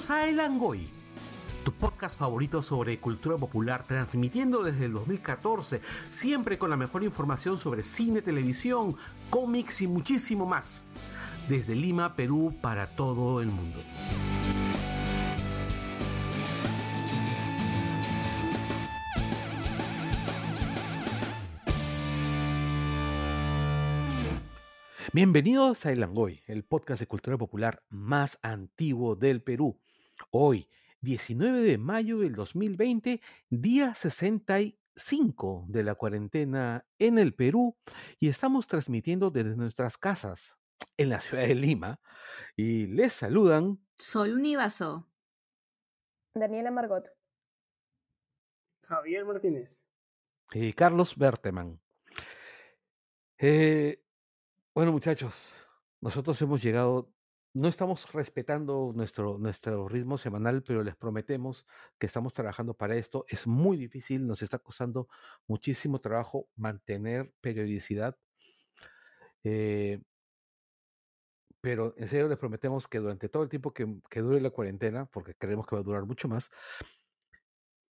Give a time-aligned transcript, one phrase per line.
[0.00, 0.88] Bienvenidos a El Angoy,
[1.62, 7.58] tu podcast favorito sobre cultura popular, transmitiendo desde el 2014, siempre con la mejor información
[7.58, 8.96] sobre cine, televisión,
[9.28, 10.86] cómics y muchísimo más.
[11.50, 13.78] Desde Lima, Perú, para todo el mundo.
[25.12, 29.76] Bienvenidos a El Angoy, el podcast de cultura popular más antiguo del Perú.
[30.30, 30.68] Hoy,
[31.00, 37.76] 19 de mayo del 2020, día 65 de la cuarentena en el Perú
[38.18, 40.58] y estamos transmitiendo desde nuestras casas
[40.96, 42.00] en la ciudad de Lima
[42.56, 45.10] y les saludan Sol Univaso,
[46.34, 47.10] Daniela Margot,
[48.90, 49.70] Javier Martínez.
[50.52, 51.80] Y Carlos Berteman.
[53.38, 54.02] Eh,
[54.74, 55.54] bueno, muchachos,
[56.00, 57.12] nosotros hemos llegado,
[57.52, 61.66] no estamos respetando nuestro, nuestro ritmo semanal, pero les prometemos
[61.98, 63.24] que estamos trabajando para esto.
[63.28, 65.08] Es muy difícil, nos está costando
[65.48, 68.16] muchísimo trabajo mantener periodicidad.
[69.42, 70.00] Eh,
[71.60, 75.06] pero en serio les prometemos que durante todo el tiempo que, que, dure la cuarentena,
[75.06, 76.50] porque creemos que va a durar mucho más,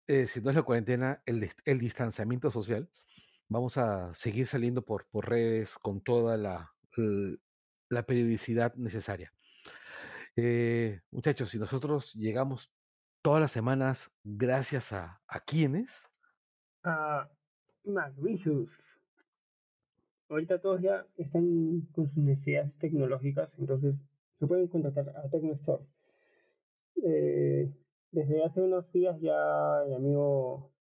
[0.06, 2.88] eh, si no es la cuarentena, el, el distanciamiento social,
[3.48, 6.74] vamos a seguir saliendo por, por redes con toda la,
[7.88, 9.35] la periodicidad necesaria.
[10.36, 12.70] Eh, muchachos, si nosotros llegamos
[13.22, 16.06] todas las semanas gracias a, a quiénes?
[16.84, 17.28] A
[17.84, 18.70] MacVicious.
[20.28, 23.94] Ahorita todos ya están con sus necesidades tecnológicas, entonces
[24.38, 25.84] se pueden contactar a TecnoStore.
[27.02, 27.72] Eh,
[28.10, 30.72] desde hace unos días ya el amigo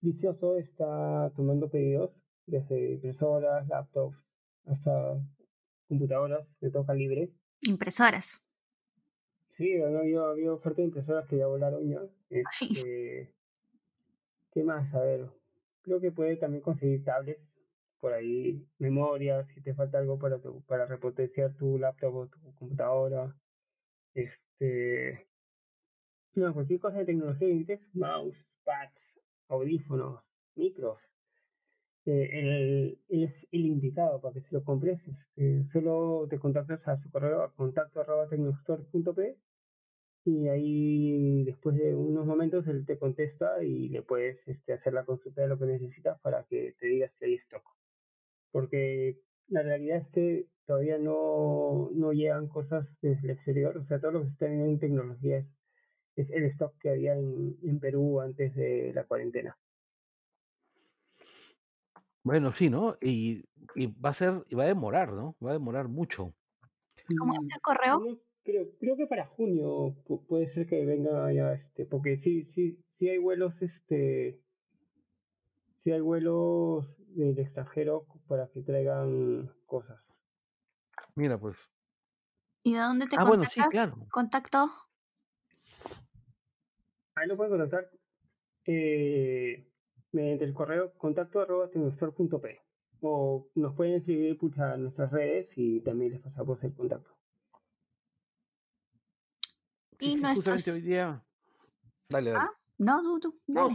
[0.00, 2.10] Vicioso está tomando pedidos
[2.46, 4.18] desde impresoras, laptops,
[4.66, 5.18] hasta
[5.88, 7.32] computadoras de todo calibre.
[7.62, 8.43] Impresoras.
[9.56, 12.00] Sí, ha habido, habido ofertas de impresoras que ya volaron ya.
[12.28, 13.32] Este,
[14.52, 14.92] ¿Qué más?
[14.94, 15.28] A ver,
[15.82, 17.40] creo que puede también conseguir tablets
[18.00, 22.54] por ahí, memorias, si te falta algo para tu, para repotenciar tu laptop o tu
[22.54, 23.34] computadora.
[24.12, 25.26] Este,
[26.34, 30.20] no, cualquier cosa de tecnología mouse, pads, audífonos,
[30.56, 31.00] micros,
[32.06, 35.00] eh, él, es el indicado para que se lo compres.
[35.06, 38.28] Este, solo te contactas a su correo a contacto arroba
[40.26, 45.04] y ahí después de unos momentos él te contesta y le puedes este, hacer la
[45.04, 47.62] consulta de lo que necesitas para que te diga si hay stock.
[48.52, 54.00] Porque la realidad es que todavía no, no llegan cosas desde el exterior, o sea,
[54.00, 55.38] todo lo que se está en tecnología
[56.16, 59.56] es, el stock que había en Perú antes de la cuarentena.
[62.24, 62.96] Bueno, sí, ¿no?
[63.02, 65.36] Y, y, va a ser, y va a demorar, ¿no?
[65.44, 66.34] Va a demorar mucho.
[67.18, 68.18] ¿Cómo es el correo?
[68.42, 69.94] Creo, creo que para junio
[70.26, 74.40] puede ser que venga ya, este, porque sí, sí, sí hay vuelos, este,
[75.82, 80.02] sí hay vuelos del extranjero para que traigan cosas.
[81.14, 81.70] Mira, pues.
[82.62, 83.96] ¿Y de dónde te ah, Bueno, sí, claro.
[84.10, 84.70] ¿Contacto?
[87.14, 87.90] Ahí lo pueden contactar.
[88.66, 89.70] Eh,
[90.14, 92.60] mediante el correo contacto arroba p
[93.00, 97.10] o nos pueden escribir en nuestras redes y también les pasamos el contacto.
[100.00, 101.22] Y Justamente hoy día.
[102.08, 102.44] Dale, dale.
[102.46, 102.50] ¿Ah?
[102.76, 103.40] No, tú, tú.
[103.46, 103.70] No,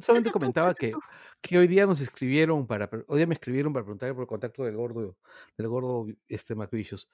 [0.00, 0.92] solamente comentaba que,
[1.40, 4.64] que hoy día nos escribieron para, hoy día me escribieron para preguntar por el contacto
[4.64, 5.16] del gordo,
[5.56, 7.10] del gordo este Macvicious.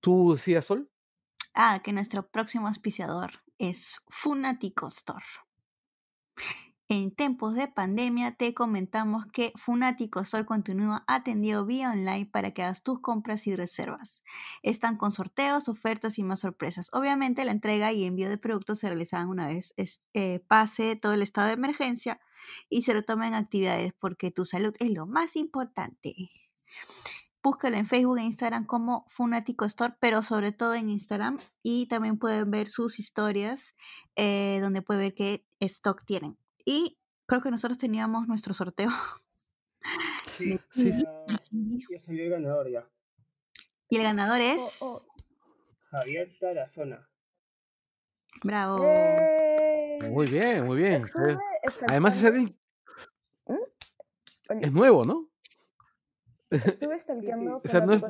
[0.00, 0.90] ¿Tú decías, Sol?
[1.54, 5.24] Ah, que nuestro próximo auspiciador es Funatico Store.
[6.88, 12.62] En tiempos de pandemia te comentamos que Funático Store continúa atendido vía online para que
[12.62, 14.22] hagas tus compras y reservas.
[14.62, 16.88] Están con sorteos, ofertas y más sorpresas.
[16.92, 19.74] Obviamente la entrega y envío de productos se realizan una vez
[20.14, 22.20] eh, pase todo el estado de emergencia
[22.68, 26.14] y se retomen actividades porque tu salud es lo más importante.
[27.42, 31.38] Búscalo en Facebook e Instagram como Funático Store, pero sobre todo en Instagram.
[31.64, 33.74] Y también pueden ver sus historias
[34.14, 36.38] eh, donde pueden ver qué stock tienen.
[36.66, 38.90] Y creo que nosotros teníamos nuestro sorteo.
[40.36, 41.04] Sí, sí, sí.
[41.88, 42.86] Ya, salió el ganador ya.
[43.88, 44.58] Y el ganador es.
[44.80, 45.06] Oh, oh.
[45.90, 47.08] Javier Tarazona.
[48.42, 48.84] Bravo.
[50.10, 51.02] Muy bien, muy bien.
[51.88, 52.52] Además, ese ¿Mm?
[54.60, 55.30] es nuevo, ¿no?
[56.50, 57.62] Estuve stalkeando.
[57.64, 58.04] o sea, no es...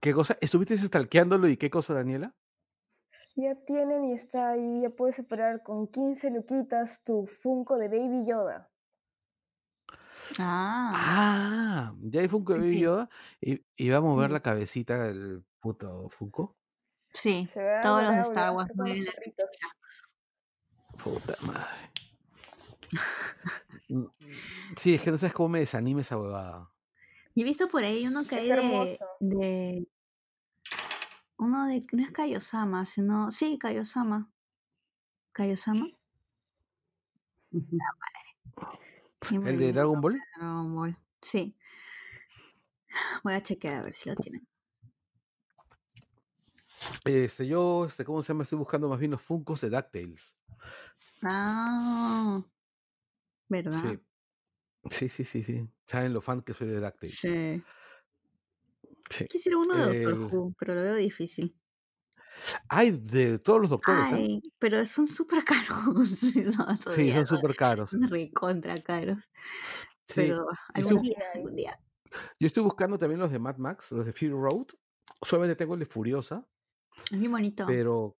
[0.00, 0.38] ¿Qué cosa?
[0.40, 2.34] ¿Estuviste stalkeándolo y qué cosa, Daniela?
[3.36, 8.24] Ya tienen y está ahí, ya puedes separar con 15 luquitas tu Funko de Baby
[8.26, 8.70] Yoda.
[10.38, 10.92] Ah.
[10.94, 12.80] Ah, ya hay Funko de Baby.
[12.80, 13.08] Yoda
[13.40, 14.32] y, y va a mover Sí.
[14.32, 16.56] la cabecita del puto Funko.
[17.12, 17.48] Sí,
[17.82, 19.12] todos los de Star Wars mueven la.
[21.02, 21.92] Puta madre.
[23.88, 24.06] Mm,
[24.76, 26.72] Sí, es que no sabes cómo me desanime esa huevada.
[27.36, 29.86] Yo he visto por ahí uno que Es hay de.
[31.38, 31.86] Uno de.
[31.92, 33.30] No es Kaiosama, sino.
[33.30, 34.30] Sí, Kaiosama.
[35.32, 35.86] ¿Kaiosama?
[39.22, 40.20] Siempre ¿El de Dragon Ball?
[40.36, 40.96] Dragon Ball.
[41.20, 41.56] Sí.
[43.22, 44.46] Voy a chequear a ver si lo tienen.
[47.04, 48.44] Este, yo, este, ¿cómo se llama?
[48.44, 50.38] Estoy buscando más bien los Funkos de DuckTales.
[51.22, 52.42] Ah.
[53.48, 53.80] ¿Verdad?
[53.80, 53.98] Sí.
[54.88, 55.68] Sí, sí, sí, sí.
[55.84, 57.18] Saben lo fan que soy de DuckTales.
[57.18, 57.62] Sí.
[59.10, 59.26] Sí.
[59.26, 61.56] Quisiera uno de Doctor El- Who, pero lo veo difícil.
[62.68, 64.40] Hay de todos los doctores, ¿eh?
[64.58, 66.08] Pero son súper caros.
[66.94, 67.90] Sí, son súper caros.
[68.10, 69.24] Recontra caros.
[70.06, 70.14] Sí.
[70.16, 71.80] Pero algún día, algún día.
[72.38, 74.66] Yo estoy buscando también los de Mad Max, los de Fury Road.
[75.22, 76.46] Solamente tengo el de Furiosa,
[77.10, 77.64] Es bien bonito.
[77.66, 78.16] pero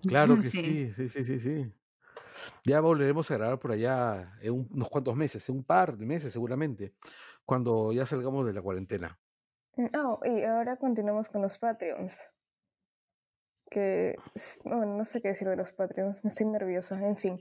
[0.07, 0.93] Claro que Sí.
[0.93, 1.73] sí, sí, sí, sí.
[2.65, 6.05] Ya volveremos a grabar por allá en un- unos cuantos meses, en un par de
[6.05, 6.93] meses seguramente,
[7.45, 9.19] cuando ya salgamos de la cuarentena.
[9.77, 12.29] Mm, Ah, y ahora continuamos con los Patreons.
[13.69, 14.15] Que
[14.63, 16.99] no, no sé qué decir de los Patreons, me estoy nerviosa.
[17.05, 17.39] En fin.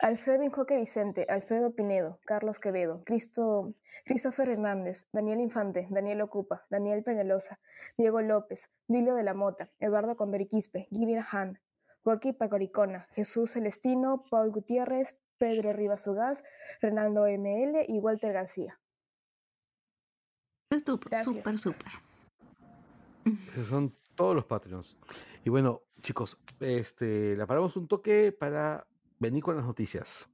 [0.00, 3.74] Alfredo Injoque Vicente, Alfredo Pinedo, Carlos Quevedo, Cristo,
[4.06, 7.60] Christopher Hernández, Daniel Infante, Daniel Ocupa, Daniel Peñalosa,
[7.98, 11.60] Diego López, Dilio de la Mota, Eduardo Condoriquispe, Givir Han,
[12.02, 16.42] Gorky Pacoricona, Jesús Celestino, Paul Gutiérrez, Pedro Rivas Ugaz,
[16.80, 18.80] Renaldo ML y Walter García.
[20.70, 21.92] Es súper, súper, súper.
[23.26, 24.96] Esos son todos los Patreons.
[25.44, 28.86] Y bueno, chicos, este, la paramos un toque para
[29.20, 30.28] venir con las noticias.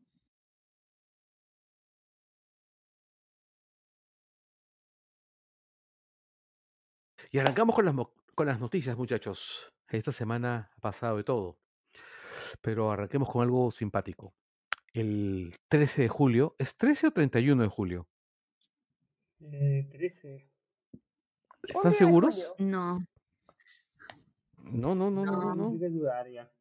[7.30, 7.94] Y arrancamos con las,
[8.34, 9.72] con las noticias, muchachos.
[9.88, 11.58] Esta semana ha pasado de todo.
[12.62, 14.32] Pero arranquemos con algo simpático.
[14.92, 18.08] El 13 de julio, ¿es 13 o 31 de julio?
[19.40, 20.48] Eh, 13.
[21.64, 22.54] ¿Están seguros?
[22.58, 23.04] No,
[24.56, 25.54] No, no, no, no, no.
[25.54, 25.54] No.
[25.54, 26.55] no.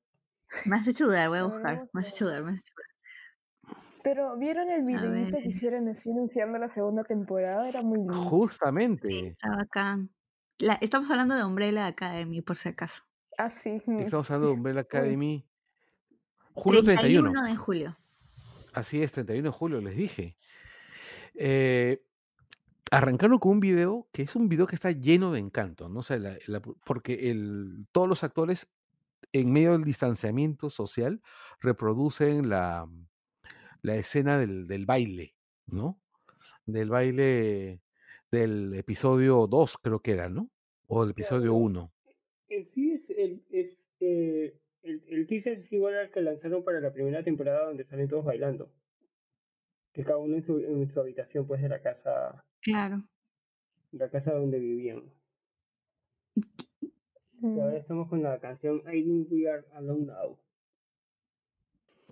[0.66, 1.90] Me has hecho dudar, voy a buscar.
[1.94, 3.76] Me has hecho dudar, me has hecho dudar.
[4.04, 7.68] Pero ¿vieron el videito que hicieron así anunciando la segunda temporada?
[7.68, 8.14] Era muy lindo.
[8.14, 9.28] Sí, Justamente.
[9.30, 10.10] está bacán.
[10.60, 13.04] La- estamos hablando de Umbrella Academy, por si acaso.
[13.38, 13.82] Ah, sí.
[13.86, 14.80] mm, Estamos hablando de Umbrella
[15.20, 15.46] Academy.
[16.54, 17.32] Julio 31.
[17.32, 17.98] 31 de julio.
[18.74, 20.38] Así es, 31 de julio, les dije.
[21.34, 22.02] Eh,
[22.92, 26.00] arrancaron con un video que es un video que está lleno de encanto, ¿no?
[26.00, 28.68] O sea, la- la- porque el, todos los actores,
[29.40, 31.22] en medio del distanciamiento social,
[31.60, 32.88] reproducen la,
[33.82, 35.36] la escena del, del baile,
[35.68, 36.00] ¿no?
[36.66, 37.82] Del baile
[38.32, 40.50] del episodio 2, creo que era, ¿no?
[40.88, 41.66] O del episodio Claro.
[41.66, 41.92] 1.
[42.50, 46.80] En sí es el, es, eh, el, el teaser es igual al que lanzaron para
[46.80, 48.72] la primera temporada donde salen todos bailando.
[49.94, 53.04] Que cada uno en su, en su habitación pues de la casa, Claro.
[53.92, 55.04] la casa donde vivían.
[57.46, 60.38] Y ahora estamos con la canción I think we are alone now.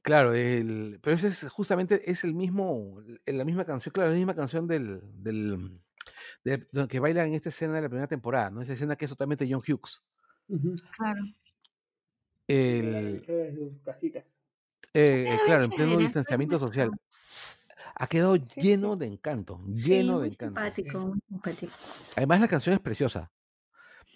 [0.03, 4.35] Claro, el, pero ese es justamente es el mismo, la misma canción, claro, la misma
[4.35, 5.79] canción del, del,
[6.43, 8.61] de- de- que baila en esta escena de la primera temporada, ¿no?
[8.61, 10.03] Esa escena que es totalmente John Hughes.
[10.97, 11.23] Claro.
[12.47, 13.23] El...
[14.93, 16.91] Eh, claro, en pleno distanciamiento social.
[17.95, 20.59] Ha quedado lleno de encanto, lleno de encanto.
[20.59, 21.73] Simpático, simpático.
[22.17, 23.31] Además, la canción es preciosa.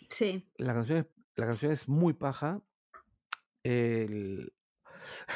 [0.09, 0.49] Sí.
[0.57, 2.61] La canción es, la canción es muy paja.
[3.63, 4.53] El,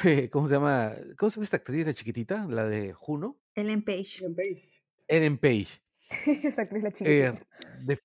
[0.30, 0.92] ¿Cómo se llama?
[1.16, 2.46] ¿Cómo se llama esta actriz de chiquitita?
[2.48, 3.38] La de Juno.
[3.54, 4.18] Ellen Page.
[4.18, 4.82] Ellen Page.
[5.08, 5.82] Ellen Page.
[6.46, 7.46] Esa actriz la chiquitita.
[7.88, 7.98] Eh,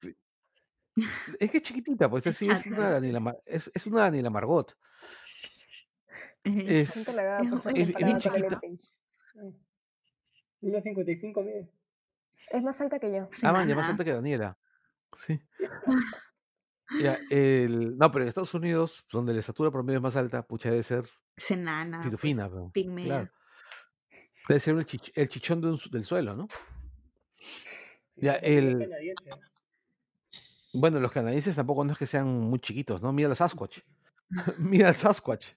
[1.40, 4.76] es que es chiquitita, pues así es una Daniela, es, es una Daniela Margot.
[6.44, 7.08] Es, es,
[7.76, 8.60] es, bien chiquita.
[10.62, 11.70] 1.55 mide.
[12.50, 13.30] Es más alta que yo.
[13.44, 14.58] Ah, man, ya más alta que Daniela.
[15.14, 15.40] Sí.
[17.02, 20.70] Ya, el, no, pero en Estados Unidos, donde la estatura promedio es más alta, pucha,
[20.70, 21.04] debe ser
[21.36, 22.02] Senana.
[22.02, 22.72] Pitufina, pues,
[23.06, 23.30] claro.
[24.48, 26.48] Debe ser el, chich, el chichón de un, del suelo, ¿no?
[28.16, 28.90] Ya, el.
[30.74, 33.12] Bueno, los canadienses tampoco no es que sean muy chiquitos, ¿no?
[33.12, 33.80] Mira el Sasquatch.
[34.58, 35.54] Mira el Sasquatch.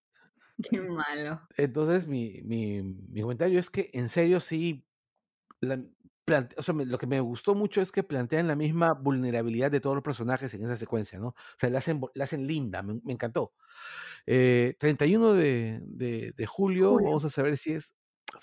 [0.70, 1.40] Qué malo.
[1.56, 4.86] Entonces, mi, mi, mi comentario es que en serio sí.
[5.60, 5.82] La,
[6.30, 9.70] plante, o sea, me, lo que me gustó mucho es que plantean la misma vulnerabilidad
[9.70, 11.28] de todos los personajes en esa secuencia, ¿no?
[11.28, 13.52] O sea, la hacen, la hacen linda, me, me encantó.
[14.26, 17.94] Eh, 31 de, de, de julio, julio, vamos a saber si es.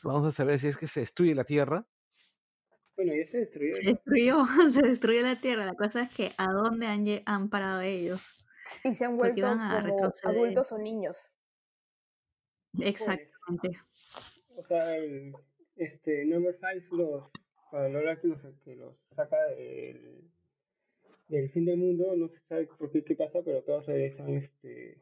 [0.03, 1.87] Vamos a saber si es que se destruye la Tierra.
[2.97, 3.73] Bueno, ya se destruyó.
[3.73, 5.65] Se destruyó, se destruyó la Tierra.
[5.65, 8.21] La cosa es que ¿a dónde han, han parado ellos?
[8.83, 11.31] Y se han vuelto como adultos o niños.
[12.79, 13.79] Exactamente.
[14.57, 15.33] O sea, el,
[15.77, 17.23] este, Number 5 los,
[17.71, 20.29] para lograr que los, que los saca del,
[21.27, 25.01] del fin del mundo, no se sabe por qué, qué pasa, pero todos regresan este,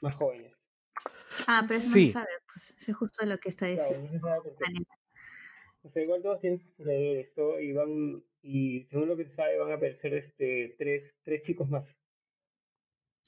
[0.00, 0.52] más jóvenes.
[1.46, 2.00] Ah, pero eso sí.
[2.00, 3.94] no se sabe, pues es justo lo que está diciendo.
[3.94, 4.82] Claro, no se sabe por qué.
[5.82, 9.34] O sea, igual todos tienen que leer esto y van, y según lo que se
[9.34, 11.96] sabe, van a aparecer este, tres, tres chicos más.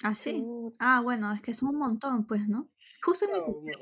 [0.02, 0.44] Ah, sí.
[0.78, 2.68] Ah, bueno, es que son un montón, pues, ¿no?
[3.02, 3.72] Justo mi.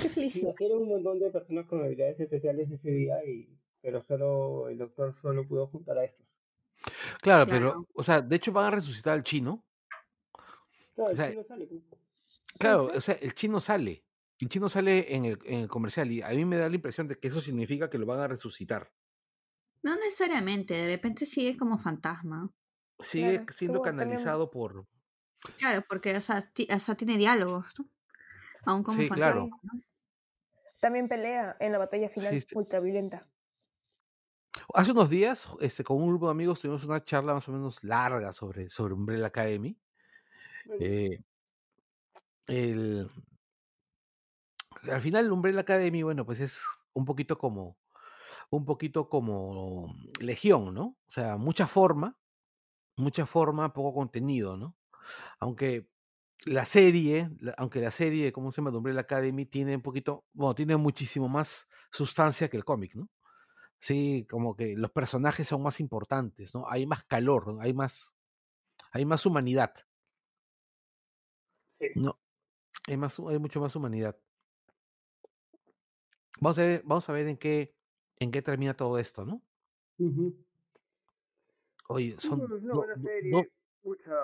[0.00, 0.50] Qué felicidad.
[0.50, 5.14] Nacieron un montón de personas con habilidades especiales ese día, y, pero solo el doctor
[5.20, 6.26] solo pudo juntar a estos.
[7.20, 7.46] Claro, claro.
[7.46, 9.64] pero, o sea, de hecho van a resucitar al chino.
[10.94, 11.68] Claro, o sea, el chino sale.
[12.58, 14.04] Claro, o sea, el chino sale.
[14.38, 17.06] El chino sale en el, en el comercial y a mí me da la impresión
[17.08, 18.90] de que eso significa que lo van a resucitar.
[19.82, 22.50] No necesariamente, de repente sigue como fantasma.
[22.98, 24.86] Sigue claro, siendo canalizado también...
[24.86, 24.86] por...
[25.58, 27.88] Claro, porque o sea, o sea, tiene diálogos, ¿no?
[28.64, 29.32] Aún como sí, fantasma.
[29.32, 29.48] Claro.
[29.62, 29.80] ¿no?
[30.80, 33.26] También pelea en la batalla final sí, ultraviolenta.
[34.74, 37.82] Hace unos días, este, con un grupo de amigos tuvimos una charla más o menos
[37.82, 39.76] larga sobre, sobre Umbrella Academy.
[40.78, 41.18] Eh,
[42.46, 43.10] el,
[44.82, 46.62] al final Umbrella Academy, bueno, pues es
[46.92, 47.78] un poquito como
[48.50, 50.96] un poquito como Legión, ¿no?
[51.06, 52.18] O sea, mucha forma,
[52.96, 54.76] mucha forma, poco contenido, ¿no?
[55.40, 55.88] Aunque
[56.44, 58.76] la serie, aunque la serie, ¿cómo se llama?
[58.76, 63.08] Umbrella Academy tiene un poquito, bueno, tiene muchísimo más sustancia que el cómic, ¿no?
[63.80, 66.68] Sí, como que los personajes son más importantes, ¿no?
[66.68, 68.12] Hay más calor, hay más,
[68.92, 69.72] hay más humanidad.
[71.80, 71.88] Sí.
[71.94, 72.20] No,
[72.86, 74.20] hay más, hay mucho más humanidad.
[76.40, 77.74] Vamos a ver, vamos a ver en qué,
[78.18, 79.42] en qué termina todo esto, ¿no?
[79.98, 80.46] Uh -huh.
[81.88, 83.42] Oye, son no, no, do, serie, do,
[83.82, 84.14] mucha,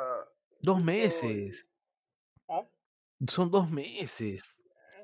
[0.61, 1.67] dos meses.
[2.47, 2.69] ¿Ah?
[3.27, 4.59] Son dos meses.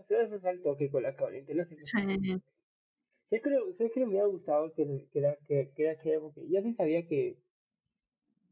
[0.06, 1.86] Se hace salto que con la no sé qué.
[1.86, 2.42] Sí.
[3.32, 6.20] ¿Sabes creo, ¿sabes que me ha gustado que, que, era, que, que era chévere?
[6.20, 7.38] Porque ya se sabía que,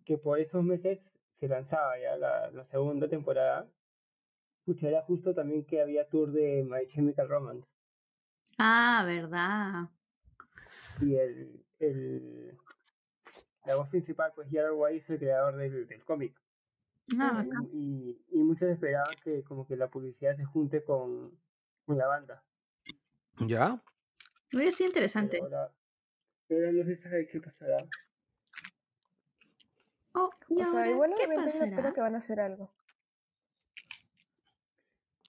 [0.06, 0.98] que por esos meses
[1.38, 3.68] se lanzaba ya la, la segunda temporada.
[4.64, 7.68] Pucha, era justo también que había tour de My Chemical Romance.
[8.56, 9.90] Ah, verdad.
[11.02, 12.56] Y el, el
[13.66, 16.34] la voz principal, pues Jared White es el creador del, del cómic.
[17.18, 21.38] Ah, y, y, y muchos esperaban que como que la publicidad se junte con,
[21.84, 22.42] con la banda.
[23.46, 23.82] ¿Ya?
[24.52, 25.38] Hubiera sido interesante.
[25.42, 25.72] Pero ahora,
[26.48, 27.76] pero ahora no se sabe qué pasará.
[30.12, 31.66] Oh, ¿y O ahora sea, igual qué yo pasará?
[31.66, 32.72] espero que van a hacer algo.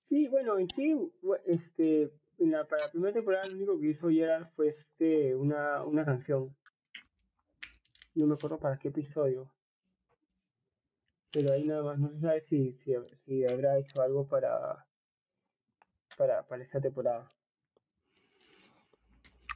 [0.09, 1.13] Sí, bueno, en sí,
[1.45, 5.83] este, en la, para la primera temporada lo único que hizo Gerard fue este, una,
[5.83, 6.55] una canción.
[8.15, 9.49] No me acuerdo para qué episodio.
[11.31, 14.85] Pero ahí nada más, no se sabe si, si, si habrá hecho algo para,
[16.17, 17.31] para, para esta temporada.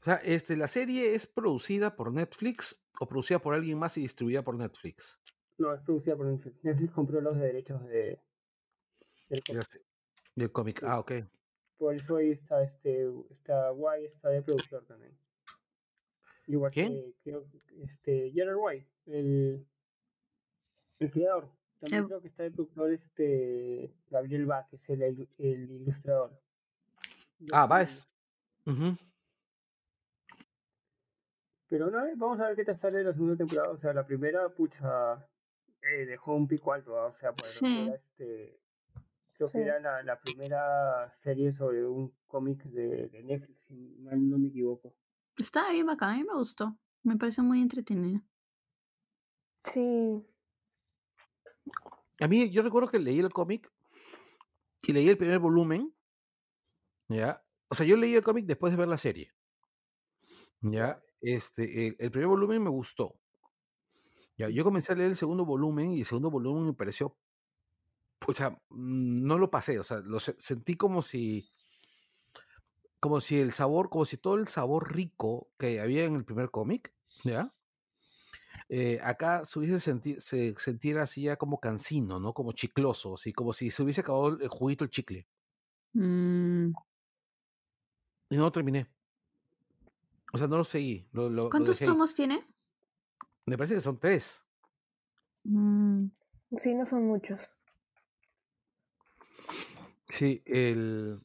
[0.06, 4.02] O sea, este, la serie es producida por Netflix o producida por alguien más y
[4.02, 5.18] distribuida por Netflix.
[5.58, 6.64] No, es producida por Netflix.
[6.64, 8.22] Netflix compró los derechos de,
[9.30, 9.64] del cómic.
[9.64, 9.82] sé.
[10.36, 10.80] Del cómic.
[10.80, 10.86] Sí.
[10.88, 11.12] Ah, ok.
[11.80, 15.18] Por eso ahí está este, está White, está de productor también.
[16.46, 16.94] Igual ¿Quién?
[16.94, 17.48] que creo
[17.82, 19.66] este Gerard White, el,
[21.00, 21.50] el creador.
[21.80, 22.08] También Eh.
[22.10, 26.40] creo que está de productor este Gabriel Bach, que es el, el, el ilustrador.
[27.52, 28.06] Ah, va es.
[31.78, 33.70] Pero no, vamos a ver qué te sale la segunda temporada.
[33.72, 35.16] O sea, la primera, pucha,
[35.82, 36.94] eh, dejó un pico alto.
[36.94, 38.62] O sea, pues este,
[39.34, 44.38] creo que era la, primera serie sobre un cómic de, de, Netflix, si mal no
[44.38, 44.94] me equivoco.
[45.38, 46.78] Estaba bien bacán, a mí me gustó.
[47.04, 48.22] Me pareció muy entretenido.
[49.66, 50.26] Sí.
[52.22, 53.70] A mí, yo recuerdo que leí el cómic
[54.88, 55.94] y leí el primer volumen.
[57.10, 57.44] ¿Ya?
[57.68, 59.34] O sea, yo leí el cómic después de ver la serie.
[60.72, 61.00] ¿Ya?
[61.22, 63.16] Este, el, primer volumen me gustó.
[64.38, 67.16] Ya, yo comencé a leer el segundo volumen y el segundo volumen me pareció.
[68.28, 71.50] O sea, mm, no lo pasé, o sea, lo sentí como si.
[73.00, 76.50] Como si el sabor, como si todo el sabor rico que había en el primer
[76.50, 76.94] cómic,
[77.24, 77.54] ¿ya?
[78.68, 82.34] Eh, acá se hubiese senti se sintiera así ya como cansino, ¿no?
[82.34, 85.28] Como chicloso, así como si se hubiese acabado el juguito el chicle.
[85.94, 86.72] Mm.
[88.30, 88.95] Y no lo terminé.
[90.36, 91.08] O sea, no lo seguí.
[91.50, 92.46] ¿Cuántos tomos tiene?
[93.46, 94.44] Me parece que son tres.
[95.46, 96.08] Mm.
[96.58, 97.56] Sí, no son muchos.
[100.10, 101.22] Sí, el.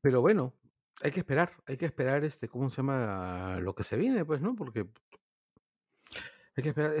[0.00, 0.54] Pero bueno,
[1.02, 3.58] hay que esperar, hay que esperar este, ¿cómo se llama?
[3.58, 4.54] Lo que se viene, pues, ¿no?
[4.54, 4.86] Porque
[6.54, 6.94] hay que esperar.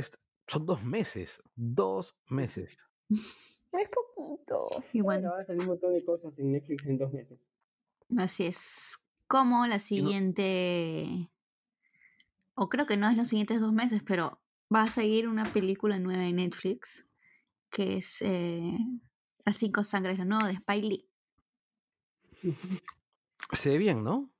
[0.48, 1.44] son dos meses.
[1.54, 2.76] Dos meses.
[3.72, 4.64] Es poquito.
[4.92, 5.24] Igual.
[5.24, 7.38] va a salir un montón de cosas en Netflix en dos meses.
[8.18, 9.01] Así es.
[9.32, 11.30] Como la siguiente.
[12.54, 15.98] O creo que no es los siguientes dos meses, pero va a seguir una película
[15.98, 17.06] nueva en Netflix.
[17.70, 18.76] Que es eh,
[19.46, 21.08] Las cinco sangres, lo nuevo de Spike Lee.
[23.52, 24.30] Se ve bien, ¿no?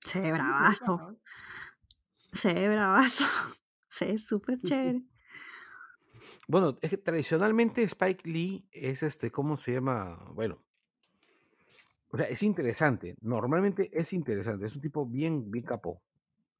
[0.00, 1.20] Se ve bravazo.
[2.32, 3.26] Se ve bravazo.
[3.90, 5.04] Sí, súper chévere.
[6.48, 10.22] Bueno, es que tradicionalmente Spike Lee es este, ¿cómo se llama?
[10.34, 10.65] Bueno,
[12.10, 13.16] o sea, es interesante.
[13.20, 14.66] Normalmente es interesante.
[14.66, 16.00] Es un tipo bien, bien capo.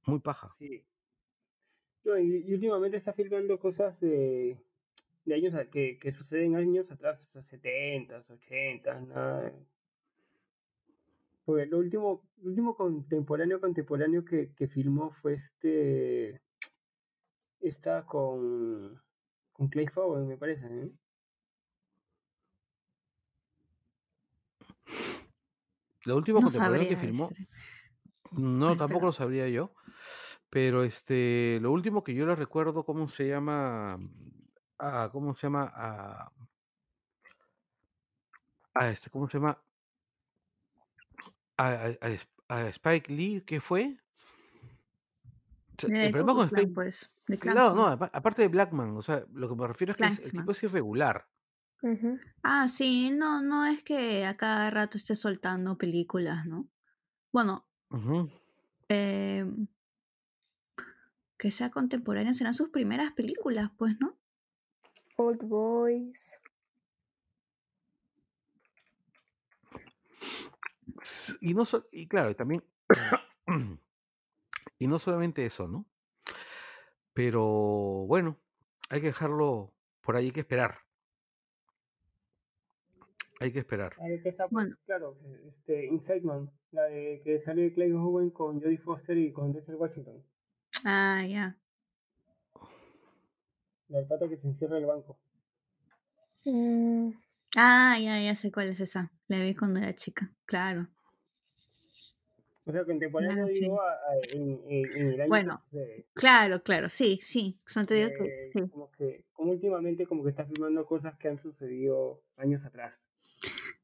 [0.06, 0.54] Muy paja.
[0.59, 0.85] Sí.
[2.04, 4.59] y, últimamente está filmando cosas de,
[5.32, 7.18] años que, que suceden años atrás,
[7.50, 9.52] 70, 80, nada.
[11.44, 16.40] Pues lo último, último contemporáneo, contemporáneo que, que filmó fue este
[17.61, 19.00] está con,
[19.52, 20.66] con Clay Fowen, me parece.
[20.66, 20.90] ¿eh?
[26.07, 27.31] Lo último contemporáneo que filmó.
[28.33, 29.73] No, tampoco lo sabría yo.
[30.49, 33.99] Pero este, lo último que yo le recuerdo, ¿cómo se llama?
[34.79, 35.73] Ah, ¿Cómo se llama?
[35.75, 36.33] Ah,
[38.75, 39.59] a este, ¿cómo se llama?
[41.57, 41.88] A,
[42.49, 43.99] a, Spike Lee, ¿qué fue?
[45.83, 47.11] el problema con Spike, pues.
[47.45, 50.62] No, aparte de Blackman, o sea, lo que me refiero es que el tipo es
[50.62, 51.27] irregular.
[52.42, 56.68] Ah, sí, no, no es que a cada rato esté soltando películas, ¿no?
[57.33, 57.66] Bueno,
[58.88, 59.66] em,
[61.37, 64.16] que sea contemporánea serán sus primeras películas, pues, ¿no?
[65.16, 66.40] Old Boys.
[71.40, 72.64] Y no y claro, y también
[74.79, 75.87] y no solamente eso, ¿no?
[77.12, 77.44] Pero
[78.07, 78.38] bueno,
[78.88, 80.86] hay que dejarlo por ahí, hay que esperar.
[83.40, 83.94] Hay que esperar.
[83.96, 84.77] Que está, bueno.
[84.87, 89.53] claro, este, Inside Man, la de que sale Clay Owen con Jodie Foster y con
[89.53, 90.22] Denzel Washington.
[90.85, 91.57] Ah, ya.
[93.88, 95.18] La del pata que se encierra en el banco.
[96.44, 97.11] Mm.
[97.57, 99.12] Ah, ya, ya sé cuál es esa.
[99.29, 100.88] La vi cuando era chica, claro.
[102.64, 103.81] O sea, contemporáneo digo
[104.33, 105.29] en, en, el año.
[105.29, 105.62] Bueno,
[106.14, 107.61] claro, claro, sí, sí.
[107.64, 108.68] Son te que, sí.
[108.68, 112.92] Como que, como últimamente, como que está filmando cosas que han sucedido años atrás.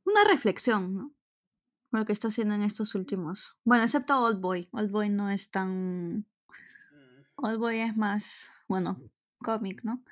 [0.04, 1.12] Una reflexión, ¿no?
[1.90, 3.56] Lo que está haciendo en estos últimos.
[3.64, 4.68] Bueno, excepto Old Boy.
[4.72, 6.26] Old Boy no es tan.
[7.36, 9.00] Old Boy es más, bueno,
[9.38, 10.02] cómic, ¿no?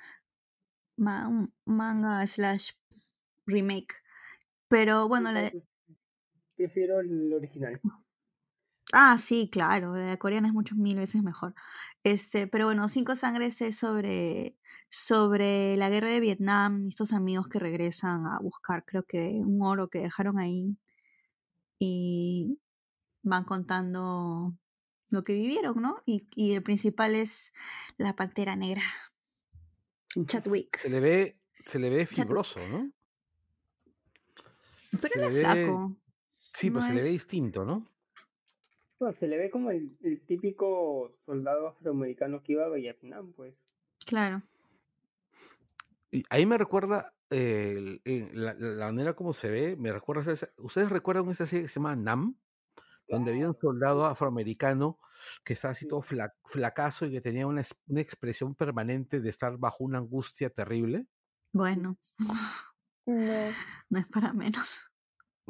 [0.97, 2.73] manga slash
[3.47, 3.95] remake.
[4.69, 5.51] Pero bueno, la
[6.61, 7.81] Prefiero el original.
[8.93, 11.55] Ah, sí, claro, la coreana es muchas mil veces mejor.
[12.05, 14.59] Este, pero bueno, Cinco Sangres es sobre,
[14.91, 19.89] sobre la guerra de Vietnam, estos amigos que regresan a buscar, creo que un oro
[19.89, 20.77] que dejaron ahí
[21.79, 22.59] y
[23.23, 24.55] van contando
[25.11, 26.03] lo que vivieron, ¿no?
[26.05, 27.53] Y, y el principal es
[27.97, 28.83] la pantera negra,
[30.27, 30.77] Chadwick.
[30.77, 32.91] Se le ve, se le ve fibroso, ¿no?
[35.01, 35.97] Pero es flaco.
[36.53, 37.89] Sí, pues se le ve distinto, ¿no?
[39.19, 43.55] se le ve como el, típico soldado afroamericano que iba a Vietnam, pues.
[44.05, 44.43] Claro.
[46.11, 51.65] Y ahí me recuerda la, manera como se ve, me recuerda, ¿ustedes recuerdan esa serie
[51.65, 52.37] que se llama Nam?
[53.09, 54.99] Donde había un soldado afroamericano
[55.45, 59.85] que estaba así todo flacazo y que tenía una, una, expresión permanente de estar bajo
[59.85, 61.07] una angustia terrible.
[61.53, 61.99] Bueno,
[63.07, 63.53] no,
[63.89, 64.81] no es para menos.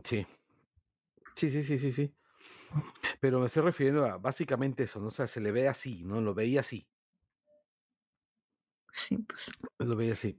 [0.02, 0.26] Sí.
[1.34, 2.14] Sí, sí, sí, sí, sí.
[3.20, 5.08] Pero me estoy refiriendo a básicamente eso, ¿no?
[5.08, 6.20] O sea, se le ve así, ¿no?
[6.20, 6.88] Lo veía así.
[8.92, 9.46] Sí, pues.
[9.78, 10.38] Lo veía así.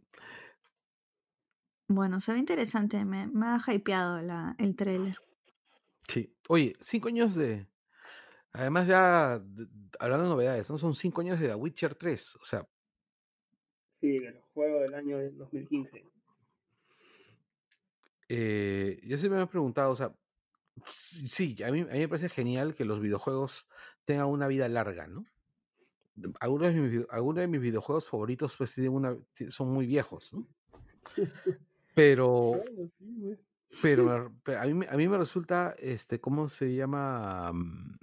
[1.88, 5.18] Bueno, se ve interesante, me, me ha hypeado la, el trailer.
[6.08, 6.34] Sí.
[6.48, 7.68] Oye, cinco años de.
[8.54, 9.42] Además, ya
[10.00, 10.78] hablando de novedades, ¿no?
[10.78, 12.36] Son cinco años de The Witcher 3.
[12.36, 12.68] O sea.
[14.00, 16.06] Sí, del juego del año 2015.
[18.30, 20.16] Eh, yo siempre me he preguntado, o sea,
[20.86, 23.68] sí, a mí, a mí me parece genial que los videojuegos
[24.06, 25.26] tengan una vida larga, ¿no?
[26.40, 29.18] Algunos de mis, algunos de mis videojuegos favoritos pues tienen una,
[29.50, 30.48] son muy viejos, ¿no?
[31.94, 32.64] Pero,
[33.82, 34.10] pero
[34.60, 37.52] a mí, a mí me resulta, este, ¿cómo se llama?
[37.54, 37.98] Mm,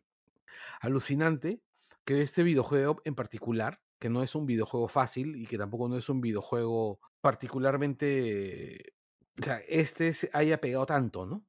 [0.80, 1.60] alucinante
[2.04, 5.96] que este videojuego en particular, que no es un videojuego fácil y que tampoco no
[5.96, 8.94] es un videojuego particularmente
[9.38, 11.44] o sea, este se haya pegado tanto, ¿no?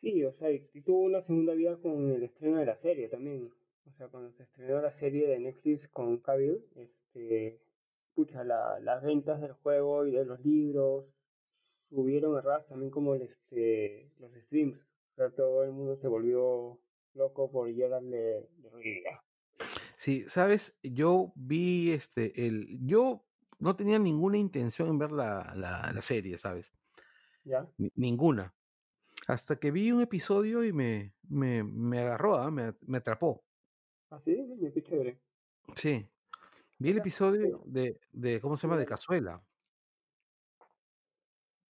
[0.00, 3.50] Sí, o sea, y tuvo una segunda vida con el estreno de la serie también.
[3.86, 7.60] O sea, cuando se estrenó la serie de Netflix con Cavill, este,
[8.08, 11.06] escucha, la, las ventas del juego y de los libros
[11.88, 14.78] subieron a también como el, este, los streams.
[14.78, 16.78] O sea, todo el mundo se volvió
[17.14, 19.20] loco por llegarle de realidad.
[19.96, 23.24] Sí, sabes, yo vi este, el, yo
[23.58, 26.74] no tenía ninguna intención en ver la, la, serie, ¿sabes?
[27.44, 27.66] ¿Ya?
[27.94, 28.54] ninguna.
[29.26, 32.50] Hasta que vi un episodio y me, me, me agarró, ¿ah?
[32.50, 33.45] me, me, atrapó.
[34.10, 34.36] ¿Ah, sí?
[34.72, 35.18] Qué chévere.
[35.74, 36.06] Sí.
[36.78, 38.78] Vi el episodio de, de, ¿cómo se llama?
[38.78, 39.42] De Cazuela.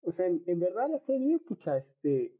[0.02, 2.36] O sea, en, verdad la serie, pucha, este,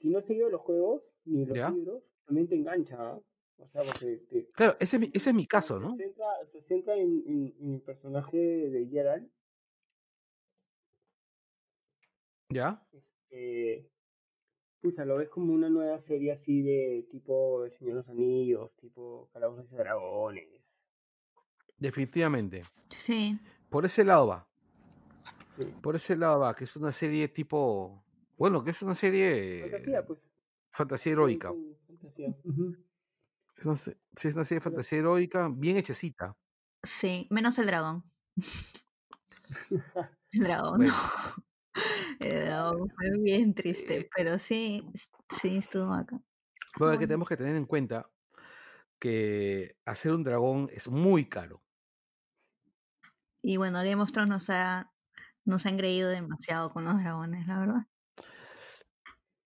[0.00, 3.20] si no seguido los juegos ni los libros, también te engancha, ¿ah?
[3.56, 5.96] O sea, porque claro, ese, ese es mi caso, ¿no?
[5.96, 9.28] Se centra, se centra en, en, el personaje de Gerald.
[12.50, 12.86] ¿Ya?
[12.92, 13.90] Este,
[14.80, 18.70] pucha, lo ves como una nueva serie así de tipo El Señor de los Anillos,
[18.76, 20.44] tipo Calabozos y Dragones.
[21.76, 22.62] Definitivamente.
[22.88, 23.38] Sí.
[23.68, 24.48] Por ese lado va.
[25.82, 28.04] Por ese lado va, que es una serie tipo.
[28.36, 29.62] Bueno, que es una serie.
[29.62, 30.18] Fantasía, pues.
[30.70, 31.52] Fantasía heroica.
[31.86, 32.36] Fantasía.
[33.56, 36.36] Es una, sí, es una serie de fantasía heroica bien hechecita.
[36.82, 38.04] Sí, menos el dragón.
[40.32, 40.94] el dragón, no.
[42.20, 44.84] El dragón fue bien triste, eh, pero sí,
[45.40, 46.20] sí estuvo acá.
[46.78, 48.10] Bueno, que tenemos que tener en cuenta
[48.98, 51.62] que hacer un dragón es muy caro.
[53.42, 54.92] Y bueno, Game of Thrones nos ha,
[55.44, 57.86] nos ha engreído demasiado con los dragones, la verdad.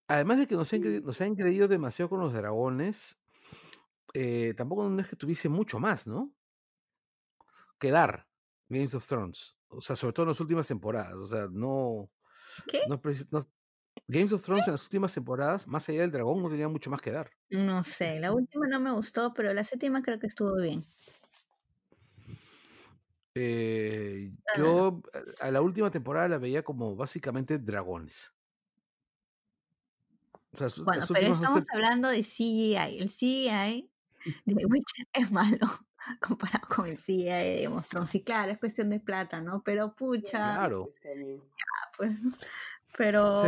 [0.08, 3.18] Además de que nos, han, nos han engreído demasiado con los dragones,
[4.14, 6.32] eh, tampoco no es que tuviese mucho más, ¿no?
[7.78, 8.26] Que dar
[8.68, 9.56] Games of Thrones.
[9.68, 11.14] O sea, sobre todo en las últimas temporadas.
[11.14, 12.10] O sea, no.
[12.66, 12.80] ¿Qué?
[14.08, 17.00] Games of Thrones en las últimas temporadas, más allá del dragón, no tenía mucho más
[17.00, 17.30] que dar.
[17.50, 20.84] No sé, la última no me gustó, pero la séptima creo que estuvo bien.
[23.34, 25.02] Eh, yo
[25.40, 28.34] a la última temporada la veía como básicamente dragones
[30.84, 32.98] bueno, pero estamos hablando de CGI.
[32.98, 33.90] El CGI
[34.44, 35.66] de Witcher es malo
[36.20, 38.06] comparado con el CGI de Monstron.
[38.06, 39.62] Sí, claro, es cuestión de plata, ¿no?
[39.62, 40.54] Pero pucha.
[40.56, 40.92] Claro.
[41.96, 42.10] pues.
[42.94, 43.42] Pero,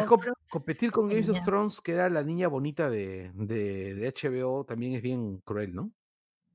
[0.50, 4.94] competir con Games of Thrones, que era la niña bonita de, de, de, HBO, también
[4.94, 5.92] es bien cruel, ¿no?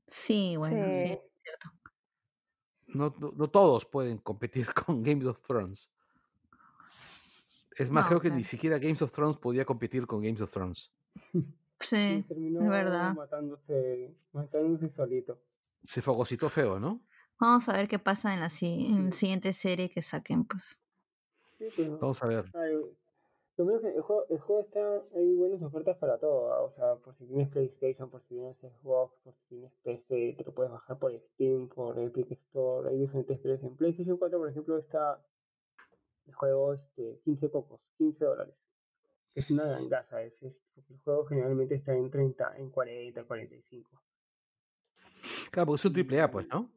[0.08, 1.70] Sí, bueno, sí, es cierto.
[2.88, 5.92] No, no, no, todos pueden competir con Games of Thrones.
[7.76, 10.92] Es más, creo que ni siquiera Games of Thrones podía competir con Games of Thrones.
[11.78, 13.14] Sí, es verdad.
[13.14, 15.38] Matándose, matándose solito.
[15.82, 17.00] Se fagocitó feo, ¿no?
[17.40, 20.78] Vamos a ver qué pasa en la, siguiente serie que saquen, pues.
[21.56, 22.44] pues Vamos a ver.
[22.52, 27.16] lo menos el juego, el juego está, hay buenas ofertas para todo, o sea, por
[27.16, 30.98] si tienes PlayStation, por si tienes Xbox, por si tienes PC, te lo puedes bajar
[30.98, 33.70] por Steam, por Epic Store, hay diferentes precios.
[33.70, 35.18] En PlayStation 4, por ejemplo, está
[36.26, 38.54] el juego este, 15 cocos, 15 dólares.
[39.34, 40.54] Es una gangaza, es, es,
[40.90, 43.90] el juego generalmente está en 30, en 40, 45.
[45.50, 46.70] Claro, porque es un triple A, pues, ¿no?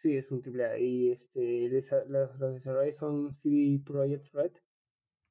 [0.00, 0.78] Sí, es un triple A.
[0.78, 1.68] Y este,
[2.08, 4.52] los, los desarrolladores son CD Projekt Red.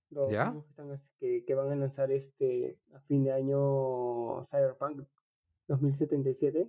[0.10, 0.52] Los ¿Ya?
[0.52, 5.04] Que, están, que, que, van a lanzar este a fin de año Cyberpunk
[5.68, 6.68] 2077.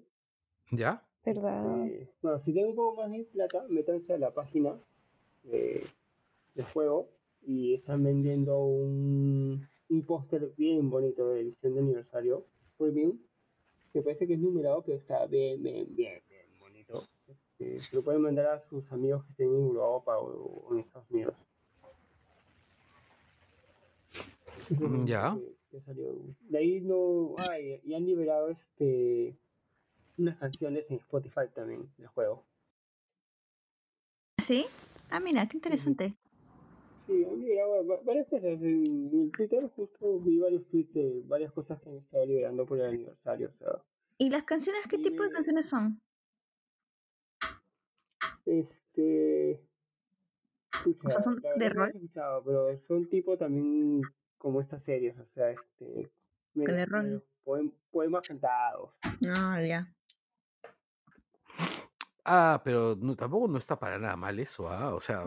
[0.70, 1.02] ¿Ya?
[1.24, 1.87] ¿Verdad?
[1.87, 4.76] Este, bueno, si tienen un poco más de plata, métanse a la página
[5.42, 5.85] de,
[6.54, 7.08] del juego
[7.44, 12.46] y están vendiendo un, un póster bien bonito de edición de aniversario
[12.78, 13.18] premium,
[13.92, 17.09] que parece que es numerado, pero está bien, bien, bien, bien bonito.
[17.26, 21.11] Este, se lo pueden mandar a sus amigos que estén en Europa o, en Estados
[21.11, 21.35] Unidos.
[24.70, 25.38] Mm, ya.
[26.48, 27.35] De ahí no.
[27.50, 29.35] hay y han liberado este
[30.18, 32.44] unas canciones en Spotify también del juego.
[34.38, 34.66] ¿Sí?
[35.11, 36.14] Ah, mira, qué interesante.
[37.06, 38.44] Sí, han liberado varias cosas.
[38.44, 42.78] En el Twitter justo vi varios tweets de varias cosas que han estado liberando por
[42.78, 43.50] el aniversario.
[43.54, 43.82] O sea,
[44.18, 46.00] ¿Y las canciones qué tipo de canciones son?
[48.46, 49.60] Este.
[50.86, 51.92] o sea, son de rol.
[52.44, 54.02] pero son tipo también
[54.38, 56.10] como estas series, o sea, este.
[56.54, 57.24] de rol.
[57.90, 58.90] poemas cantados.
[59.28, 59.92] Ah, ya.
[62.24, 64.94] Ah, pero no, tampoco no está para nada mal eso, ¿ah?
[64.94, 65.24] O sea.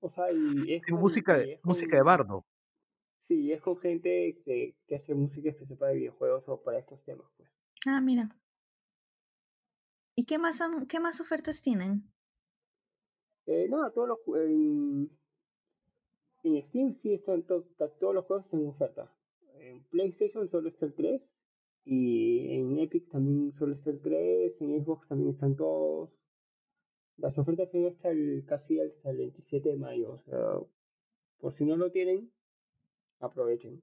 [0.00, 2.44] O sea, y es música, de, música de bardo.
[3.28, 7.26] Sí, es con gente que, que hace música sepa de videojuegos o para estos temas,
[7.36, 7.48] pues.
[7.86, 8.34] Ah, mira.
[10.16, 12.02] ¿Y qué más, qué más ofertas tienen?
[13.46, 15.10] Eh, nada, todos los en,
[16.44, 19.12] en Steam sí están todos los juegos en oferta.
[19.60, 21.22] En PlayStation solo está el 3
[21.84, 26.10] y en Epic también solo está el 3, en Xbox también están todos.
[27.20, 30.54] Las ofertas son hasta el casi hasta el 27 de mayo, o sea,
[31.38, 32.30] por si no lo tienen,
[33.20, 33.82] aprovechen.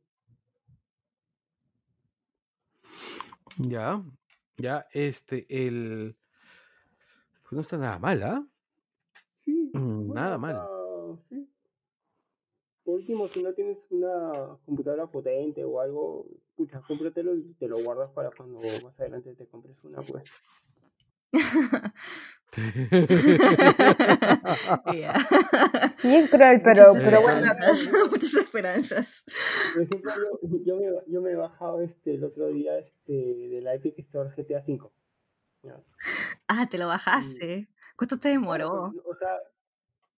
[3.60, 4.04] Ya,
[4.58, 6.16] ya, este, el...
[7.44, 8.48] Pues no está nada mal, ¿ah?
[9.46, 9.72] Sí.
[9.74, 10.68] Mm, nada mal.
[11.30, 11.48] sí.
[12.84, 17.78] Por último, si no tienes una computadora potente o algo, pucha, cómpratelo y te lo
[17.84, 20.24] guardas para cuando más adelante te compres una, pues.
[26.04, 27.54] Bien cruel, pero, pero bueno.
[28.12, 29.24] Muchas esperanzas.
[29.74, 33.62] Por ejemplo, yo, yo, me, yo me he bajado este, el otro día este, de
[33.62, 34.90] la Epic Store GTA V.
[36.48, 37.70] Ah, te lo bajaste.
[37.96, 38.92] ¿Cuánto te demoró?
[39.06, 39.38] o sea,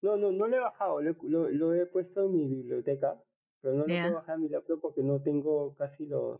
[0.01, 3.21] no, no, no lo he bajado, lo, lo, he puesto en mi biblioteca,
[3.61, 6.39] pero no lo puedo bajar en mi laptop porque no tengo casi los,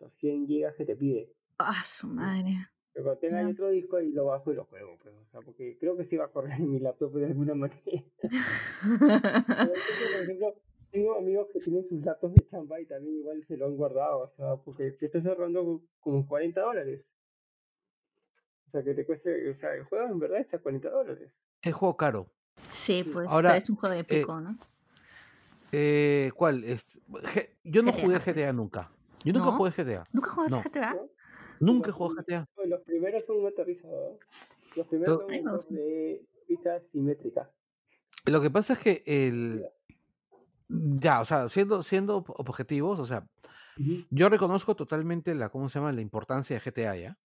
[0.00, 1.32] los 100 gigas que te pide.
[1.58, 2.68] Ah, su madre.
[2.94, 5.76] Pero cuando tenga otro disco y lo bajo y lo juego, pues, o sea, porque
[5.80, 7.80] creo que sí va a correr en mi laptop de alguna manera.
[8.22, 10.54] por ejemplo,
[10.92, 14.18] tengo amigos que tienen sus laptops de chamba y también igual se lo han guardado,
[14.20, 17.04] o sea, porque te estás ahorrando como 40 dólares.
[18.68, 21.32] O sea, que te cueste, o sea, el juego en verdad está a 40 dólares.
[21.62, 22.28] Es juego caro.
[22.70, 24.56] Sí, pues Ahora, es un juego de eh, pico, ¿no?
[25.72, 26.62] Eh, ¿Cuál?
[26.62, 27.00] Es,
[27.64, 28.92] yo no jugué GTA nunca.
[29.24, 30.06] Yo nunca jugué GTA.
[30.12, 30.96] ¿Nunca jugaste GTA?
[31.64, 32.48] Nunca jugué GTA.
[32.66, 34.18] Los primeros son motorizados.
[34.76, 35.24] Los primeros
[35.62, 37.50] son de vista simétrica.
[38.26, 39.66] Lo que pasa es que el.
[40.68, 43.26] Ya, o sea, siendo, siendo objetivos, o sea,
[44.10, 45.92] yo reconozco totalmente la, ¿cómo se llama?
[45.92, 47.18] La importancia de GTA, ¿ya?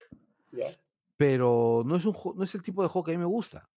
[0.52, 0.68] Ya.
[1.16, 3.70] Pero no es un no es el tipo de juego que a mí me gusta.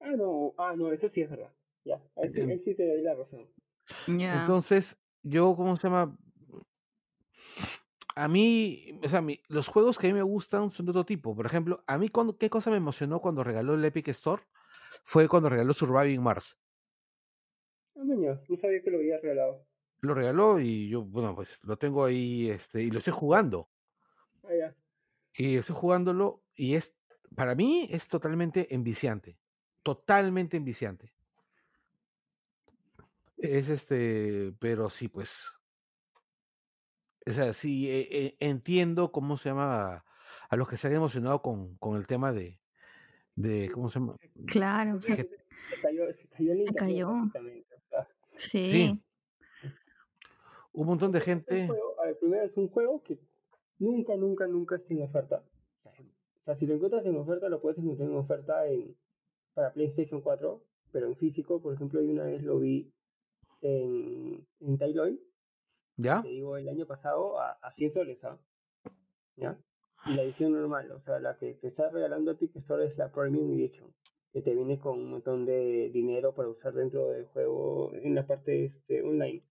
[0.00, 1.52] Ah, no, ah, no, eso sí es verdad.
[1.84, 3.46] Ya, ahí sí, te doy la razón.
[4.06, 6.16] Entonces, yo, ¿cómo se llama?
[8.14, 11.34] A mí, o sea, los juegos que a mí me gustan son de otro tipo.
[11.34, 14.42] Por ejemplo, a mí, cuando, ¿qué cosa me emocionó cuando regaló el Epic Store?
[15.04, 16.58] Fue cuando regaló Surviving Mars.
[17.96, 19.66] Ah, no sabía que lo había regalado.
[20.00, 23.70] Lo regaló y yo, bueno, pues lo tengo ahí, este, y lo estoy jugando.
[24.42, 24.76] Ah, ya.
[25.34, 26.96] Y estoy jugándolo y es,
[27.34, 29.38] para mí, es totalmente enviciante
[29.82, 31.12] totalmente enviciante.
[33.36, 35.52] Es este, pero sí, pues.
[37.26, 40.04] O sea, sí, eh, entiendo cómo se llama
[40.48, 42.60] a los que se han emocionado con, con el tema de,
[43.34, 44.16] de, ¿cómo se llama?
[44.46, 45.00] Claro.
[45.00, 45.28] Se,
[45.80, 46.04] cayó.
[46.36, 47.14] Se cayó.
[48.36, 49.00] Sí.
[50.72, 51.68] Un montón de gente.
[52.20, 53.18] primero es un juego que
[53.78, 55.42] nunca, nunca, nunca está en oferta.
[55.84, 58.96] O sea, si lo encuentras en oferta, lo puedes encontrar en oferta en
[59.54, 62.90] para PlayStation 4, pero en físico, por ejemplo, yo una vez lo vi
[63.60, 65.20] en, en Tailoy.
[65.96, 66.22] ¿Ya?
[66.22, 68.38] Te digo, el año pasado a, a 100 soles, ¿ah?
[69.36, 69.58] ¿Ya?
[70.06, 73.12] Y la edición normal, o sea, la que te está regalando Epic Store es la
[73.12, 73.92] Premium Edition,
[74.32, 78.26] que te viene con un montón de dinero para usar dentro del juego en la
[78.26, 79.42] parte este, online.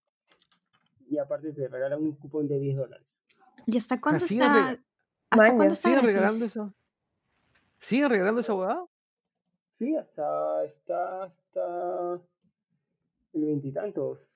[1.10, 3.08] Y aparte te regalan un cupón de 10 dólares.
[3.66, 4.78] ¿Y hasta cuándo está?
[5.30, 6.74] ¿Hasta cuándo está ¿Siguen regalando eso?
[7.78, 8.86] ¿Siguen regalando esa huevada?
[9.78, 12.22] Sí, hasta, está hasta
[13.34, 14.31] el veintitantos.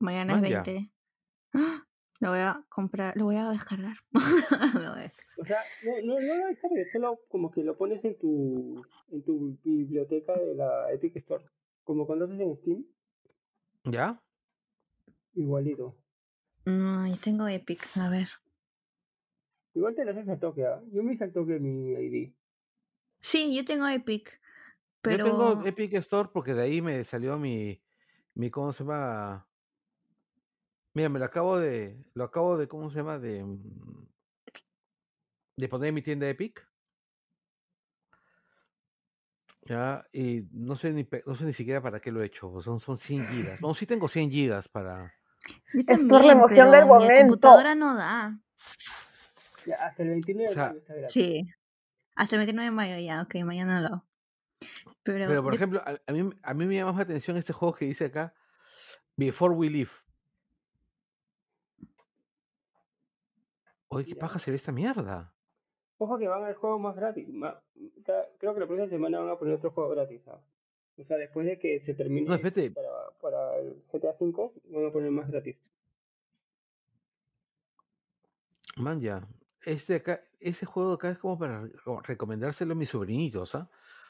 [0.00, 0.90] Mañana es 20.
[1.54, 1.86] ¡Ah!
[2.20, 3.96] Lo voy a comprar, lo voy a descargar.
[4.12, 9.22] O sea, no, no, no lo descargues, solo como que lo pones en tu, en
[9.22, 11.44] tu biblioteca de la Epic Store.
[11.84, 12.86] como cuando haces en Steam.
[13.84, 14.22] ¿Ya?
[15.34, 15.96] Igualito.
[16.66, 18.28] No, yo tengo Epic, a ver.
[19.74, 20.82] Igual te lo haces al toque, ¿ah?
[20.92, 22.32] Yo me hice al toque mi ID.
[23.20, 24.40] Sí, yo tengo Epic.
[25.00, 25.26] Pero...
[25.26, 27.82] Yo tengo Epic Store porque de ahí me salió mi,
[28.34, 29.49] mi ¿cómo se llama?
[30.92, 33.18] Mira, me lo acabo de, lo acabo de, ¿cómo se llama?
[33.18, 34.06] De, mm,
[35.56, 36.66] de poner en mi tienda Epic.
[39.66, 42.80] Ya, y no sé ni, no sé ni siquiera para qué lo he hecho, son,
[42.80, 43.60] son 100 gigas.
[43.60, 45.14] No, sí tengo 100 gigas para...
[45.86, 47.12] es por la emoción del momento.
[47.12, 48.40] Mi computadora no da.
[49.78, 51.12] hasta el 29 de mayo está gratis.
[51.12, 51.46] Sí,
[52.16, 54.06] hasta el 29 de mayo ya, ok, mañana lo.
[55.02, 57.74] Pero, Pero por ejemplo, a, mí, a mí me llama más la atención este juego
[57.74, 58.34] que dice acá,
[59.16, 59.90] Before We Live.
[63.92, 65.34] Oye, ¿qué paja se ve esta mierda?
[65.98, 67.28] Ojo que van al juego más gratis.
[68.38, 70.22] creo que la próxima semana van a poner otro juego gratis.
[70.96, 75.10] O sea, después de que se termine para, para el GTA V, van a poner
[75.10, 75.56] más gratis.
[78.76, 79.26] Man, ya.
[79.62, 81.68] Este acá, ese juego acá es como para
[82.04, 83.68] recomendárselo a mis sobrinitos, ¿ah?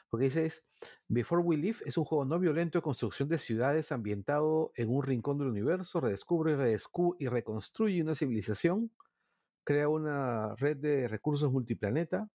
[0.09, 0.63] Porque dice es
[1.07, 5.01] Before We Live es un juego no violento de construcción de ciudades ambientado en un
[5.01, 6.77] rincón del universo, redescubre
[7.19, 8.91] y reconstruye una civilización
[9.63, 12.29] crea una red de recursos multiplaneta,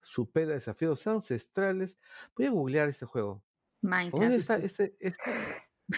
[0.00, 1.98] supera desafíos ancestrales.
[2.36, 3.42] Voy a googlear este juego.
[3.80, 4.22] Minecraft.
[4.22, 4.96] ¿Dónde está este?
[5.00, 5.30] este?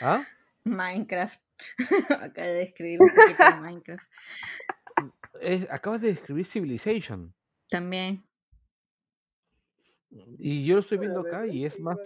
[0.02, 0.24] ¿Ah?
[0.64, 1.40] Minecraft.
[2.10, 4.04] Acaba de escribir un poquito de Minecraft.
[5.70, 7.34] acabas de describir Civilization.
[7.68, 8.24] También.
[10.38, 11.98] Y yo lo estoy viendo acá y es más.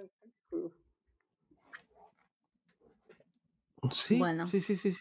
[3.92, 4.96] Sí, bueno, sí, sí, sí.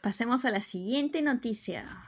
[0.00, 2.07] Pasemos a la siguiente noticia.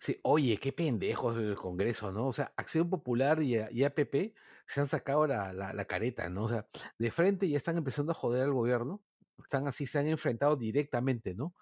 [0.00, 2.28] Sí, oye, qué pendejos el Congreso, ¿no?
[2.28, 4.34] O sea, Acción Popular y, APP
[4.66, 6.44] se han sacado la, la, careta, ¿no?
[6.44, 9.02] O sea, de frente ya están empezando a joder al gobierno,
[9.42, 11.54] están así, se han enfrentado directamente, ¿no?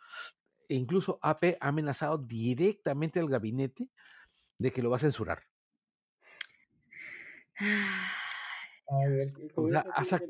[0.69, 3.89] E incluso AP ha amenazado directamente al gabinete
[4.59, 5.43] de que lo va a censurar.
[8.89, 10.21] A ver, o sea,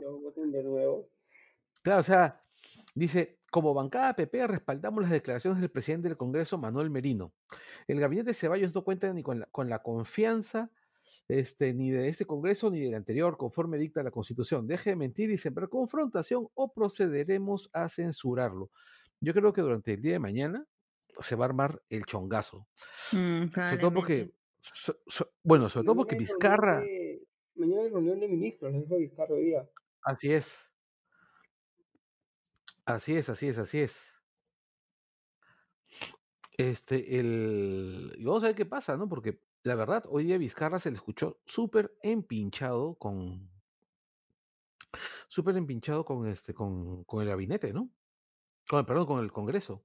[1.83, 2.43] Claro, o sea,
[2.95, 7.33] dice, como bancada PP respaldamos las declaraciones del presidente del Congreso, Manuel Merino.
[7.89, 10.71] El gabinete Ceballos no cuenta ni con la, confianza
[11.27, 14.67] este, ni de este Congreso ni del anterior, conforme dicta la Constitución.
[14.67, 18.69] Deje de mentir y sembrar confrontación o procederemos a censurarlo.
[19.23, 20.67] Yo creo que durante el día de mañana
[21.19, 22.69] se va a armar el chongazo.
[23.13, 24.35] Mm, sobre todo porque,
[25.43, 26.85] bueno, sobre todo porque Vizcarra...
[27.55, 29.67] mañana hay reunión de ministros, dijo Vizcarra hoy día.
[30.03, 30.71] Así es.
[32.87, 34.13] Así es, así es, así es.
[36.57, 38.15] Este, el.
[38.17, 39.09] Y vamos a ver qué pasa, ¿no?
[39.09, 43.51] Porque la verdad, hoy día Vizcarra se le escuchó súper empinchado con.
[45.27, 47.91] Súper empinchado con este, con, con el gabinete, ¿no?
[48.69, 49.85] Con, perdón, con el Congreso.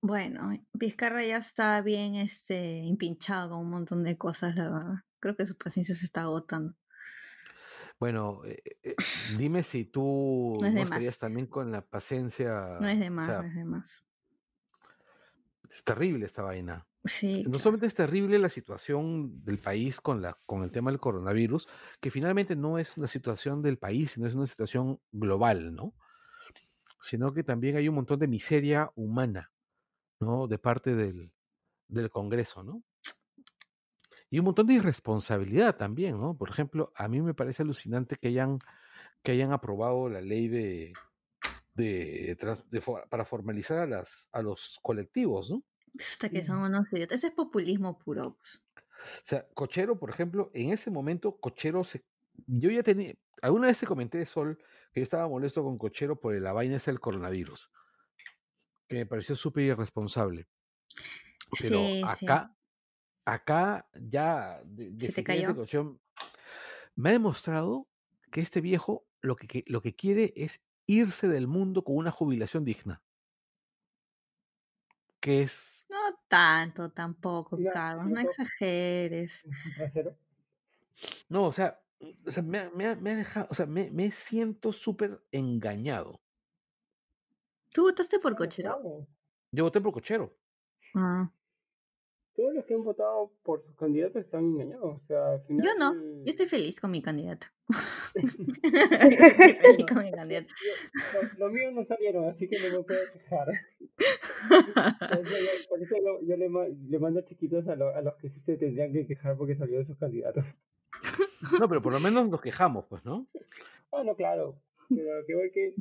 [0.00, 4.94] Bueno, Vizcarra ya está bien este, empinchado con un montón de cosas, la verdad.
[5.20, 6.74] Creo que su paciencia se está agotando.
[7.98, 8.94] Bueno, eh, eh,
[9.38, 12.78] dime si tú no, estarías también con la paciencia.
[12.80, 14.04] No es de más, no es de más.
[15.70, 16.86] Es terrible esta vaina.
[17.04, 17.44] Sí.
[17.48, 21.68] No solamente es terrible la situación del país con, la, con el tema del coronavirus,
[22.00, 25.94] que finalmente no es una situación del país, sino es una situación global, ¿no?
[27.00, 29.52] Sino que también hay un montón de miseria humana,
[30.18, 30.48] ¿no?
[30.48, 31.32] De parte del,
[31.88, 32.82] del Congreso, ¿no?
[34.30, 36.36] Y un montón de irresponsabilidad también, ¿no?
[36.36, 38.58] Por ejemplo, a mí me parece alucinante que hayan,
[39.22, 40.92] que hayan aprobado la ley de,
[41.74, 42.36] de,
[43.08, 45.62] para formalizar a, las, a los colectivos, ¿no?
[45.98, 47.18] Hasta que son unos idiotas.
[47.18, 48.36] Ese es populismo puro.
[48.36, 48.62] Pues.
[48.86, 52.04] O sea, Cochero, por ejemplo, en ese momento, Cochero se.
[52.46, 53.14] Yo ya tenía.
[53.42, 54.58] Alguna vez te comenté de Sol
[54.92, 57.70] que yo estaba molesto con Cochero por la vaina esa del coronavirus.
[58.88, 60.48] Que me pareció súper irresponsable.
[61.60, 62.55] Pero acá,
[63.26, 64.94] acá ya de,
[66.94, 67.88] me ha demostrado
[68.30, 72.64] que este viejo lo que, lo que quiere es irse del mundo con una jubilación
[72.64, 73.02] digna.
[75.20, 75.86] Que es.
[75.90, 79.44] No tanto tampoco, Carlos, no exageres.
[81.28, 81.78] No, o sea,
[82.24, 86.22] o sea me, me, me, ha dejado, o sea, me, me siento súper engañado.
[87.70, 89.06] ¿Tú votaste por cochero?
[89.52, 90.34] Yo voté por cochero.
[90.94, 91.30] Ah
[92.36, 95.00] todos los que han votado por sus candidatos están engañados.
[95.02, 95.66] O sea, al final...
[95.66, 97.46] Yo no, yo estoy feliz con mi candidato.
[98.14, 98.46] estoy
[99.54, 100.48] feliz con mi candidato.
[101.38, 103.48] Los míos no salieron, así que no me puedo quejar.
[105.68, 106.48] por eso yo, le,
[106.88, 109.96] le, mando chiquitos a, a los que sí se tendrían que quejar porque salieron sus
[109.96, 110.44] candidatos.
[111.58, 113.26] No, pero por lo menos nos quejamos, pues, ¿no?
[113.92, 114.56] Ah, no, claro.
[114.88, 115.74] pero lo que voy que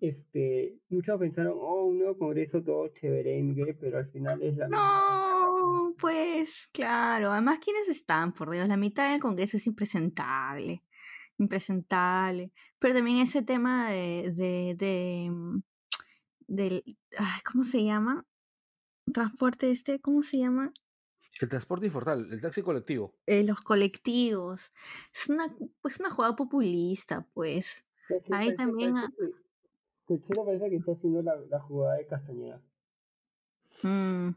[0.00, 4.78] este, muchos pensaron, oh, un nuevo congreso todo chévere, pero al final es la No,
[5.98, 7.32] pues, claro.
[7.32, 8.32] Además, ¿quiénes están?
[8.32, 10.82] Por Dios, la mitad del congreso es impresentable.
[11.38, 12.52] Impresentable.
[12.78, 15.60] Pero también ese tema de, de, de mm,
[16.50, 16.84] del,
[17.50, 18.26] ¿cómo se llama?
[19.12, 20.72] Transporte este, ¿cómo se llama?
[21.40, 23.14] El transporte informal, el taxi colectivo.
[23.26, 24.72] Eh, los colectivos.
[25.14, 27.86] Es una, pues una jugada populista, pues.
[28.30, 28.94] Ahí también...
[28.94, 32.60] Parece que está haciendo la, la jugada de Castañeda.
[33.82, 34.30] Mm.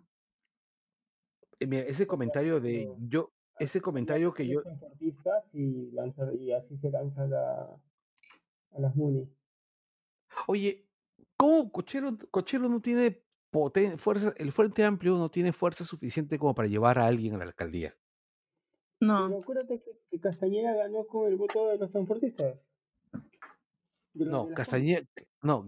[1.63, 4.61] Eh, ese comentario de yo, ese comentario que yo.
[4.99, 7.79] Y, así se lanza la,
[8.71, 9.27] a las Muni.
[10.47, 10.85] Oye,
[11.37, 13.21] ¿cómo Cochero, Cochero no tiene
[13.97, 14.33] fuerza?
[14.37, 17.95] El Frente Amplio no tiene fuerza suficiente como para llevar a alguien a la alcaldía.
[18.99, 19.27] No.
[19.27, 22.57] Pero acuérdate que, que Castañeda ganó con el voto de los transportistas.
[24.13, 25.01] No, Castañeda,
[25.41, 25.65] no,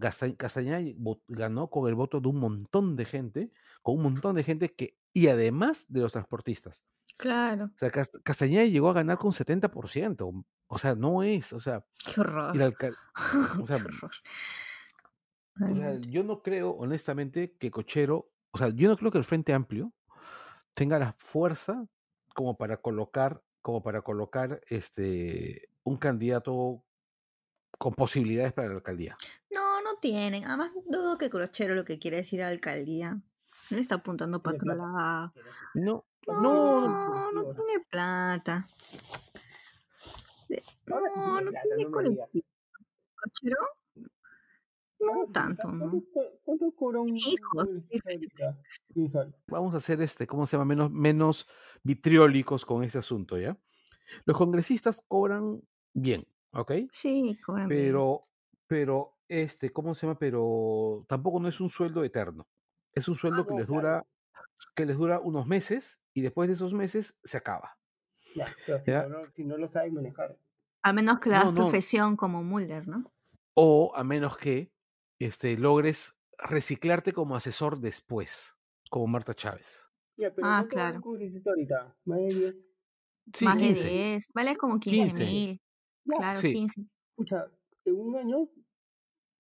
[1.28, 4.98] ganó con el voto de un montón de gente, con un montón de gente que,
[5.16, 6.86] y además de los transportistas.
[7.18, 7.72] Claro.
[7.74, 10.45] O sea, Castañeda llegó a ganar con 70%.
[10.68, 11.86] O sea, no es, o sea.
[12.13, 12.51] Qué horror.
[13.61, 13.78] o sea,
[15.72, 19.24] o sea, yo no creo, honestamente, que Cochero, o sea, yo no creo que el
[19.24, 19.93] Frente Amplio
[20.74, 21.88] tenga la fuerza
[22.34, 26.84] como para colocar, como para colocar este un candidato
[27.78, 29.16] con posibilidades para la alcaldía.
[29.49, 30.43] No, no tienen.
[30.43, 33.22] Además, dudo que Crochero lo que quiere decir alcaldía.
[33.72, 35.34] No está apuntando para otro lado.
[35.74, 38.68] No, no, no, no, tiene plata.
[40.86, 42.45] No, no tiene colectivo.
[43.16, 43.57] ¿Crochero?
[44.99, 46.03] No tanto, ¿no?
[46.43, 47.18] ¿Cuánto cobra un.
[49.47, 50.66] Vamos a hacer este, ¿cómo se llama?
[50.66, 51.47] Menos, menos
[51.84, 53.57] vitriólicos con este asunto, ¿ya?
[54.26, 55.61] Los congresistas cobran
[55.93, 56.72] bien, ¿ok?
[56.91, 57.38] Sí,
[57.68, 58.22] Pero,
[58.68, 60.20] pero, este, ¿cómo se llama?
[60.20, 62.47] Pero tampoco no es un sueldo eterno.
[62.96, 64.06] Es un sueldo ah, que les dura,
[64.76, 67.78] que les dura unos meses y después de esos meses se acaba.
[68.36, 68.54] Ya,
[68.86, 70.38] pero Si, no, lo sabes manejar.
[70.82, 73.12] A menos que la profesión como Mulder, ¿no?
[73.54, 74.72] O a menos que
[75.20, 78.58] este, logres reciclarte como asesor después,
[78.89, 79.91] como Marta Chávez.
[80.43, 81.02] ah, claro.
[82.06, 82.56] Más de 10.
[83.34, 84.28] Sí, Más de 10.
[84.34, 85.62] Vale como 15 mil.
[86.06, 86.54] Claro, sí.
[86.54, 86.82] 15.
[87.12, 87.48] Escucha,
[87.86, 88.50] en un año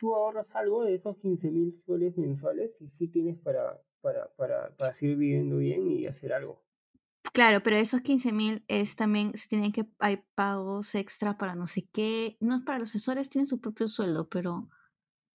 [0.05, 4.69] tú ahorras algo de esos 15 mil soles mensuales y sí tienes para, para, para,
[4.77, 6.63] para seguir viviendo bien y hacer algo.
[7.33, 11.65] Claro, pero esos 15 mil es también, se tienen que, hay pagos extra para no
[11.65, 14.69] sé qué, no es para los asesores, tienen su propio sueldo, pero,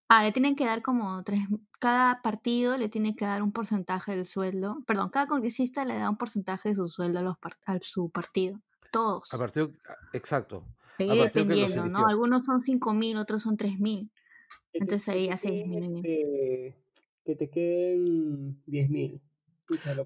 [0.09, 1.41] ah, le tienen que dar como tres,
[1.81, 6.09] cada partido le tiene que dar un porcentaje del sueldo, perdón, cada congresista le da
[6.09, 8.61] un porcentaje de su sueldo a, los, a su partido,
[8.93, 9.35] todos.
[9.35, 10.65] A partido, ah, exacto.
[10.97, 12.07] Ahí dependiendo, ¿no?
[12.07, 14.13] Algunos son 5 mil, otros son 3 mil.
[14.73, 16.77] Entonces ahí hace este,
[17.25, 19.21] que te queden 10 mil.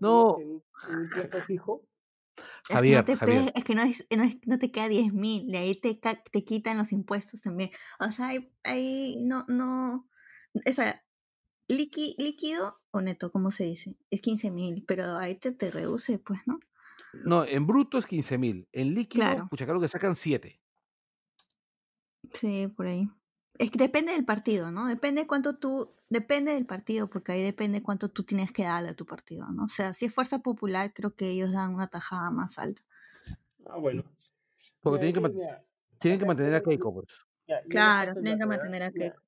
[0.01, 0.39] No.
[0.39, 1.83] En un plazo fijo.
[2.69, 5.47] Javier, es, que no te, es que no, es, no, no te queda 10 mil,
[5.47, 7.71] de ahí te, te quitan los impuestos también.
[8.01, 8.31] O sea,
[8.65, 10.09] ahí, no, no,
[10.55, 11.05] o sea,
[11.69, 13.97] líquido o neto, ¿cómo se dice?
[14.11, 16.59] Es 15 mil, pero ahí te, te reduce, pues, ¿no?
[17.13, 19.49] No, en bruto es 15 mil, en líquido, claro.
[19.49, 20.61] pucha, claro que sacan 7.
[22.33, 23.09] Sí, por ahí.
[23.59, 24.89] Es que depende del partido, ¿no?
[24.89, 28.95] Depende cuánto tú, depende del partido, porque ahí depende cuánto tú tienes que darle a
[28.95, 29.65] tu partido, ¿no?
[29.65, 32.83] O sea, si es fuerza popular, creo que ellos dan una tajada más alta.
[33.67, 34.05] Ah, bueno.
[34.81, 35.57] Porque tienen que,
[35.99, 37.25] tienen que mantener a Keiko, pues.
[37.69, 39.23] claro, tienen que mantener a Keiko.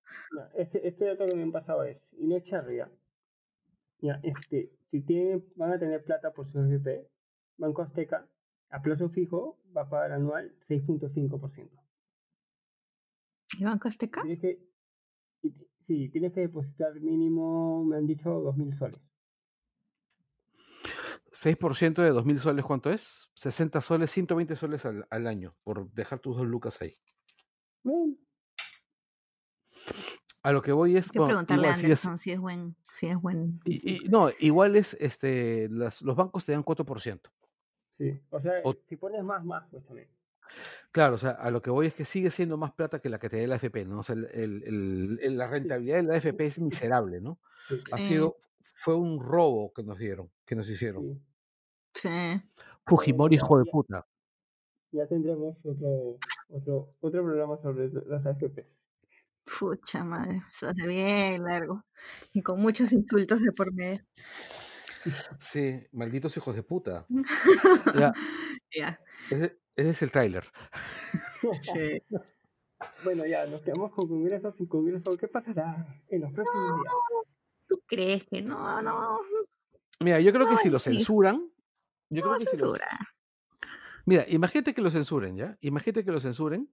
[0.55, 2.91] este, este dato que me han pasado es, Inés Charria,
[4.01, 7.09] ya, este, si tienen, van a tener plata por su FP,
[7.59, 8.27] Banco Azteca,
[8.71, 11.71] a plazo fijo, va a pagar anual 6.5%.
[13.59, 14.23] ¿Y Banco Azteca?
[14.23, 14.59] Tienes que,
[15.87, 19.03] sí, tienes que depositar mínimo, me han dicho, 2.000 soles.
[21.33, 23.31] 6% de 2.000 soles, ¿cuánto es?
[23.35, 26.93] 60 soles, 120 soles al, al año, por dejar tus dos lucas ahí.
[30.43, 31.11] A lo que voy es...
[31.11, 32.77] que preguntarle a Anderson si es, buen...
[32.93, 33.61] Si es buen...
[33.65, 37.21] Y, no, igual es, este, los bancos te dan 4%.
[37.99, 38.53] Sí, o sea,
[38.89, 40.09] si pones más, más, pues también.
[40.93, 43.19] Claro, o sea, a lo que voy es que sigue siendo más plata que la
[43.19, 44.01] que te da la AFP, ¿no?
[44.01, 47.39] O sea, el, el, la rentabilidad de la AFP es miserable, ¿no?
[47.93, 51.23] Ha sido, fue un robo que nos dieron, que nos hicieron.
[51.95, 52.09] Sí.
[52.87, 54.07] Fujimori, hijo de puta.
[54.93, 56.19] Ya tendremos otro,
[56.49, 58.67] otro, otro programa sobre las AFP.
[59.45, 61.85] Pucha madre, eso es bien largo.
[62.33, 64.05] Y con muchos insultos de por medio.
[65.39, 67.07] Sí, malditos hijos de puta.
[67.95, 68.13] Ya.
[68.71, 70.45] Ese, es el tráiler.
[73.05, 75.17] Bueno, ya, nos quedamos con Congreso sin Congreso.
[75.17, 76.95] ¿Qué pasará en los próximos días?
[77.67, 78.83] ¿Tú crees que no?
[78.83, 79.19] No.
[80.01, 81.51] Mira, yo creo que si lo censuran,
[82.11, 82.75] yo creo que si lo,
[84.05, 85.57] Mira, imagínate que lo censuren, ¿ya?
[85.63, 86.71] Imagínate que lo censuren.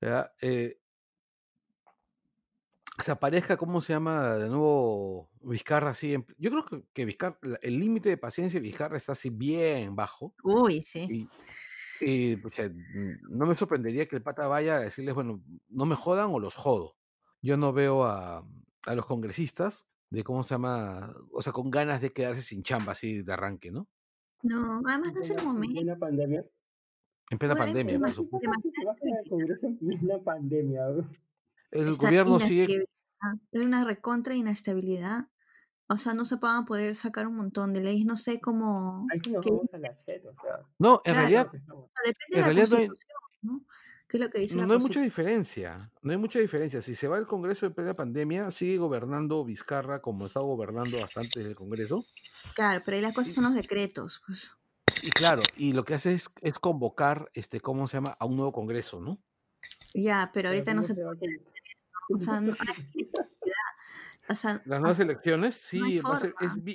[0.00, 0.32] ¿ya?
[0.40, 0.80] Eh,
[2.98, 6.16] se aparezca, ¿cómo se llama de nuevo Vizcarra así?
[6.36, 10.34] yo creo que, que Vizcarra, el límite de paciencia de Vizcarra está así bien bajo.
[10.42, 11.28] Uy, sí.
[12.00, 12.36] Y,
[13.28, 16.54] no me sorprendería que el pata vaya a decirles, bueno, no me jodan o los
[16.54, 16.96] jodo.
[17.42, 18.46] Yo no veo a,
[18.86, 22.92] a los congresistas de cómo se llama, o sea, con ganas de quedarse sin chamba
[22.92, 23.88] así de arranque, ¿no?
[24.42, 25.80] No, además no es el momento.
[25.80, 26.44] En plena pandemia.
[27.30, 28.50] En plena pandemia, por supuesto.
[29.60, 30.82] En plena pandemia.
[31.70, 32.86] El gobierno sigue.
[33.52, 35.28] Es una recontra inestabilidad.
[35.88, 39.06] O sea, no se van a poder sacar un montón de leyes, no sé cómo...
[39.72, 39.96] La.
[40.78, 41.50] No, en realidad...
[41.50, 42.88] Depende en realidad no hay,
[43.40, 43.64] ¿no?
[44.08, 46.80] ¿Qué es lo que dice no, hay mucha diferencia, no hay mucha diferencia.
[46.80, 51.40] Si se va el Congreso en plena pandemia, sigue gobernando Vizcarra como estaba gobernando bastante
[51.40, 52.06] el Congreso.
[52.54, 54.50] Claro, pero ahí las cosas son los decretos, pues.
[55.02, 58.16] Y claro, y lo que hace es, es convocar, este, ¿cómo se llama?
[58.18, 59.18] A un nuevo Congreso, ¿no?
[59.92, 61.44] Ya, pero ahorita no se puede.
[62.08, 63.10] O sea, no hay
[64.28, 66.72] o sea, Las nuevas elecciones, sí, no va a ser, es No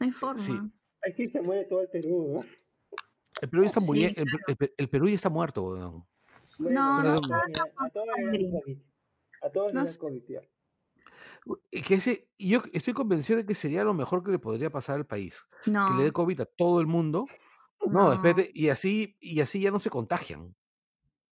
[0.00, 0.42] hay forma.
[0.42, 0.58] Sí.
[1.02, 2.44] Ahí sí se muere todo el Perú, ¿no?
[3.40, 5.76] El Perú ya está muriendo, el, el, Perú ya está muerto.
[5.76, 6.06] ¿no?
[6.58, 8.78] no, no, a todos les COVID.
[9.42, 10.22] A todos les COVID,
[11.70, 15.06] que ese, yo estoy convencido de que sería lo mejor que le podría pasar al
[15.06, 15.46] país.
[15.66, 15.88] No.
[15.88, 17.26] Que le dé COVID a todo el mundo.
[17.86, 20.54] No, espérate, y así, y así ya no se contagian.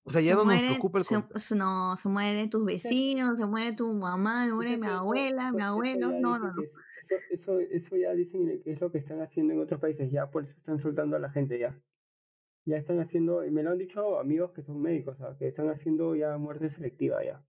[0.04, 3.76] O sea, ya no nos preocupa el se, No, se mueren tus vecinos, se muere
[3.76, 6.10] tu mamá, se muere mi abuela, mi abuelo.
[6.10, 6.62] No, no, no.
[7.30, 10.44] Eso, eso, ya dicen que es lo que están haciendo en otros países, ya por
[10.44, 11.78] eso están soltando a la gente ya.
[12.64, 16.36] Ya están haciendo, me lo han dicho amigos que son médicos, que están haciendo ya
[16.38, 17.44] muerte selectiva ya.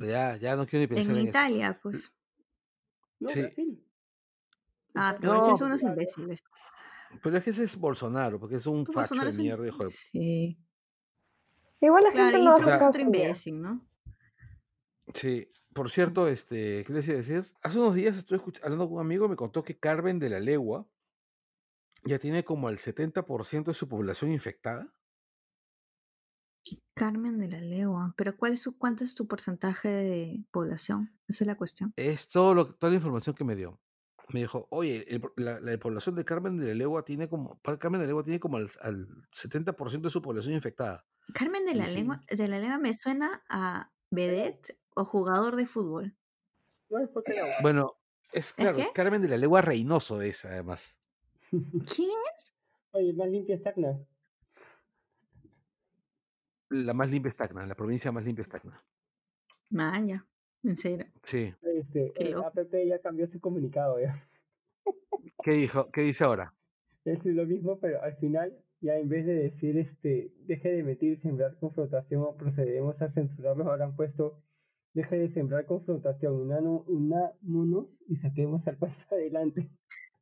[0.00, 2.12] ya, ya no quiero ni pensar en, en Italia, pues.
[3.20, 3.42] No, sí.
[4.94, 6.42] Ah, pero no, son unos imbéciles.
[7.22, 9.90] Pero es que ese es Bolsonaro, porque es un facho de mierda, hijo de...
[9.90, 10.58] Sí.
[11.80, 13.86] Igual la gente no hace imbécil, ¿no?
[15.14, 15.50] Sí.
[15.74, 17.44] Por cierto, este, ¿qué les iba a decir?
[17.62, 20.88] Hace unos días estuve hablando con un amigo, me contó que Carmen de la Legua
[22.04, 24.92] ya tiene como el 70% de su población infectada.
[26.94, 31.16] Carmen de la Legua, pero ¿cuál es su, ¿cuánto es tu porcentaje de población?
[31.28, 31.92] Esa es la cuestión.
[31.94, 33.80] Es todo lo, toda la información que me dio.
[34.30, 35.06] Me dijo, oye,
[35.36, 38.56] la, población de Carmen de la Legua tiene como, Carmen de la Legua tiene como
[38.56, 41.06] al, al 70% de su población infectada.
[41.34, 46.16] Carmen de la, Lengua, de la Legua me suena a vedette o jugador de fútbol.
[47.62, 47.96] Bueno,
[48.32, 50.98] es claro, Carmen de la Legua Reynoso es además.
[51.50, 52.54] ¿Quién es?
[52.92, 53.98] Oye, más limpia es Tacna.
[56.70, 58.82] La más limpia es Tacna, la provincia más limpia es Tacna.
[59.70, 60.26] Maya,
[60.62, 61.06] en serio.
[61.22, 61.54] Sí.
[61.62, 64.28] Este, el APP ya cambió su comunicado ya.
[65.42, 65.90] ¿Qué dijo?
[65.90, 66.54] ¿Qué dice ahora?
[67.04, 71.08] Es lo mismo, pero al final ya en vez de decir este deje de meter
[71.10, 74.42] y sembrar confrontación o procedemos a censurarlos, ahora han puesto
[74.94, 76.34] deje de sembrar confrontación,
[76.86, 79.70] unámonos y saquemos al país adelante.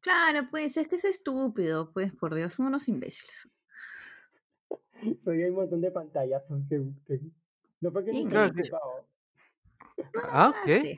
[0.00, 3.48] Claro, pues es que es estúpido, pues por Dios, son unos imbéciles.
[5.24, 7.20] Porque hay un montón de pantallas que,
[7.80, 9.08] no porque nos han disculpado.
[10.24, 10.54] ¿Ah?
[10.64, 10.96] ¿Qué?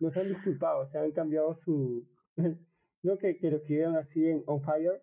[0.00, 2.04] Nos han disculpado, se han cambiado su...
[3.02, 5.00] no que, que lo escribieron así en On Fire,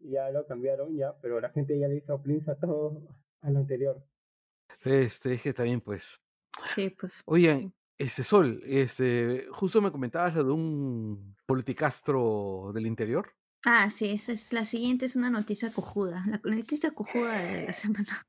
[0.00, 3.00] ya lo cambiaron ya, pero la gente ya le hizo prints a todo
[3.42, 4.02] a lo anterior.
[4.84, 6.20] Este, es que también pues.
[6.64, 7.22] Sí, pues.
[7.26, 13.34] Oigan, este Sol, este, justo me comentabas lo de un politicastro del interior.
[13.66, 17.72] Ah, sí, esa es la siguiente es una noticia cojuda, la noticia cojuda de la
[17.74, 18.26] semana.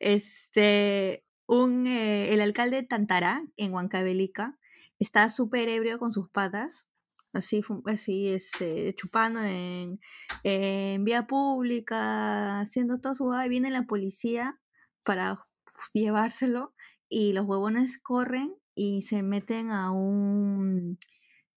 [0.00, 4.58] Este, un eh, el alcalde de Tantará en Huancavelica
[4.98, 6.88] está súper ebrio con sus patas
[7.34, 10.00] así, así este, chupando en,
[10.42, 14.60] en, vía pública, haciendo todo su y viene la policía
[15.02, 15.46] para
[15.92, 16.74] llevárselo
[17.08, 20.98] y los huevones corren y se meten a un,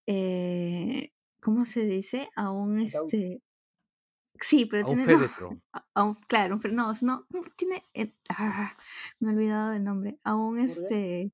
[0.06, 2.30] eh, ¿cómo se dice?
[2.36, 3.42] A un, este,
[4.40, 5.04] sí, pero tiene,
[5.94, 7.26] a un, claro, pero no, no,
[7.56, 8.76] tiene, eh, ah,
[9.20, 11.32] me he olvidado del nombre, a un, este,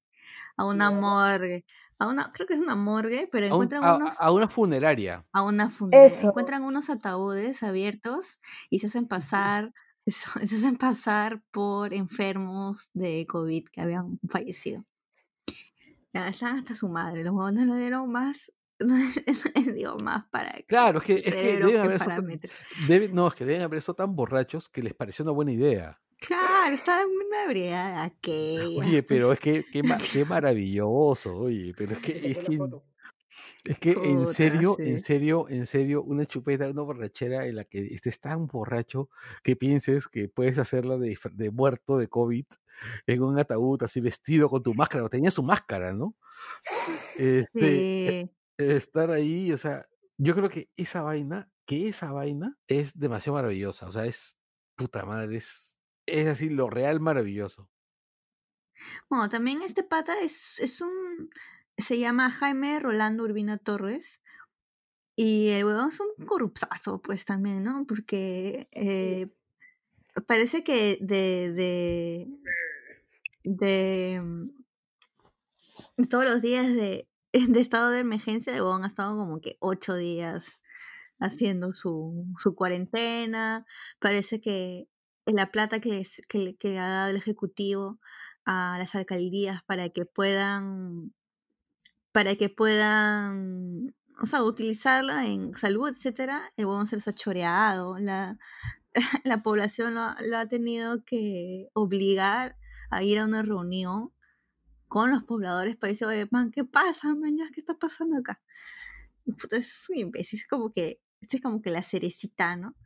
[0.57, 1.65] a una morgue
[1.99, 4.15] a una, creo que es una morgue, pero encuentran a, unos...
[4.19, 5.25] A una funeraria.
[5.33, 6.21] A una funeraria.
[6.23, 8.41] Encuentran unos ataúdes abiertos
[8.71, 9.73] y se hacen pasar,
[10.07, 14.85] se hacen pasar por enfermos de COVID que habían fallecido.
[16.13, 18.53] Ya están hasta su madre, los huevones lo dieron más
[19.75, 23.79] digo más para claro es que, es que deben haber no es que deben haber
[23.79, 28.79] estado tan borrachos que les pareció una buena idea Claro, estaba muy ebriada aquella.
[28.79, 32.59] Oye, pero es que qué, qué maravilloso, oye, pero es que, es que
[33.65, 37.79] es que en serio, en serio, en serio, una chupeta, una borrachera en la que
[37.95, 39.09] estés tan borracho
[39.43, 42.45] que pienses que puedes hacerla de, de muerto de COVID
[43.07, 46.15] en un ataúd así vestido con tu máscara, o tenía su máscara, ¿no?
[47.19, 49.87] Este, e, estar ahí, o sea,
[50.19, 54.37] yo creo que esa vaina, que esa vaina es demasiado maravillosa, o sea, es
[54.77, 55.74] puta madre, es,
[56.07, 57.71] es así lo real maravilloso.
[59.09, 61.31] Bueno, también este pata es, es un
[61.79, 64.21] se llama Jaime Rolando Urbina Torres.
[65.17, 67.87] Y el huevón es un corruptazo, pues también, ¿no?
[67.87, 69.29] Porque eh,
[70.27, 72.29] parece que de, de,
[73.45, 79.41] de, mm, todos los días de, de, estado de emergencia, el huevón ha estado como
[79.41, 80.61] que ocho días
[81.21, 83.67] haciendo su, su cuarentena.
[84.01, 84.89] Parece que
[85.27, 87.99] la plata que, que, que ha dado el Ejecutivo
[88.45, 91.13] a las alcaldías para que puedan
[92.15, 97.99] para que puedan, o sea, utilizarla en salud, etcétera, el huevón se les ha choreado.
[97.99, 98.39] La,
[99.25, 102.57] la población lo, ha tenido que obligar
[102.91, 104.13] a ir a una reunión
[104.87, 107.51] con los pobladores para decir, oye, man, ¿qué pasa, mañana?
[107.53, 108.41] ¿Qué está pasando acá?
[109.51, 112.77] es un imbécil, es como que, es como que la cerecita, ¿no?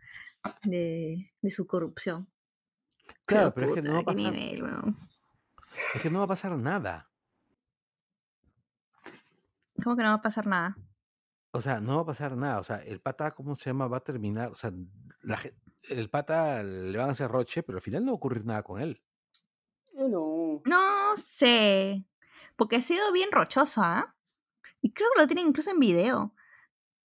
[0.62, 2.30] De, de su corrupción.
[3.24, 4.34] Claro, pero, es que no va a pasar.
[4.34, 7.10] es que no va a pasar nada.
[9.82, 10.76] ¿Cómo que no va a pasar nada?
[11.52, 12.58] O sea, no va a pasar nada.
[12.58, 13.86] O sea, el pata, ¿cómo se llama?
[13.86, 14.50] Va a terminar.
[14.50, 14.72] O sea,
[15.82, 18.62] el pata le van a hacer roche, pero al final no va a ocurrir nada
[18.62, 19.02] con él.
[19.94, 20.62] No.
[20.64, 22.04] No sé.
[22.56, 24.14] Porque ha sido bien rochoso, ¿ah?
[24.80, 26.34] Y creo que lo tienen incluso en video.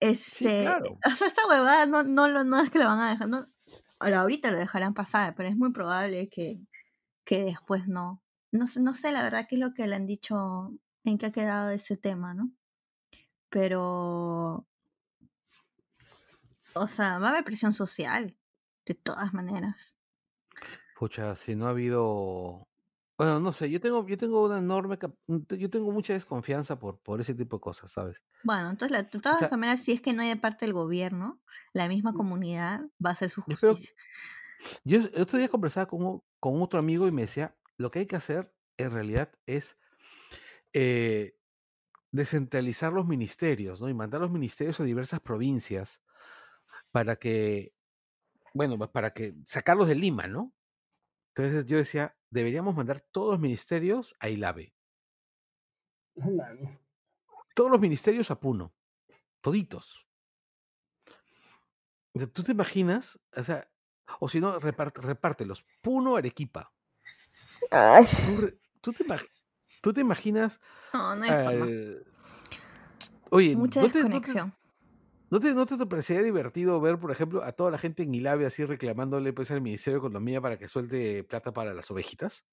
[0.03, 3.29] Este, O sea, esta huevada no, no, no es que lo van a dejar.
[3.29, 3.47] No,
[3.99, 6.59] ahorita lo dejarán pasar, pero es muy probable que,
[7.25, 8.21] que después no.
[8.51, 10.73] No sé, no sé la verdad qué es lo que le han dicho,
[11.05, 12.51] en qué ha quedado ese tema, ¿no?
[13.49, 14.67] Pero,
[16.73, 18.35] o sea, va a haber presión social,
[18.85, 19.95] de todas maneras.
[20.97, 22.67] Pucha, si no ha habido
[23.23, 24.97] bueno, no sé, yo tengo, yo tengo una enorme,
[25.27, 28.25] yo tengo mucha desconfianza por, por ese tipo de cosas, ¿sabes?
[28.43, 31.87] Bueno, entonces, de todas maneras, si es que no hay de parte del gobierno, la
[31.87, 33.93] misma comunidad va a hacer su justicia.
[34.83, 37.99] Yo, yo el otro día conversaba con, con otro amigo y me decía, lo que
[37.99, 39.77] hay que hacer en realidad es
[40.73, 41.37] eh,
[42.11, 43.87] descentralizar los ministerios, ¿no?
[43.87, 46.03] Y mandar los ministerios a diversas provincias
[46.91, 47.73] para que,
[48.53, 50.53] bueno, pues, para que sacarlos de Lima, ¿no?
[51.35, 54.73] Entonces yo decía, deberíamos mandar todos los ministerios a Ilave.
[57.53, 58.73] Todos los ministerios a Puno.
[59.41, 60.07] Toditos.
[62.33, 63.19] ¿Tú te imaginas?
[63.35, 63.69] O sea,
[64.19, 65.65] o si no, repártelos.
[65.81, 66.73] Puno, Arequipa.
[68.81, 69.05] ¿Tú, te,
[69.81, 70.59] ¿Tú te imaginas?
[70.93, 71.99] No, no hay
[73.29, 74.49] Oye, mucha ¿no desconexión.
[74.49, 74.62] ¿no
[75.39, 78.65] te, ¿No te, parecería divertido ver, por ejemplo, a toda la gente en Ilave así
[78.65, 82.45] reclamándole pues, al Ministerio de Economía para que suelte plata para las ovejitas?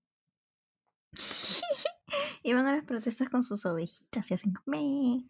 [2.43, 5.29] y van a las protestas con sus ovejitas y hacen me.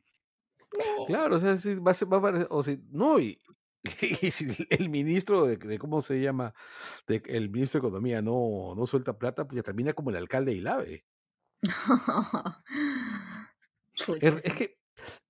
[1.06, 3.38] Claro, o sea, sí, va, a, va a o si, no, y,
[4.30, 6.54] si el ministro de, cómo se llama,
[7.06, 10.58] el ministro de Economía no, no suelta plata, pues ya termina como el alcalde de
[10.58, 11.06] Ilave.
[14.20, 14.79] es, que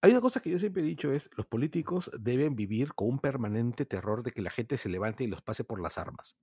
[0.02, 3.18] hay una cosa que yo siempre he dicho es, los políticos deben vivir con un
[3.18, 6.38] permanente terror de que la gente se levante y los pase por las armas.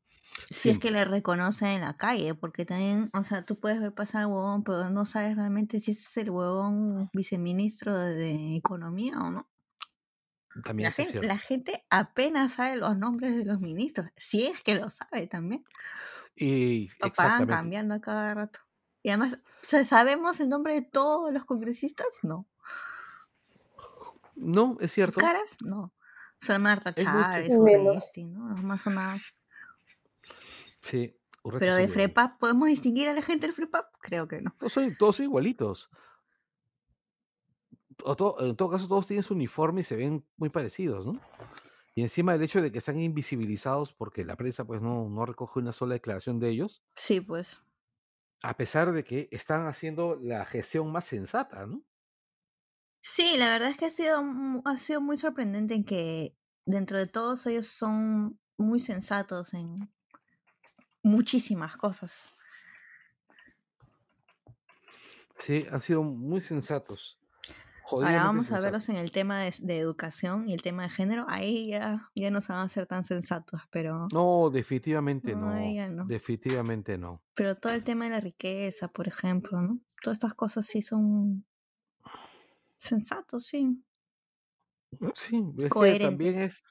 [0.50, 3.94] Si es que le reconocen en la calle, porque también, o sea, tú puedes ver
[3.94, 9.18] pasar al huevón, pero no sabes realmente si ese es el huevón viceministro de Economía
[9.20, 9.50] o no.
[10.64, 14.76] También la, gente, la gente apenas sabe los nombres de los ministros, si es que
[14.76, 15.64] lo sabe también.
[16.36, 18.60] Y van cambiando a cada rato.
[19.04, 22.08] Y además, ¿sabemos el nombre de todos los congresistas?
[22.24, 22.48] No.
[24.38, 25.20] No, es cierto.
[25.20, 25.58] caras?
[25.62, 25.94] No.
[26.40, 28.50] Son Marta Chávez, Urresti, ¿no?
[28.50, 29.36] Los más sonados.
[30.80, 31.16] Sí.
[31.60, 33.86] Pero de FREPAP, ¿podemos distinguir a la gente del FREPAP?
[34.02, 34.54] Creo que no.
[34.58, 35.90] Todos son, todos igualitos.
[38.04, 41.20] O en todo caso, todos tienen su uniforme y se ven muy parecidos, ¿no?
[41.96, 45.60] Y encima el hecho de que están invisibilizados porque la prensa pues no, no recoge
[45.60, 46.84] una sola declaración de ellos.
[46.94, 47.62] Sí, pues.
[48.44, 51.82] A pesar de que están haciendo la gestión más sensata, ¿no?
[53.02, 54.22] Sí, la verdad es que ha sido,
[54.66, 56.36] ha sido muy sorprendente en que
[56.66, 59.90] dentro de todos ellos son muy sensatos en
[61.04, 62.34] muchísimas cosas.
[65.36, 67.20] Sí, han sido muy sensatos.
[67.90, 71.26] Ahora vamos a verlos en el tema de, educación y el tema de género.
[71.30, 74.08] Ahí ya, ya no se van a ser tan sensatos, pero...
[74.12, 75.54] No, definitivamente no,
[75.90, 76.06] no.
[76.06, 77.22] Definitivamente no.
[77.34, 79.80] Pero todo el tema de la riqueza, por ejemplo, ¿no?
[80.04, 81.46] Todas estas cosas sí son
[82.78, 83.84] sensatos, sí.
[85.14, 86.64] Sí, es que también es...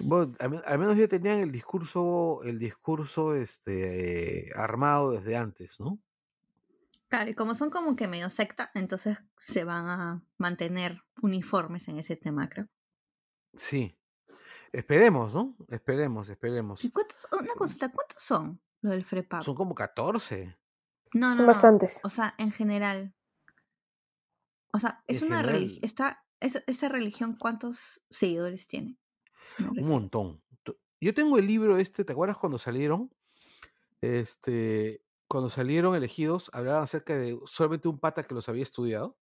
[0.00, 5.98] Bueno, al, menos ya tenían el discurso, el discurso este, armado desde antes, ¿no?
[7.08, 11.98] Claro, y como son como que medio secta, entonces se van a mantener uniformes en
[11.98, 12.68] ese tema, creo.
[13.54, 13.96] Sí.
[14.72, 15.56] Esperemos, ¿no?
[15.68, 16.84] Esperemos, esperemos.
[16.84, 19.42] ¿Y cuántos, una consulta, ¿cuántos son los del FREPAP?
[19.42, 20.58] Son como 14.
[21.14, 22.00] No, no, son bastantes.
[22.04, 23.14] O sea, en general.
[24.76, 25.80] O sea, es una religión.
[25.82, 28.98] Está, esa religión, ¿cuántos seguidores tiene?
[29.58, 30.42] Un montón.
[31.00, 33.10] Yo tengo el libro este, ¿te acuerdas cuando salieron?
[34.02, 39.16] Este, cuando salieron elegidos, hablaban acerca de solamente un pata que los había estudiado.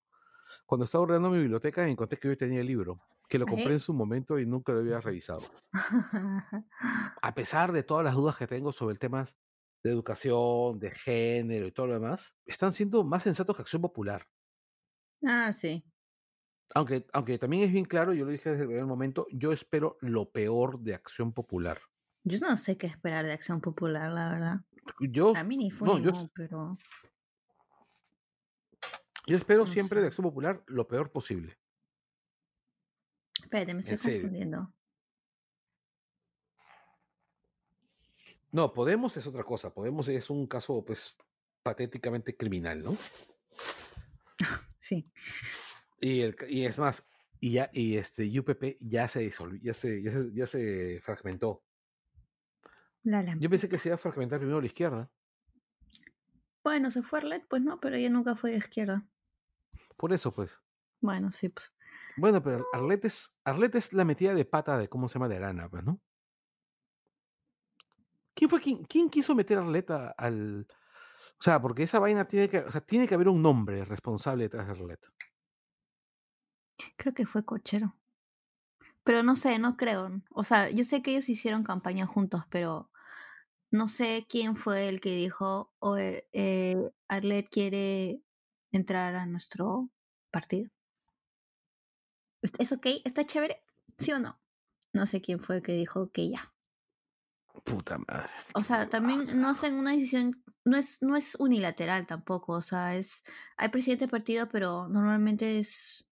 [0.66, 3.78] Cuando estaba ordenando mi biblioteca, encontré que yo tenía el libro, que lo compré en
[3.78, 5.42] su momento y nunca lo había revisado.
[7.22, 9.24] A pesar de todas las dudas que tengo sobre el tema
[9.84, 14.26] de educación, de género y todo lo demás, están siendo más sensatos que Acción Popular.
[15.26, 15.84] Ah, sí.
[16.74, 19.96] Aunque, aunque también es bien claro, yo lo dije desde el primer momento, yo espero
[20.00, 21.80] lo peor de Acción Popular.
[22.24, 24.60] Yo no sé qué esperar de Acción Popular, la verdad.
[25.00, 26.76] Yo, a mí ni fue no, yo, pero...
[29.26, 31.58] Yo espero siempre de Acción Popular lo peor posible.
[33.42, 34.74] Espérate, me estoy confundiendo.
[38.52, 39.72] No, Podemos es otra cosa.
[39.72, 41.16] Podemos es un caso, pues,
[41.62, 42.96] patéticamente criminal, ¿no?
[44.84, 45.04] Sí.
[46.00, 47.08] Y, el, y es más,
[47.40, 51.62] y ya, y este UPP ya se disolvió, ya se, ya se, ya se fragmentó.
[53.02, 55.10] Yo pensé que se iba a fragmentar primero la izquierda.
[56.62, 59.06] Bueno, se fue Arlet, pues no, pero ella nunca fue de izquierda.
[59.96, 60.58] Por eso, pues.
[61.00, 61.72] Bueno, sí, pues.
[62.16, 65.36] Bueno, pero Arlet es, Arlet es la metida de pata de cómo se llama de
[65.36, 66.00] Arana, pues, ¿no?
[68.34, 70.66] ¿Quién fue quien, quién quiso meter a Arlet al.
[71.44, 72.60] O sea, porque esa vaina tiene que.
[72.60, 75.00] O sea, tiene que haber un nombre responsable detrás de Arlet.
[76.96, 77.94] Creo que fue cochero.
[79.02, 80.22] Pero no sé, no creo.
[80.30, 82.90] O sea, yo sé que ellos hicieron campaña juntos, pero
[83.70, 88.22] no sé quién fue el que dijo, o eh, Arlet quiere
[88.72, 89.90] entrar a nuestro
[90.30, 90.70] partido.
[92.58, 92.86] ¿Es ok?
[93.04, 93.62] ¿Está chévere?
[93.98, 94.40] ¿Sí o no?
[94.94, 96.53] No sé quién fue el que dijo que ya.
[97.62, 98.32] Puta madre.
[98.54, 102.54] O sea, también no hacen una decisión, no es, no es unilateral tampoco.
[102.54, 103.22] O sea, es.
[103.56, 106.06] Hay presidente de partido, pero normalmente es.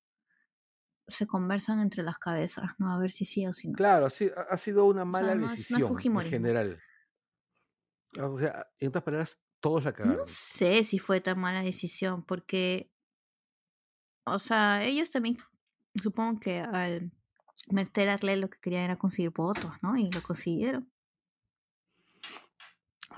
[1.09, 2.93] se conversan entre las cabezas, ¿no?
[2.93, 3.75] A ver si sí o si no.
[3.75, 6.81] Claro, sí, ha sido una mala decisión en general.
[8.21, 10.19] O sea, en otras palabras, todos la cagaron.
[10.19, 12.93] No sé si fue tan mala decisión, porque,
[14.27, 15.39] o sea, ellos también,
[16.01, 17.11] supongo que al
[17.71, 19.97] meter a lo que querían era conseguir votos, ¿no?
[19.97, 20.92] Y lo consiguieron.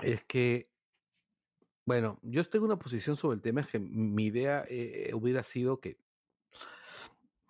[0.01, 0.71] Es que,
[1.85, 5.79] bueno, yo tengo una posición sobre el tema, es que mi idea eh, hubiera sido
[5.79, 5.99] que,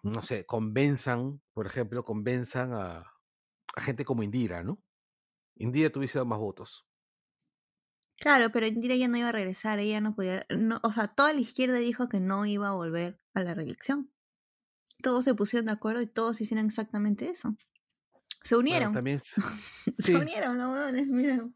[0.03, 3.15] no sé, convenzan, por ejemplo, convenzan a,
[3.75, 4.81] a gente como Indira, ¿no?
[5.55, 6.85] Indira tuviese dado más votos.
[8.17, 11.33] Claro, pero Indira ya no iba a regresar, ella no podía, no, o sea, toda
[11.33, 14.11] la izquierda dijo que no iba a volver a la reelección.
[15.01, 17.57] Todos se pusieron de acuerdo y todos hicieron exactamente eso.
[18.41, 18.93] Se unieron.
[18.93, 19.19] también,
[19.99, 21.49] se unieron, no, mira.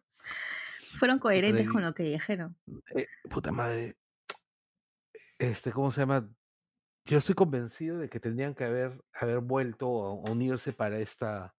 [1.00, 2.58] Fueron coherentes con lo que dijeron.
[2.94, 3.98] Eh, puta madre.
[5.38, 6.30] Este, ¿cómo se llama?
[7.06, 11.56] Yo estoy convencido de que tendrían que haber, haber vuelto a unirse para esta,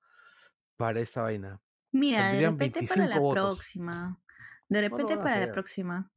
[0.76, 1.60] para esta vaina.
[1.92, 4.20] Mira, de repente para la próxima.
[4.68, 6.12] De repente para la próxima.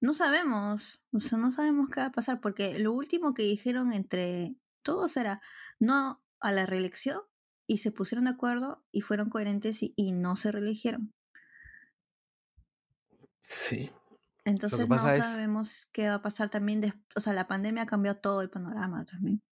[0.00, 3.92] No sabemos, o sea, no sabemos qué va a pasar, porque lo último que dijeron
[3.92, 5.40] entre todos era
[5.78, 7.20] no a la reelección
[7.68, 11.14] y se pusieron de acuerdo y fueron coherentes y, no se reeligieron.
[13.42, 13.92] Sí.
[14.44, 16.82] Entonces no sabemos qué va a pasar también.
[17.14, 19.42] o sea, la pandemia cambió todo el panorama también.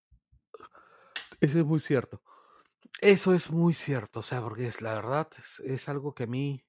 [1.41, 2.23] Eso es muy cierto.
[3.01, 5.29] Eso es muy cierto, o sea, porque es la verdad,
[5.65, 6.65] es algo que a mí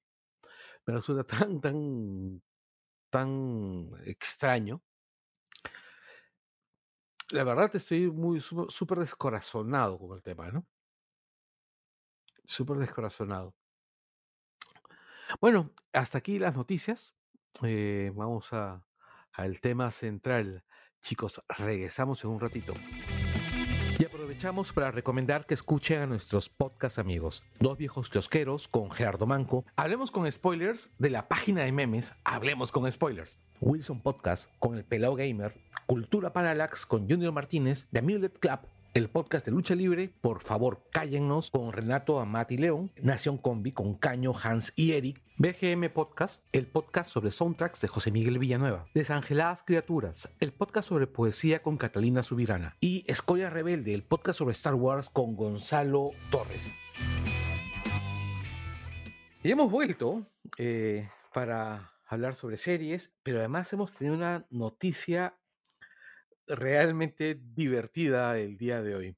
[0.86, 2.42] me resulta tan, tan,
[3.10, 4.82] tan extraño.
[7.30, 10.66] La verdad estoy muy súper descorazonado con el tema, ¿no?
[12.44, 13.54] Súper descorazonado.
[15.40, 17.14] Bueno, hasta aquí las noticias.
[17.62, 18.84] Eh, vamos a,
[19.32, 20.64] al tema central.
[21.02, 22.74] Chicos, regresamos en un ratito.
[23.98, 29.26] Y aprovechamos para recomendar que escuchen a nuestros podcast amigos, Dos Viejos Kiosqueros con Gerardo
[29.26, 34.76] Manco, Hablemos con Spoilers de la página de memes Hablemos con Spoilers, Wilson Podcast con
[34.76, 38.60] el Pelao Gamer, Cultura Parallax con Junior Martínez, The Amulet Club,
[38.94, 43.94] el podcast de lucha libre, por favor cállennos con Renato Amati León, Nación Combi con
[43.94, 49.62] Caño, Hans y Eric, BGM Podcast, el podcast sobre soundtracks de José Miguel Villanueva, Desangeladas
[49.62, 52.76] Criaturas, el podcast sobre poesía con Catalina Subirana.
[52.80, 56.70] Y Escoria Rebelde, el podcast sobre Star Wars con Gonzalo Torres.
[59.42, 60.26] Y hemos vuelto
[60.58, 65.34] eh, para hablar sobre series, pero además hemos tenido una noticia
[66.46, 69.16] realmente divertida el día de hoy.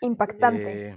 [0.00, 0.88] Impactante.
[0.88, 0.96] Eh,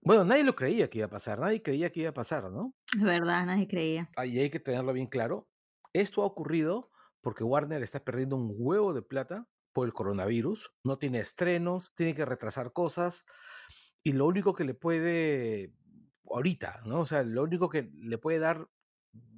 [0.00, 2.74] bueno, nadie lo creía que iba a pasar, nadie creía que iba a pasar, ¿no?
[2.94, 4.10] Es verdad, nadie creía.
[4.16, 5.48] Ahí hay que tenerlo bien claro.
[5.92, 6.90] Esto ha ocurrido
[7.22, 12.14] porque Warner está perdiendo un huevo de plata por el coronavirus, no tiene estrenos, tiene
[12.14, 13.24] que retrasar cosas
[14.02, 15.72] y lo único que le puede
[16.30, 17.00] ahorita, ¿no?
[17.00, 18.68] O sea, lo único que le puede dar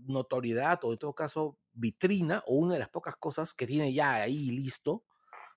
[0.07, 4.15] notoriedad o en todo caso vitrina o una de las pocas cosas que tiene ya
[4.15, 5.05] ahí listo,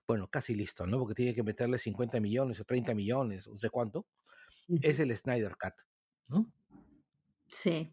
[0.06, 0.98] bueno, casi listo, ¿no?
[0.98, 4.06] Porque tiene que meterle 50 millones o 30 millones, no sé cuánto,
[4.82, 5.74] es el Snyder Cut,
[6.28, 6.50] ¿no?
[7.46, 7.92] Sí.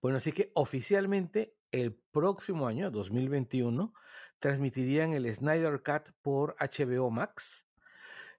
[0.00, 3.92] Bueno, así que oficialmente el próximo año, 2021,
[4.38, 7.66] transmitirían el Snyder Cut por HBO Max.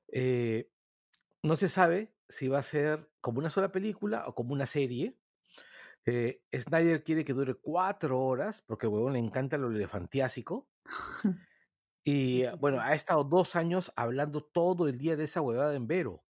[0.07, 0.69] Eh,
[1.41, 5.17] no se sabe si va a ser como una sola película o como una serie.
[6.05, 10.67] Eh, Snyder quiere que dure cuatro horas porque al huevón le encanta lo elefantiásico.
[12.07, 16.23] Y bueno, ha estado dos años hablando todo el día de esa huevada en Vero.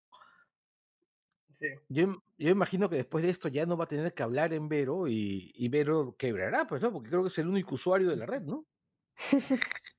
[1.90, 4.70] Yo, yo, imagino que después de esto ya no va a tener que hablar en
[4.70, 6.94] Vero y, y Vero quebrará, pues, ¿no?
[6.94, 8.66] Porque creo que es el único usuario de la red, ¿no?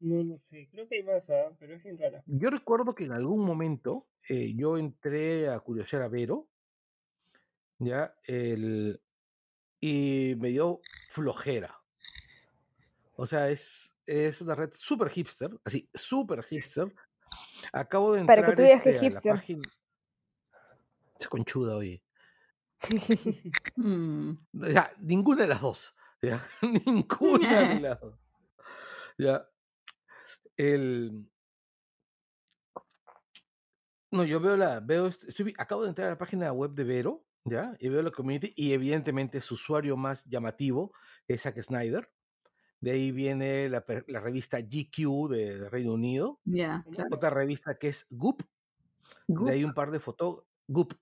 [0.00, 1.56] No, no sé, creo que hay más, ¿ah?
[1.58, 2.22] pero es bien rara.
[2.26, 6.48] Yo recuerdo que en algún momento eh, yo entré a curiosear a Vero,
[7.78, 8.14] ¿ya?
[8.24, 9.00] El,
[9.80, 11.80] y me dio flojera.
[13.16, 16.92] O sea, es, es una red súper hipster, así, súper hipster.
[17.72, 19.32] Acabo de entrar Para que tú que este, a la hipster.
[19.32, 19.62] página.
[21.18, 22.02] Es conchuda, oye.
[23.76, 24.32] Mm.
[24.52, 25.96] Ya, ninguna de las dos.
[26.22, 26.42] Ya,
[26.86, 28.18] ninguna de las dos.
[29.18, 29.46] Ya.
[30.56, 31.28] El.
[34.10, 34.80] No, yo veo la.
[34.80, 37.76] Veo, este- estoy, acabo de entrar a la página web de Vero, ¿ya?
[37.78, 40.92] Y veo la community, y evidentemente su usuario más llamativo
[41.28, 42.10] es Zack Snyder.
[42.80, 43.82] De ahí viene la,
[44.20, 46.40] revista GQ de, de Reino Unido.
[46.44, 46.84] Claro.
[47.10, 48.42] Otra revista que es Goop.
[49.26, 49.46] Goop.
[49.46, 50.00] De ahí un par de.
[50.68, 50.92] Goop.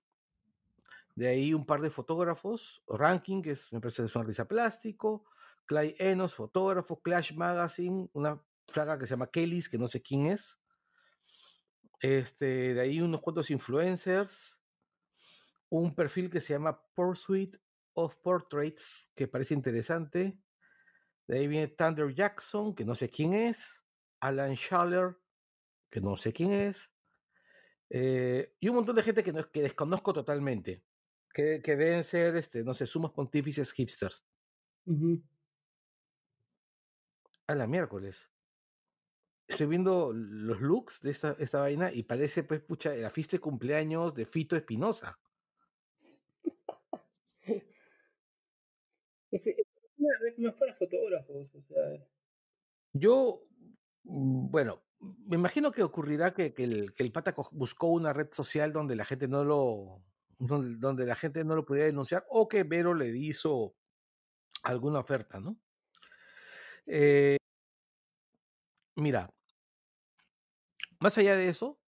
[1.15, 2.83] De ahí un par de fotógrafos.
[2.87, 5.25] Ranking, que es, me parece es un artista plástico.
[5.65, 7.01] Clay Enos, fotógrafo.
[7.01, 10.61] Clash Magazine, una flaca que se llama Kellys, que no sé quién es.
[11.99, 14.62] Este, de ahí unos cuantos influencers.
[15.73, 17.57] Un perfil que se llama Pursuit
[17.95, 20.37] of Portraits, que parece interesante.
[21.27, 23.83] De ahí viene Thunder Jackson, que no sé quién es.
[24.19, 25.17] Alan Schaller,
[25.89, 26.91] que no sé quién es.
[27.89, 30.83] eh, y un montón de gente que, no- que desconozco totalmente.
[31.33, 34.27] Que, que deben ser, este, no sé, sumos pontífices hipsters.
[34.85, 35.23] Ujú.
[37.47, 38.31] A la miércoles.
[39.47, 43.41] Estoy viendo los looks de esta, esta vaina y parece, pues, pucha, la fiesta de
[43.41, 45.19] cumpleaños de Fito Espinosa.
[50.59, 52.05] Para fotógrafos, sea,
[52.93, 53.45] Yo,
[54.03, 58.27] mm, bueno, me imagino que ocurrirá que, que el, que el pata buscó una red
[58.31, 60.03] social donde la gente no lo,
[60.39, 63.75] donde, la gente no lo podía denunciar o que Vero le hizo
[64.63, 65.57] alguna oferta, ¿no?
[66.85, 67.37] Eh,
[68.95, 69.29] mira,
[70.99, 71.79] más allá de eso,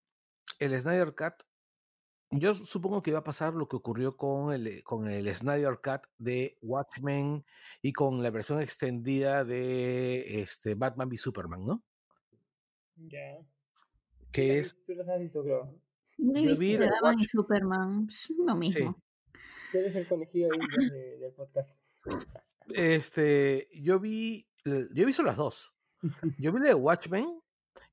[0.60, 1.44] el Snyder Cut,
[2.32, 6.08] yo supongo que va a pasar lo que ocurrió con el, con el Snyder Cut
[6.18, 7.46] de Watchmen
[7.82, 11.84] y con la versión extendida de este, Batman v Superman, ¿no?
[12.98, 13.38] ya.
[14.32, 15.74] Que Ya, es Tú los has visto, creo.
[16.18, 18.08] No he visto vi de la Batman y Superman.
[18.38, 18.60] Lo Sí.
[18.60, 19.02] mismo.
[19.72, 20.50] Tú eres el conejillo
[20.90, 21.70] de del podcast.
[22.70, 25.74] Este, yo vi, yo he visto las dos.
[26.38, 27.42] Yo vi la de Watchmen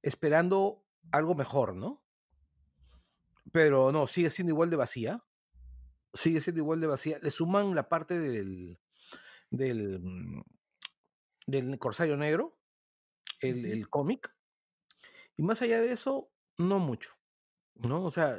[0.03, 2.03] esperando algo mejor, ¿no?
[3.53, 5.23] Pero no, sigue siendo igual de vacía.
[6.15, 7.19] Sigue siendo igual de vacía.
[7.23, 8.81] Le suman la parte del,
[9.51, 10.43] del, mm,
[11.47, 12.59] del Corsario Negro,
[13.41, 14.35] el, el cómic.
[15.37, 17.11] Y más allá de eso, no mucho.
[17.75, 18.05] ¿No?
[18.05, 18.39] O sea,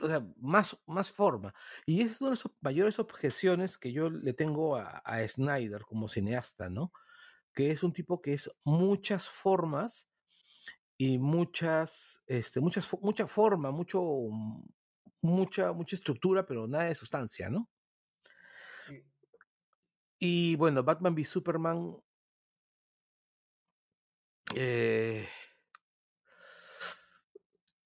[0.00, 1.54] o sea, más, más forma.
[1.86, 5.82] Y esa es una de las mayores objeciones que yo le tengo a, a Snyder
[5.82, 6.92] como cineasta, ¿no?
[7.54, 10.11] Que es un tipo que es muchas formas
[11.04, 14.00] y muchas, este, muchas, mucha forma, mucho,
[14.30, 14.62] mm,
[15.22, 17.68] mucha, mucha estructura, pero nada de sustancia, ¿no?
[18.86, 19.02] Sí.
[20.20, 21.96] Y bueno, Batman v Superman
[24.54, 25.26] Eh,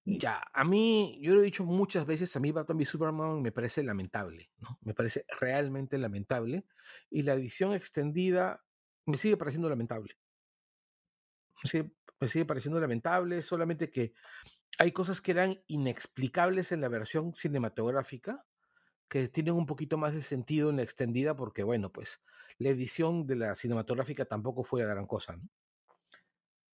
[0.05, 3.51] ya, a mí, yo lo he dicho muchas veces, a mí Batman v Superman me
[3.51, 4.77] parece lamentable, ¿no?
[4.81, 6.65] Me parece realmente lamentable.
[7.09, 8.63] Y la edición extendida
[9.07, 10.17] me sigue pareciendo lamentable.
[11.63, 14.13] Me sigue, me sigue pareciendo lamentable, solamente que
[14.79, 18.45] hay cosas que eran inexplicables en la versión cinematográfica
[19.07, 22.21] que tienen un poquito más de sentido en la extendida porque, bueno, pues
[22.59, 25.49] la edición de la cinematográfica tampoco fue la gran cosa, ¿no?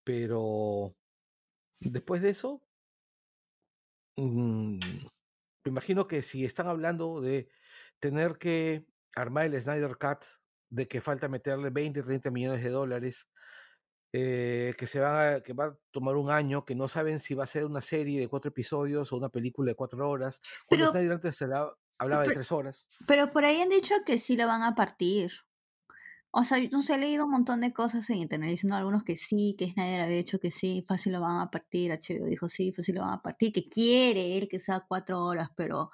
[0.04, 0.94] Pero
[1.80, 2.62] después de eso,
[4.16, 4.78] Mm,
[5.64, 7.48] me imagino que si están hablando de
[8.00, 10.24] tener que armar el Snyder Cut,
[10.70, 13.30] de que falta meterle 20, 30 millones de dólares,
[14.16, 17.42] eh, que se va, que va a tomar un año, que no saben si va
[17.42, 20.40] a ser una serie de cuatro episodios o una película de cuatro horas.
[20.68, 21.42] Cuando Snyder antes
[21.98, 22.86] hablaba de tres horas.
[23.08, 25.32] Pero por ahí han dicho que sí la van a partir.
[26.30, 29.16] O sea, no sé, he leído un montón de cosas en internet diciendo algunos que
[29.16, 32.70] sí, que Snyder había dicho que sí, fácil lo van a partir, HBO dijo sí,
[32.70, 35.90] fácil lo van a partir, que quiere él que sea cuatro horas, pero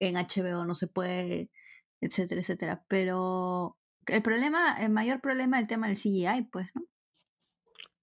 [0.00, 1.52] en HBO no se puede,
[2.00, 2.84] etcétera, etcétera.
[2.88, 6.82] Pero el problema, el mayor problema es el tema del CGI, pues, ¿no?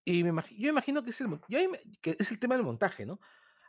[0.09, 1.37] Y me yo imagino que es, el,
[1.99, 3.19] que es el tema del montaje, ¿no?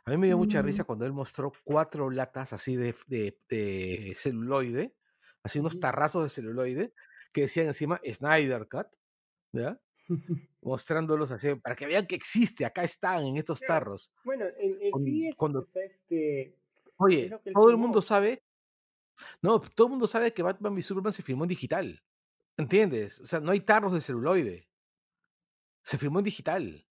[0.05, 4.95] A mí me dio mucha risa cuando él mostró cuatro latas así de, de celuloide,
[5.43, 6.93] así unos tarrazos de celuloide,
[7.33, 8.87] que decían encima Snyder Cut,
[9.51, 9.81] ¿ya?
[10.61, 14.09] Mostrándolos así, para que vean que existe, acá están en estos tarros.
[14.23, 16.55] Bueno, en, sí es, cuando, este,
[16.95, 18.45] oye, todo el mundo sabe,
[19.41, 22.01] no, todo el mundo sabe que Batman v Superman se filmó en digital,
[22.55, 23.19] ¿entiendes?
[23.19, 24.68] O sea, no hay tarros de celuloide,
[25.89, 26.85] se filmó en digital.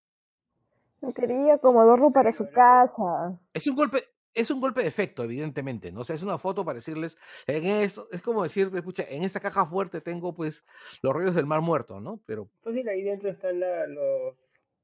[1.00, 3.38] No quería como adorno para su casa.
[3.54, 3.98] Es un golpe,
[4.34, 6.00] es un golpe de efecto, evidentemente, ¿no?
[6.00, 9.38] O sea, es una foto para decirles, en esto, es como decir, escucha, en esta
[9.38, 10.66] caja fuerte tengo pues
[11.00, 12.20] los rollos del mar muerto, ¿no?
[12.26, 12.48] Pero...
[12.60, 14.34] Pues sí, ahí dentro están los,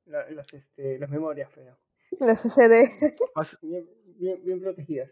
[0.06, 1.76] las, este, las memorias, feo.
[2.20, 3.18] Las CD.
[3.62, 5.10] Bien, bien, protegidas.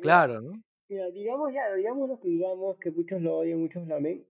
[0.00, 0.52] claro, ¿no?
[0.88, 4.24] Mira, digamos ya, digamos lo que digamos, que muchos lo odian, muchos lo amen.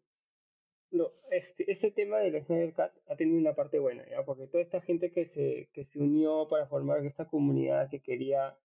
[0.94, 4.24] Lo, este, este tema del Snyder Cut ha tenido una parte buena, ¿ya?
[4.24, 8.56] Porque toda esta gente que se, que se unió para formar esta comunidad que quería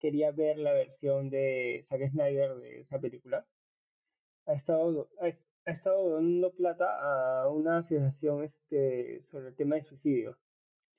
[0.00, 3.46] quería ver la versión de Zack Snyder de esa película,
[4.46, 10.36] ha estado, ha, estado dando plata a una asociación este, sobre el tema de suicidio.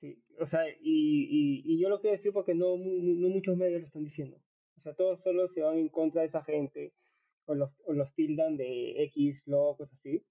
[0.00, 3.86] Sí, o sea, y, y, yo lo quiero decir porque no, no, muchos medios lo
[3.86, 4.36] están diciendo.
[4.78, 6.92] O sea, todos solo se van en contra de esa gente,
[7.46, 10.24] o los, o los tildan de X, locos, así.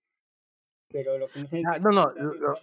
[0.92, 2.56] Pero lo que no ah, no, no,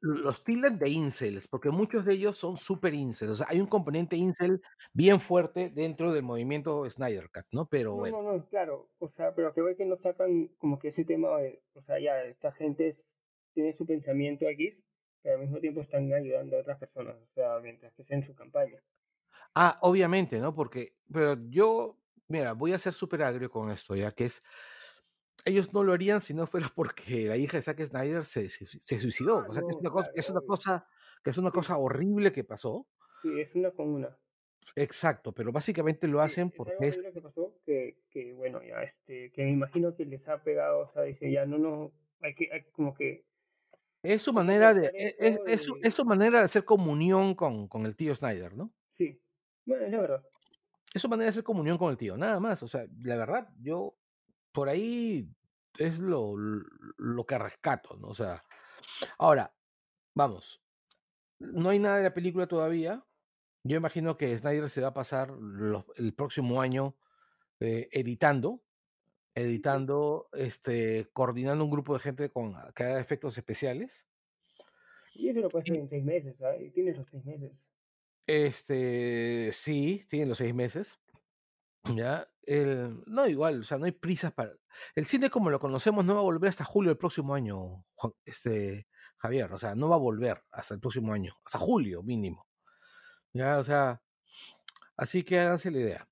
[0.00, 3.32] los tildan de incels, porque muchos de ellos son super incels.
[3.32, 4.62] O sea, hay un componente incel
[4.92, 7.66] bien fuerte dentro del movimiento Snyder Cut, ¿no?
[7.66, 8.22] Pero no, bueno.
[8.22, 8.88] No, no, claro.
[8.98, 11.30] O sea, pero que ve que no sacan como que ese tema,
[11.74, 12.96] o sea, ya, esta gente
[13.54, 14.80] tiene su pensamiento aquí,
[15.22, 18.26] pero al mismo tiempo están ayudando a otras personas, o sea, mientras que sea en
[18.26, 18.80] su campaña.
[19.54, 20.54] Ah, obviamente, ¿no?
[20.54, 21.97] Porque, pero yo,
[22.28, 24.44] mira, voy a ser súper agrio con esto, ya que es
[25.44, 28.98] ellos no lo harían si no fuera porque la hija de Zack Snyder se, se,
[28.98, 29.46] suicidó.
[29.48, 30.88] o sea, que es una, cosa, es una cosa,
[31.22, 32.86] que es una cosa horrible que pasó.
[33.22, 34.16] Sí, es una con una.
[34.76, 36.98] Exacto, pero básicamente lo hacen porque es...
[36.98, 40.92] que pasó que, que, bueno, ya, este, que me imagino que les ha pegado, o
[40.92, 43.24] sea, dice, ya no, no, hay que, hay como que...
[44.02, 47.86] Es su manera de, e, es, es, es, su manera de hacer comunión con, con
[47.86, 48.72] el tío Snyder, ¿no?
[48.96, 49.20] Sí,
[49.64, 50.24] bueno, es la verdad.
[50.94, 52.62] Es su manera de hacer comunión con el tío, nada más.
[52.62, 53.96] O sea, la verdad, yo
[54.52, 55.30] por ahí
[55.78, 58.08] es lo, lo que rescato, ¿no?
[58.08, 58.44] O sea,
[59.18, 59.54] ahora,
[60.14, 60.62] vamos,
[61.38, 63.04] no hay nada de la película todavía.
[63.64, 65.32] Yo imagino que Snyder se va a pasar
[65.96, 66.96] el próximo año
[67.60, 68.62] eh, editando,
[69.34, 74.06] editando, este, coordinando un grupo de gente con que haga efectos especiales.
[75.14, 76.72] Y eso lo puede hacer en seis meses, ¿sabes?
[76.72, 77.52] Tiene los seis meses.
[78.28, 80.98] Este, sí, tiene los seis meses.
[81.96, 84.52] Ya, el, no igual, o sea, no hay prisas para.
[84.94, 87.86] El cine como lo conocemos no va a volver hasta julio del próximo año,
[88.26, 92.46] este, Javier, o sea, no va a volver hasta el próximo año, hasta julio mínimo.
[93.32, 94.02] Ya, o sea,
[94.96, 96.08] así que háganse la idea.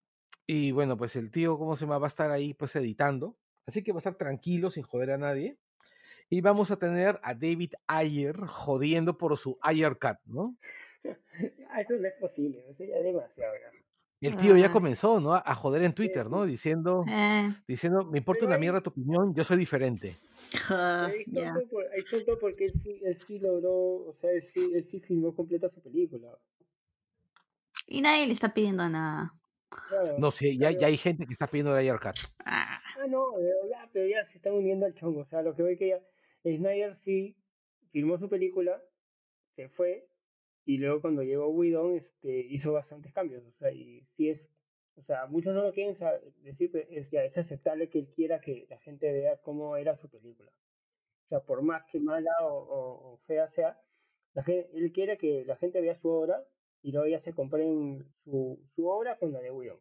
[0.46, 1.98] Y bueno, pues el tío, ¿cómo se llama?
[1.98, 3.36] Va a estar ahí pues editando,
[3.66, 5.58] así que va a estar tranquilo, sin joder a nadie.
[6.30, 10.56] Y vamos a tener a David Ayer jodiendo por su Ayer Cut, ¿no?
[11.78, 13.52] Eso no es posible, eso ya es demasiado.
[14.20, 15.34] El tío ya comenzó, ¿no?
[15.34, 16.46] A joder en Twitter, ¿no?
[16.46, 17.52] Diciendo, eh.
[17.68, 20.16] diciendo, me importa una mierda tu opinión, yo soy diferente.
[20.68, 21.24] hay,
[22.10, 25.68] tonto porque él sí, él sí, logró, o sea, él sí, él sí filmó completa
[25.68, 26.28] su película.
[27.86, 29.34] Y nadie le está pidiendo nada.
[30.18, 32.00] no, sí, ya, ya, hay gente que está pidiendo la Snyder
[32.44, 32.80] Ah.
[32.98, 33.38] ah, no,
[33.68, 35.20] ya, pero ya se están uniendo al chongo.
[35.20, 36.00] O sea, lo que veo que ya
[36.42, 37.36] Snyder sí
[37.92, 38.82] filmó su película,
[39.56, 40.08] se fue
[40.66, 43.44] y luego cuando llegó Whedon este, hizo bastantes cambios.
[43.44, 44.46] O sea, y si es,
[44.96, 45.96] o sea, muchos no lo quieren
[46.42, 49.96] decir, pero es, ya, es aceptable que él quiera que la gente vea cómo era
[49.96, 50.50] su película.
[51.26, 53.80] O sea, por más que mala o, fea sea,
[54.34, 56.44] la gente, él quiere que la gente vea su obra
[56.82, 59.78] y luego ya se compren su, su obra con la de Whedon.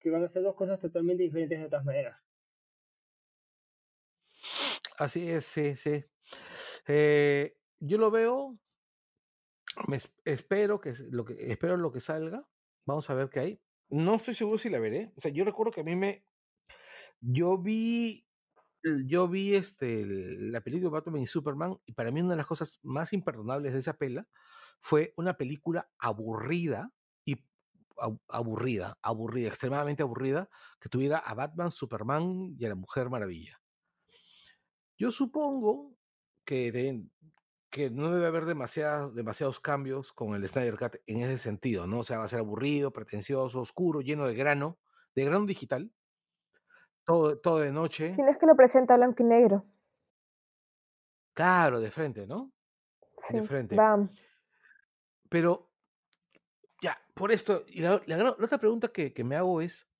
[0.00, 2.18] Que van a ser dos cosas totalmente diferentes de todas maneras.
[4.98, 6.04] Así es, sí, sí.
[6.86, 8.58] Eh, yo lo veo,
[9.88, 12.46] me espero que lo que espero lo que salga.
[12.86, 13.60] Vamos a ver qué hay.
[13.88, 15.12] No estoy seguro si la veré.
[15.16, 16.26] O sea, yo recuerdo que a mí me
[17.20, 18.26] yo vi
[19.06, 22.46] yo vi este la película de Batman y Superman y para mí una de las
[22.46, 24.28] cosas más imperdonables de esa pela
[24.80, 26.92] fue una película aburrida
[28.28, 30.48] aburrida, aburrida, extremadamente aburrida,
[30.80, 33.60] que tuviera a Batman, Superman y a la Mujer Maravilla.
[34.96, 35.96] Yo supongo
[36.44, 37.02] que,
[37.74, 41.98] que no debe haber demasiados cambios con el Snyder Cut en ese sentido, ¿no?
[41.98, 44.78] O sea, va a ser aburrido, pretencioso, oscuro, lleno de grano,
[45.16, 45.90] de grano digital,
[47.04, 48.14] todo, todo de noche.
[48.14, 49.66] Si no es que lo presenta blanco y negro.
[51.34, 52.52] Claro, de frente, ¿no?
[53.26, 53.74] Sí, de frente.
[53.74, 54.08] Bam.
[55.28, 55.72] Pero,
[56.80, 57.96] ya, por esto, y la,
[58.38, 59.90] otra pregunta que, que, me hago es,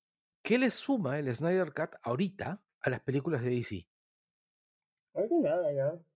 [0.41, 3.85] ¿qué le suma el Snyder Cut ahorita a las películas de DC?
[5.13, 6.14] Ahorita nada, ya.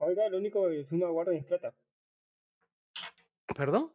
[0.00, 1.74] Ahorita lo único que suma Warner es plata.
[3.54, 3.92] ¿Perdón?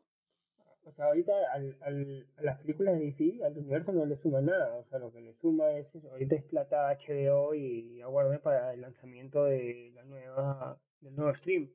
[0.84, 4.40] O sea, ahorita al, al, a las películas de DC, al universo no le suma
[4.40, 4.78] nada.
[4.78, 8.74] O sea, lo que le suma es ahorita es plata HBO y a Warner para
[8.76, 11.72] el lanzamiento de la nueva, del nuevo stream.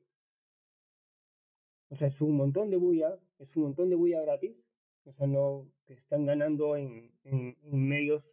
[1.89, 4.55] O sea, es un montón de bulla, es un montón de bulla gratis.
[5.03, 8.23] O sea, no, que están ganando en, en, en medios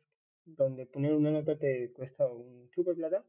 [0.44, 3.24] donde poner una nota te cuesta un super plata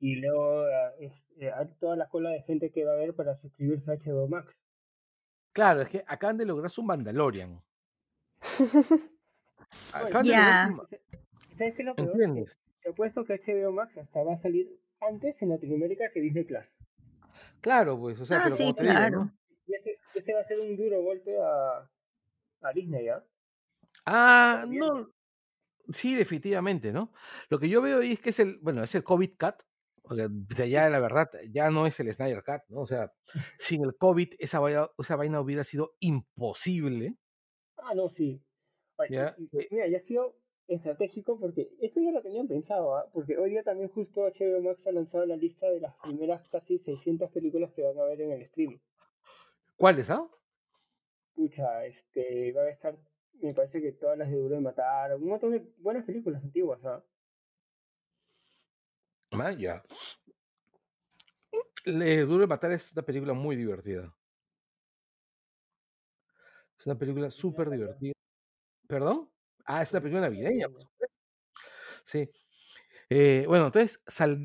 [0.00, 3.36] y luego ah, eh, hay toda la cola de gente que va a ver para
[3.36, 4.54] suscribirse a HBO Max.
[5.52, 7.62] Claro, es que acaban de lograr su Mandalorian.
[9.92, 10.76] acaban yeah.
[11.56, 12.10] ¿Sabes qué es lo peor?
[12.10, 12.58] ¿Entiendes?
[12.82, 14.68] Te apuesto que HBO Max hasta va a salir
[15.00, 16.64] antes en Latinoamérica que Disney Plus.
[17.60, 19.30] Claro, pues, o sea, ah, pero sí, como claro.
[19.66, 21.88] y ese, ese, va a ser un duro golpe a,
[22.62, 23.24] a Disney, ¿ya?
[24.04, 25.10] Ah, no.
[25.88, 27.12] Sí, definitivamente, ¿no?
[27.48, 29.32] Lo que yo veo ahí es que es el, bueno, es el COVID
[30.08, 30.14] O
[30.54, 32.80] sea, ya la verdad, ya no es el Snyder Cut, ¿no?
[32.80, 33.12] O sea,
[33.58, 37.16] sin el COVID esa vaina, esa vaina hubiera sido imposible.
[37.76, 38.40] Ah, no, sí.
[39.10, 39.36] ¿Ya?
[39.70, 40.36] Mira, ya ha sido
[40.68, 43.08] estratégico porque esto ya lo tenían pensado, ¿ah?
[43.12, 46.78] porque hoy día también justo HBO Max ha lanzado la lista de las primeras casi
[46.78, 48.80] 600 películas que van a ver en el stream.
[49.76, 50.26] ¿Cuáles, ah?
[51.34, 52.98] Pucha, este, va a estar,
[53.34, 56.82] me parece que todas las de Duro de Matar, un montón de buenas películas antiguas,
[56.84, 57.04] ¿ah?
[59.58, 59.82] Ya.
[61.84, 64.14] Le Duro de Matar es una película muy divertida.
[66.78, 68.12] Es una película súper divertida.
[68.86, 69.30] ¿Perdón?
[69.64, 70.68] Ah, es una película navideña,
[72.04, 72.30] Sí.
[73.08, 74.00] Eh, bueno, entonces,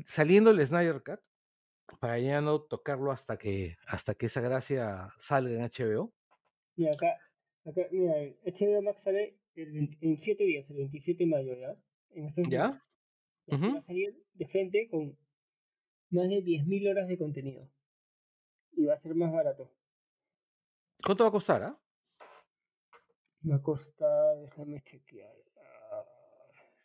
[0.06, 1.20] saliendo el Snyder Cut,
[2.00, 6.12] para ya no tocarlo hasta que, hasta que esa gracia salga en HBO.
[6.76, 7.18] Mira, acá,
[7.64, 8.14] acá mira,
[8.44, 11.76] HBO Max sale el, en 7 días, el 27 de mayo, ¿ya?
[12.10, 12.82] En ¿Ya?
[13.48, 15.16] Va a salir de frente con
[16.10, 17.68] más de 10.000 horas de contenido.
[18.72, 19.70] Y va a ser más barato.
[21.04, 21.78] ¿Cuánto va a costar, ah?
[23.50, 25.34] Va a costar, déjame chequear.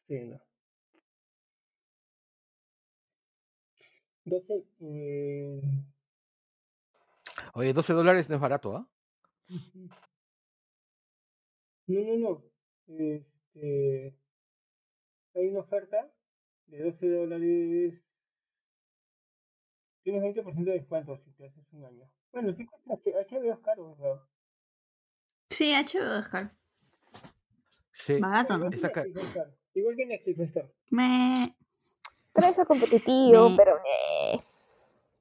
[0.08, 0.42] Sí, no.
[4.26, 4.66] 12.
[4.82, 5.62] Eh...
[7.54, 8.90] Oye, 12 dólares no es barato, ¿ah?
[11.88, 12.44] No, no, no.
[12.88, 14.18] Este,
[15.36, 16.12] hay una oferta
[16.68, 18.02] de 12 dólares.
[20.04, 22.10] Tienes 20% de descuento si te haces un año.
[22.32, 24.22] Bueno, sí cuesta HBO es caro, ¿verdad?
[25.50, 26.52] Sí, HBO es caro.
[27.92, 28.20] Sí.
[28.20, 28.70] Barato, ¿no?
[29.74, 30.70] Igual que Netflix está.
[30.92, 31.56] Me.
[32.34, 33.80] Precio competitivo, pero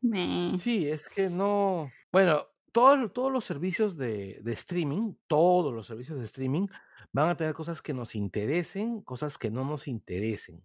[0.03, 0.59] me.
[0.59, 1.91] Sí, es que no.
[2.13, 6.69] Bueno, todos, todos los servicios de, de streaming, todos los servicios de streaming
[7.13, 10.63] van a tener cosas que nos interesen, cosas que no nos interesen.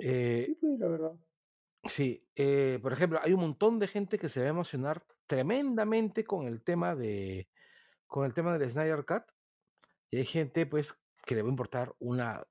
[0.00, 1.12] Eh, sí, pues, la verdad.
[1.84, 6.24] Sí, eh, por ejemplo, hay un montón de gente que se va a emocionar tremendamente
[6.24, 7.48] con el tema de
[8.06, 9.24] con el tema del Snyder Cut
[10.10, 12.46] y hay gente pues que le va a importar una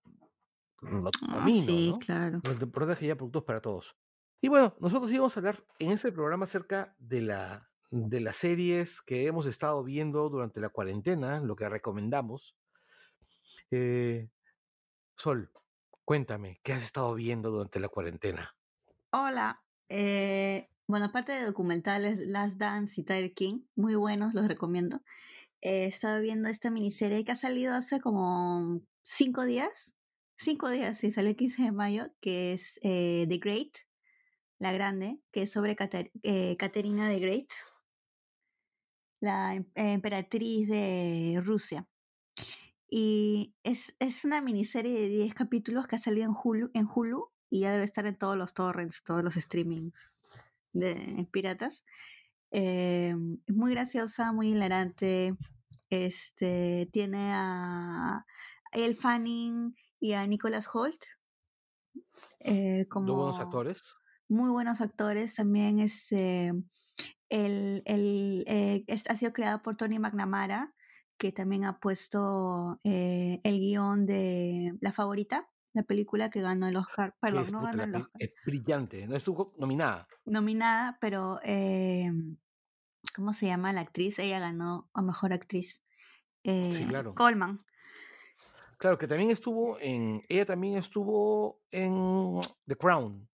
[0.81, 2.39] un ah, sí, claro.
[2.43, 3.97] Lo importante es que haya productos para todos.
[4.39, 9.01] Y bueno, nosotros íbamos a hablar en ese programa acerca de la de las series
[9.01, 12.55] que hemos estado viendo durante la cuarentena, lo que recomendamos.
[13.71, 14.29] Eh,
[15.15, 15.51] Sol,
[16.07, 18.55] Cuéntame, ¿qué has estado viendo durante la cuarentena?
[19.11, 25.01] Hola, eh, bueno, aparte de documentales, Last Dance y Tiger King, muy buenos, los recomiendo.
[25.59, 29.95] He estado viendo esta miniserie que ha salido hace como cinco días.
[30.37, 33.79] Cinco días, sí, sale el 15 de mayo, que es eh, The Great,
[34.59, 35.75] la grande, que es sobre
[36.23, 37.49] eh, Caterina the Great,
[39.19, 41.85] la em, emperatriz de Rusia.
[42.89, 47.29] Y es, es, una miniserie de 10 capítulos que ha salido en Hulu, en Hulu
[47.49, 50.13] y ya debe estar en todos los torrents, todos los streamings
[50.73, 51.83] de piratas.
[52.51, 53.15] Eh,
[53.45, 55.35] es muy graciosa, muy hilarante.
[55.89, 58.25] Este tiene a
[58.71, 61.03] El Fanning y a Nicholas Holt.
[62.39, 63.95] Eh, como buenos actores.
[64.29, 65.35] Muy buenos actores.
[65.35, 66.53] También este,
[67.29, 70.73] el, el, eh, ha sido creado por Tony McNamara,
[71.17, 77.15] que también ha puesto el guion de La Favorita, la película que ganó el Oscar.
[77.19, 78.21] Perdón, no ganó el Oscar.
[78.21, 80.07] Es brillante, no estuvo nominada.
[80.25, 82.37] Nominada, pero em,
[83.15, 84.17] ¿cómo se llama la actriz?
[84.19, 85.83] Ella ganó a mejor actriz.
[86.43, 87.13] sí, eh, claro.
[87.13, 87.63] Coleman.
[88.77, 90.23] Claro, que también estuvo en.
[90.29, 93.27] Ella también estuvo en The Crown.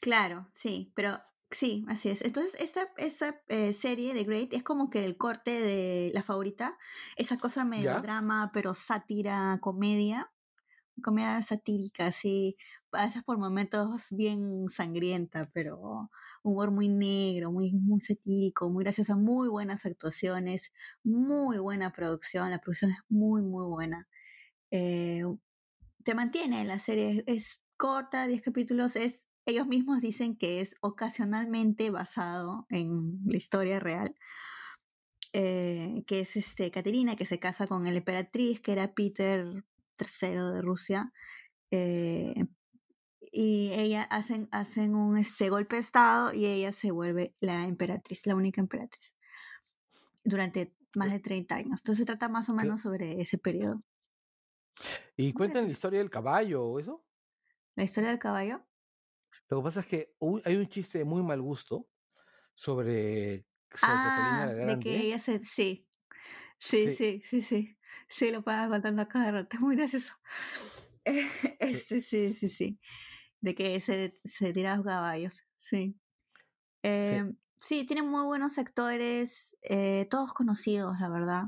[0.00, 1.20] Claro, sí, pero
[1.50, 2.22] sí, así es.
[2.22, 6.78] Entonces, esta, esta eh, serie de Great es como que el corte de la favorita,
[7.16, 10.30] esa cosa medio drama, pero sátira, comedia,
[11.02, 12.56] comedia satírica, así,
[12.92, 16.10] a veces por momentos bien sangrienta, pero
[16.42, 20.72] humor muy negro, muy, muy satírico, muy graciosa, muy buenas actuaciones,
[21.02, 24.08] muy buena producción, la producción es muy, muy buena.
[24.70, 25.24] Eh,
[26.04, 31.90] te mantiene la serie, es corta, 10 capítulos, es, ellos mismos dicen que es ocasionalmente
[31.90, 34.14] basado en la historia real.
[35.32, 39.64] Eh, que es este Caterina, que se casa con el emperatriz, que era Peter
[39.94, 41.12] tercero de Rusia.
[41.70, 42.34] Eh,
[43.32, 48.26] y ella hacen, hacen un este, golpe de Estado y ella se vuelve la emperatriz,
[48.26, 49.14] la única emperatriz,
[50.24, 51.80] durante más de 30 años.
[51.80, 53.82] Entonces se trata más o menos sobre ese periodo.
[55.16, 57.04] ¿Y cuentan la historia del caballo o eso?
[57.76, 58.66] ¿La historia del caballo?
[59.50, 60.14] Lo que pasa es que
[60.44, 61.88] hay un chiste de muy mal gusto
[62.54, 64.62] sobre, Catalina la Grande.
[64.62, 65.44] Ah, de que ella se...
[65.44, 65.86] Sí.
[66.58, 67.76] Sí, sí, sí, sí.
[68.08, 70.12] Sí, lo pagas contando a cada rato, es muy gracioso.
[71.58, 72.78] Este, sí, sí, sí.
[73.40, 75.98] De que se, se tira los caballos, sí.
[76.82, 77.24] Eh,
[77.58, 77.84] sí.
[77.84, 81.44] tiene muy buenos actores, eh, todos conocidos, la verdad.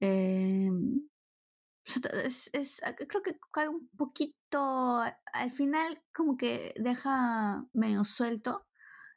[0.00, 0.70] Eh,
[2.24, 5.00] es, es, creo que cae un poquito,
[5.32, 8.66] al final como que deja medio suelto,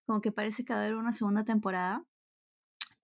[0.05, 2.03] como que parece que va a haber una segunda temporada,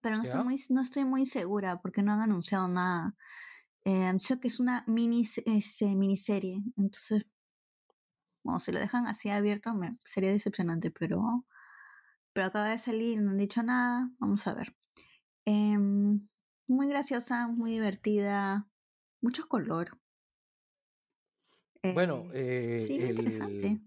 [0.01, 3.15] pero no estoy, muy, no estoy muy segura porque no han anunciado nada.
[3.85, 7.25] Eh, que es una mini, este, miniserie, entonces,
[8.43, 11.45] bueno, si lo dejan así abierto me, sería decepcionante, pero,
[12.33, 14.75] pero acaba de salir, no han dicho nada, vamos a ver.
[15.45, 16.27] Em,
[16.67, 18.67] muy graciosa, muy divertida,
[19.21, 19.97] mucho color.
[21.93, 23.81] bueno, eh, sí, interesante.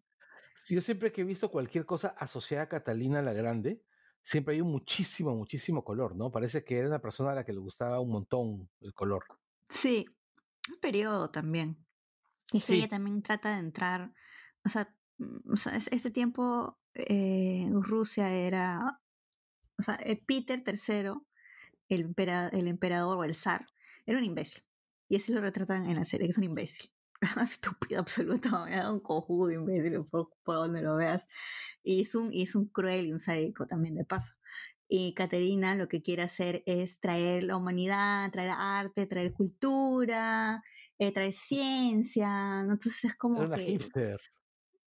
[0.69, 3.83] Yo siempre que he visto cualquier cosa asociada a Catalina la Grande,
[4.23, 6.31] siempre hay un muchísimo, muchísimo color, ¿no?
[6.31, 9.25] Parece que era una persona a la que le gustaba un montón el color.
[9.69, 10.07] Sí,
[10.71, 11.85] un periodo también.
[12.53, 14.13] Y que ella también trata de entrar,
[14.65, 19.01] o sea, mm, o sea este tiempo eh, Rusia era,
[19.79, 21.13] o sea, eh, Peter III,
[21.89, 23.67] el, emperador, el emperador o el zar,
[24.05, 24.65] era un imbécil.
[25.11, 26.89] Y así lo retratan en la serie, que es un imbécil.
[27.51, 28.49] Estúpido absoluto,
[28.93, 31.27] un cojudo imbécil por, donde lo veas.
[31.83, 34.35] Y es, un, y es un cruel y un sádico también de paso.
[34.89, 40.63] Y Caterina lo que quiere hacer es traer la humanidad, traer arte, traer cultura,
[40.99, 42.61] eh, traer ciencia.
[42.61, 43.39] Entonces es como.
[43.39, 44.21] Era una hipster.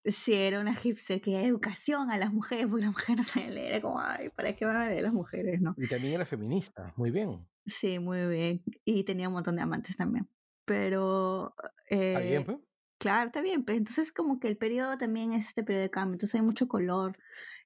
[0.05, 3.55] Sí, era una hipster que da educación a las mujeres, porque las mujeres no saben
[3.55, 3.71] leer.
[3.73, 5.75] Era como, ay, ¿para qué van a leer las mujeres, no?
[5.77, 7.45] Y también era feminista, muy bien.
[7.65, 8.63] Sí, muy bien.
[8.85, 10.29] Y tenía un montón de amantes también.
[10.65, 11.55] Pero.
[11.87, 12.57] ¿Está bien, eh, pues?
[12.97, 13.65] Claro, está bien.
[13.67, 16.15] Entonces, como que el periodo también es este periodo de cambio.
[16.15, 17.17] Entonces hay mucho color.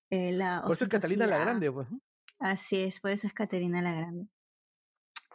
[0.10, 1.88] Eh, la Por eso es Catalina la Grande, pues.
[2.40, 4.28] Así es, por eso es Caterina la Grande.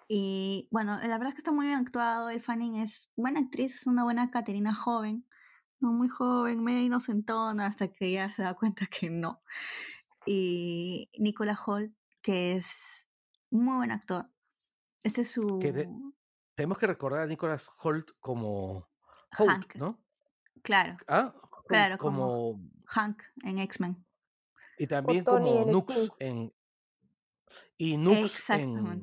[0.09, 2.31] Y bueno, la verdad es que está muy bien actuado.
[2.31, 5.27] El Fanning es buena actriz, es una buena Caterina joven,
[5.81, 9.43] no muy joven, medio inocentona, hasta que ya se da cuenta que no.
[10.27, 13.09] Y Nicola Holt, que es
[13.51, 14.32] muy buen actor.
[15.05, 15.59] Este es su.
[16.55, 18.89] tenemos que recordar a Nicolas Holt como
[19.33, 20.01] Hank, ¿no?
[20.63, 20.97] Claro.
[21.09, 21.35] Ah,
[21.67, 24.05] claro, como, Hank en X-Men.
[24.79, 26.53] Y también como Nux en,
[27.77, 29.03] y Nux en,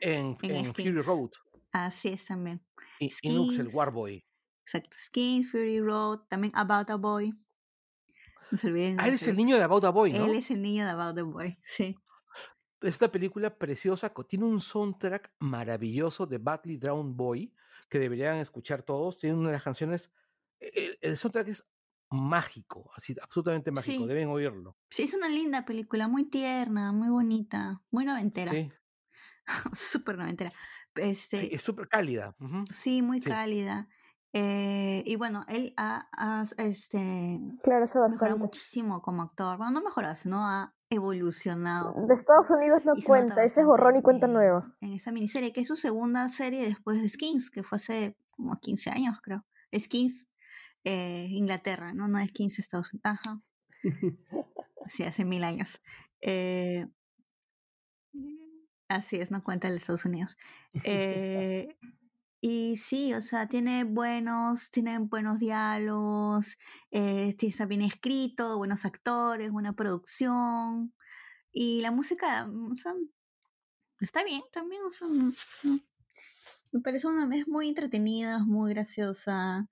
[0.00, 0.36] en,
[0.74, 1.30] Fury Road.
[1.72, 2.64] Así es también.
[3.00, 4.24] Y, Nux, el Warboy.
[4.62, 4.96] Exacto.
[4.98, 7.34] Skins, Fury Road, también About a Boy.
[8.52, 10.24] ah, él es el niño de About the Boy, ¿no?
[10.26, 11.96] Él es el niño de About the Boy, sí.
[12.84, 17.54] Esta película preciosa tiene un soundtrack maravilloso de Badly Drowned Boy
[17.88, 19.18] que deberían escuchar todos.
[19.18, 20.12] Tiene una de las canciones.
[20.58, 21.68] El, el soundtrack es
[22.10, 24.06] mágico, así absolutamente mágico.
[24.06, 24.76] Deben oírlo.
[24.90, 28.50] Sí, es una linda película, muy tierna, muy bonita, muy noventera.
[28.50, 28.70] Sí.
[29.72, 30.50] súper noventera.
[30.94, 32.36] Este, sí, es súper cálida.
[32.70, 33.88] Sí, muy cálida.
[34.32, 36.08] Eh, y bueno, él ha,
[36.58, 39.58] este, claro, mejorado muchísimo como actor.
[39.58, 41.94] Bueno, no mejorado, sino ha evolucionado.
[42.06, 44.76] De Estados Unidos no cuenta, este es borrón y cuenta nueva.
[44.80, 48.58] En esa miniserie, que es su segunda serie después de Skins, que fue hace como
[48.58, 49.44] 15 años, creo.
[49.76, 50.28] Skins,
[50.84, 52.08] eh, Inglaterra, ¿no?
[52.08, 53.02] No es Skins, Estados Unidos.
[53.04, 53.40] Ajá.
[54.86, 55.80] Sí, hace mil años.
[56.20, 56.86] Eh,
[58.88, 60.36] así es, no cuenta el de Estados Unidos.
[60.84, 61.76] Eh,
[62.46, 66.58] y sí, o sea, tiene buenos, tiene buenos diálogos,
[66.90, 70.92] eh, está bien escrito, buenos actores, buena producción.
[71.52, 72.92] Y la música, mm, o sea,
[73.98, 75.08] está bien también, o sea,
[76.72, 79.66] me parece una vez muy entretenida, muy graciosa.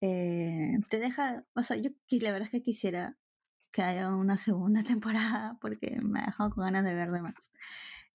[0.00, 3.16] Eh, te deja, o sea, yo la verdad es que quisiera
[3.70, 7.52] que haya una segunda temporada porque me ha dejado con ganas de ver de más.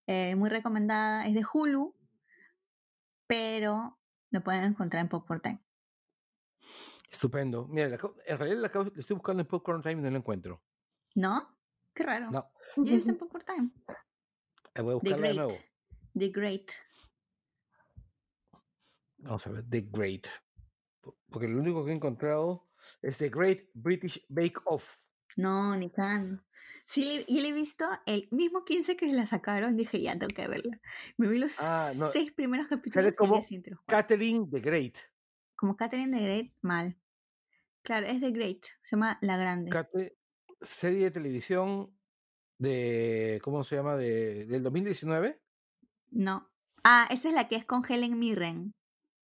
[0.07, 1.95] Eh, muy recomendada, es de Hulu,
[3.27, 3.97] pero
[4.31, 5.63] lo pueden encontrar en Popcorn Time.
[7.09, 7.67] Estupendo.
[7.67, 10.63] Mira, en realidad la estoy buscando en Popcorn Time y no lo encuentro.
[11.15, 11.57] ¿No?
[11.93, 12.31] Qué raro.
[12.31, 12.49] No.
[12.77, 13.71] ¿Ya está en Popcorn Time?
[14.75, 15.53] Eh, voy a buscarla de nuevo.
[16.17, 16.71] The Great.
[19.17, 20.27] Vamos a ver, The Great.
[21.29, 22.69] Porque lo único que he encontrado
[23.01, 24.97] es The Great British Bake Off.
[25.35, 26.45] No, ni tan.
[26.91, 30.45] Sí, y le he visto el mismo 15 que la sacaron, dije, ya tengo que
[30.45, 30.81] verla.
[31.15, 33.41] Me vi los ah, seis primeros capítulos como
[33.85, 34.97] Catherine the Great.
[35.55, 36.97] Como Catherine the Great, mal.
[37.81, 39.71] Claro, es The Great, se llama La Grande.
[40.59, 41.97] serie de televisión
[42.57, 43.95] de, ¿cómo se llama?
[43.95, 45.41] De, ¿Del 2019?
[46.09, 46.51] No.
[46.83, 48.75] Ah, esa es la que es con Helen Mirren.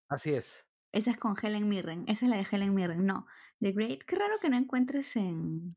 [0.07, 0.65] Así es.
[0.93, 2.05] Esa es con Helen Mirren.
[2.07, 3.05] Esa es la de Helen Mirren.
[3.05, 3.27] No.
[3.59, 5.75] The Great, qué raro que no encuentres en,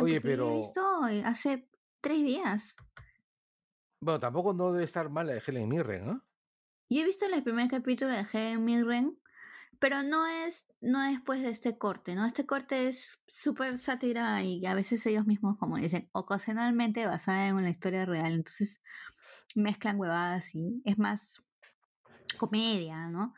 [0.00, 0.52] Oye, pero...
[0.52, 1.68] He visto hace
[2.00, 2.76] tres días.
[4.00, 6.24] Bueno, tampoco no debe estar mal la de Helen Mirren, ¿no?
[6.90, 9.18] Yo he visto el primer capítulo de Helen Mirren,
[9.78, 12.24] pero no es, no después de este corte, ¿no?
[12.24, 17.56] Este corte es súper sátira y a veces ellos mismos, como dicen, ocasionalmente basada en
[17.56, 18.32] una historia real.
[18.32, 18.80] Entonces
[19.54, 21.42] mezclan huevadas y es más
[22.38, 23.34] comedia, ¿no?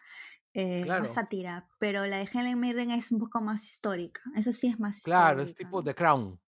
[0.52, 4.20] Eh, más sátira, pero la de Helen Mirren es un poco más histórica.
[4.34, 6.40] Eso sí es más Claro, es tipo The Crown.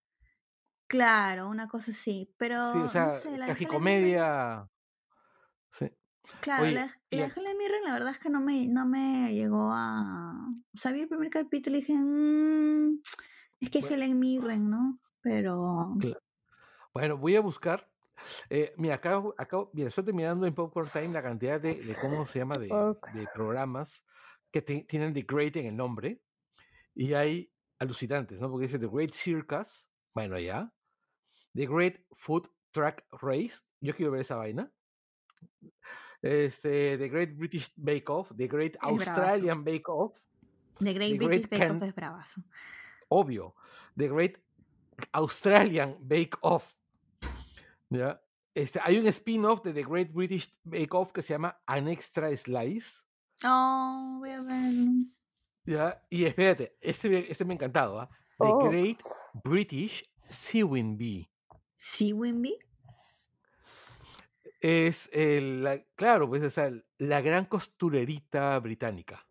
[0.89, 3.31] Claro, una cosa así, pero sí, o sea, no sé,
[5.73, 5.91] Sí.
[6.41, 10.35] Claro, la, de Helen Mirren la verdad es que no me, no me llegó a...
[10.75, 13.01] O sea, vi el primer capítulo y dije, mmm,
[13.61, 15.01] es que es Helen Mirren, ¿no?
[15.23, 15.97] Pero...
[16.93, 17.92] Bueno, voy a buscar
[18.51, 22.39] eh, mira, acá, acá, mira, estoy terminando en Popcorn Time la cantidad de, ¿cómo se
[22.39, 22.59] llama?
[22.59, 24.05] De, de programas
[24.51, 26.21] que tienen The Great en el nombre.
[26.95, 28.51] Y hay alucinantes, ¿no?
[28.51, 30.73] Porque dice The Great Circus, bueno, ya.
[31.55, 34.71] The Great Food Truck Race, yo quiero ver esa vaina.
[36.23, 40.15] Este, The Great British Bake Off, The Great Australian Bake Off.
[40.79, 42.45] The Great British Bake Off es bravazo.
[43.09, 43.55] Obvio.
[43.97, 44.39] The Great
[45.13, 46.75] Australian Bake Off.
[47.93, 48.23] ¿Ya?
[48.55, 52.35] Este, hay un spin-off de The Great British Bake Off que se llama An Extra
[52.37, 53.03] Slice.
[53.45, 54.91] Oh, voy a verlo.
[55.65, 56.03] ¿Ya?
[56.11, 58.01] Y espérate, este, este me ha encantado.
[58.01, 58.09] ¿ah?
[58.39, 58.69] The oh.
[58.69, 58.99] Great
[59.45, 61.31] British Sewing Bee.
[61.77, 62.59] ¿Sewing Bee?
[64.61, 69.27] Es el, claro, pues es la gran costurerita británica.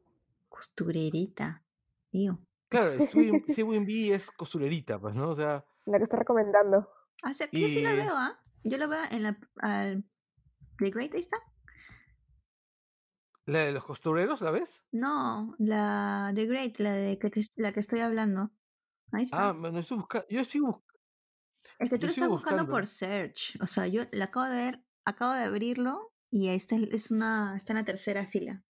[0.50, 1.64] Costurerita,
[2.10, 2.40] tío.
[2.70, 2.98] Claro,
[3.48, 5.30] Sewing Bee es costurerita, pues, ¿no?
[5.30, 5.66] O sea.
[5.86, 6.90] La que está recomendando.
[7.24, 8.41] Ah, yo sí la veo, ¿ah?
[8.64, 9.38] Yo lo veo en la.
[10.78, 11.38] ¿The Great está?
[13.46, 14.86] ¿La de los costureros, la ves?
[14.92, 18.52] No, la The Great, la de que la que estoy hablando.
[19.12, 19.50] Ahí está.
[19.50, 20.28] Ah, no estoy buscando.
[20.30, 20.86] Yo sí busco.
[21.80, 23.58] Es que tú lo estás buscando por search.
[23.62, 27.56] O sea, yo la acabo de ver, acabo de abrirlo y ahí está, es una,
[27.58, 28.64] está en la tercera fila.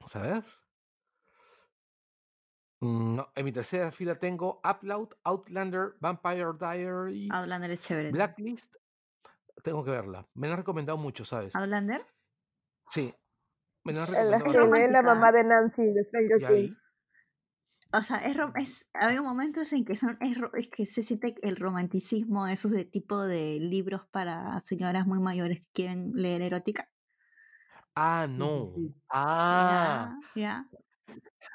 [0.00, 0.44] Vamos a ver.
[2.80, 7.30] Mm, no, en mi tercera fila tengo Upload, Outlander, Vampire Diaries.
[7.30, 8.10] Outlander es chévere.
[8.10, 8.74] Blacklist,
[9.62, 10.28] tengo que verla.
[10.34, 11.54] Me la han recomendado mucho, ¿sabes?
[11.56, 12.04] ¿Outlander?
[12.86, 13.12] Sí.
[13.84, 14.08] Me la han
[14.44, 14.76] recomendado.
[14.76, 16.82] La, la mamá de Nancy de Stranger Things.
[17.94, 21.56] O sea, es, es, había momentos en que son es, es, que se siente el
[21.56, 26.88] romanticismo, esos de tipo de libros para señoras muy mayores que quieren leer erótica.
[27.94, 28.74] Ah, no.
[29.10, 30.16] Ah.
[30.34, 30.66] Ya.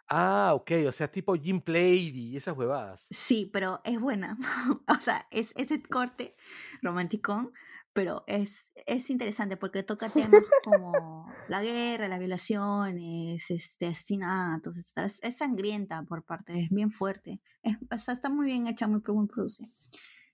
[0.09, 3.07] Ah, ok, o sea, tipo Jim Play y esas huevadas.
[3.09, 4.37] Sí, pero es buena.
[4.87, 6.35] o sea, es ese corte
[6.83, 7.51] romántico,
[7.97, 15.19] pero es, es interesante porque toca temas como la guerra, las violaciones, este, asesinatos, es,
[15.23, 17.41] es sangrienta por parte, es bien fuerte.
[17.63, 19.67] Es, o sea, está muy bien hecha, muy bien producida.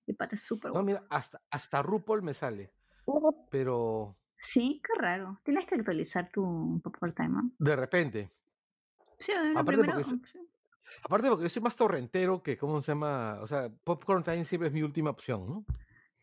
[0.05, 2.73] Y pata es súper No, mira, hasta, hasta RuPaul me sale.
[3.49, 4.17] Pero.
[4.37, 5.39] Sí, qué raro.
[5.45, 7.51] Tienes que actualizar tu Popcorn Time.
[7.59, 8.29] De repente.
[9.19, 9.91] Sí, aparte, porque
[11.01, 13.39] aparte porque yo soy más torrentero que, ¿cómo se llama?
[13.41, 15.65] O sea, Popcorn Time siempre es mi última opción, ¿no?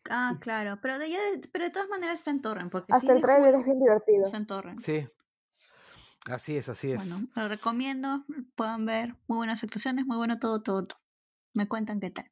[0.09, 1.09] Ah, claro, pero de,
[1.51, 2.71] pero de todas maneras está en torrent.
[2.71, 4.25] Porque Hasta el trailer es bien divertido.
[4.25, 4.79] Está en torrent.
[4.79, 5.07] Sí.
[6.25, 7.09] Así es, así es.
[7.09, 8.25] Bueno, lo recomiendo,
[8.55, 9.15] puedan ver.
[9.27, 10.99] Muy buenas actuaciones, muy bueno todo, todo, todo.
[11.53, 12.31] Me cuentan qué tal.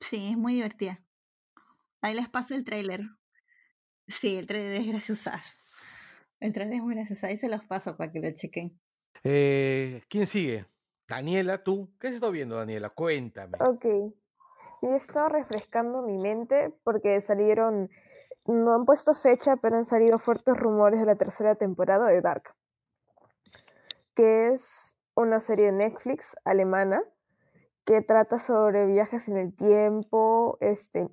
[0.00, 1.02] Sí, es muy divertida.
[2.00, 3.02] Ahí les paso el trailer.
[4.06, 5.30] Sí, el trailer es gracioso.
[6.40, 7.26] El trailer es muy gracioso.
[7.26, 8.78] Ahí se los paso para que lo chequen.
[9.22, 10.66] Eh, ¿Quién sigue?
[11.08, 11.94] Daniela, tú.
[11.98, 12.90] ¿Qué has estado viendo, Daniela?
[12.90, 13.56] Cuéntame.
[13.60, 13.86] Ok.
[14.84, 17.88] Yo he estado refrescando mi mente porque salieron,
[18.44, 22.54] no han puesto fecha, pero han salido fuertes rumores de la tercera temporada de Dark,
[24.14, 27.02] que es una serie de Netflix alemana
[27.86, 31.08] que trata sobre viajes en el tiempo, este,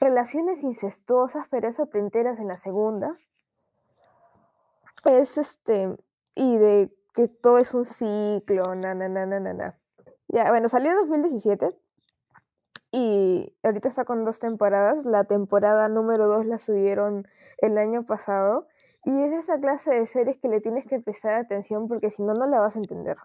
[0.00, 3.14] relaciones incestuosas, pero eso te enteras en la segunda.
[5.04, 5.98] Es este,
[6.34, 9.78] y de que todo es un ciclo, na, na, na, na, na, na.
[10.28, 11.76] Ya, bueno, salió en 2017
[12.92, 15.06] y ahorita está con dos temporadas.
[15.06, 17.26] La temporada número dos la subieron
[17.58, 18.68] el año pasado.
[19.04, 22.34] Y es esa clase de series que le tienes que prestar atención porque si no,
[22.34, 23.16] no la vas a entender.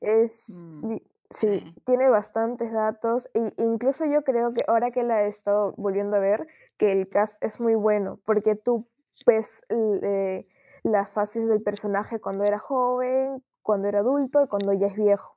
[0.00, 0.48] Es.
[0.48, 0.96] Mm,
[1.30, 3.28] sí, tiene bastantes datos.
[3.34, 6.48] E incluso yo creo que ahora que la he estado volviendo a ver,
[6.78, 8.88] que el cast es muy bueno porque tú
[9.26, 10.48] ves eh,
[10.82, 15.36] las fases del personaje cuando era joven, cuando era adulto y cuando ya es viejo.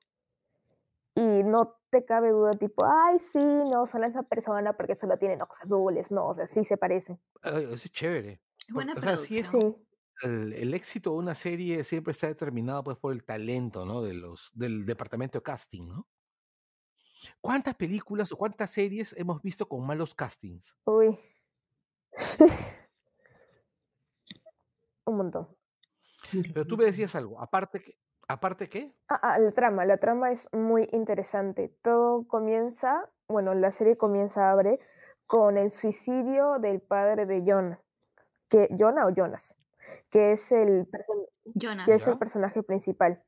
[1.13, 5.17] Y no te cabe duda tipo, ay, sí, no, son la misma persona porque solo
[5.17, 7.19] tienen ojos azules, no, o sea, sí se parecen.
[7.43, 8.41] eso es chévere.
[8.69, 9.41] Buena o sí
[10.23, 14.01] el, éxito de una serie siempre está determinado pues por el talento, ¿no?
[14.01, 16.07] De los, del departamento de casting, ¿no?
[17.41, 20.75] ¿Cuántas películas o cuántas series hemos visto con malos castings?
[20.85, 21.19] Uy.
[25.05, 25.47] Un montón.
[26.31, 27.97] Pero tú me decías algo, aparte que,
[28.27, 28.93] ¿Aparte qué?
[29.07, 29.85] Ah, ah, la trama.
[29.85, 31.73] La trama es muy interesante.
[31.81, 34.79] Todo comienza, bueno, la serie comienza, abre,
[35.25, 37.79] con el suicidio del padre de Jonah.
[38.49, 39.55] Que, ¿Jonah o Jonas?
[40.09, 40.87] Que es el,
[41.85, 43.23] que es el personaje principal.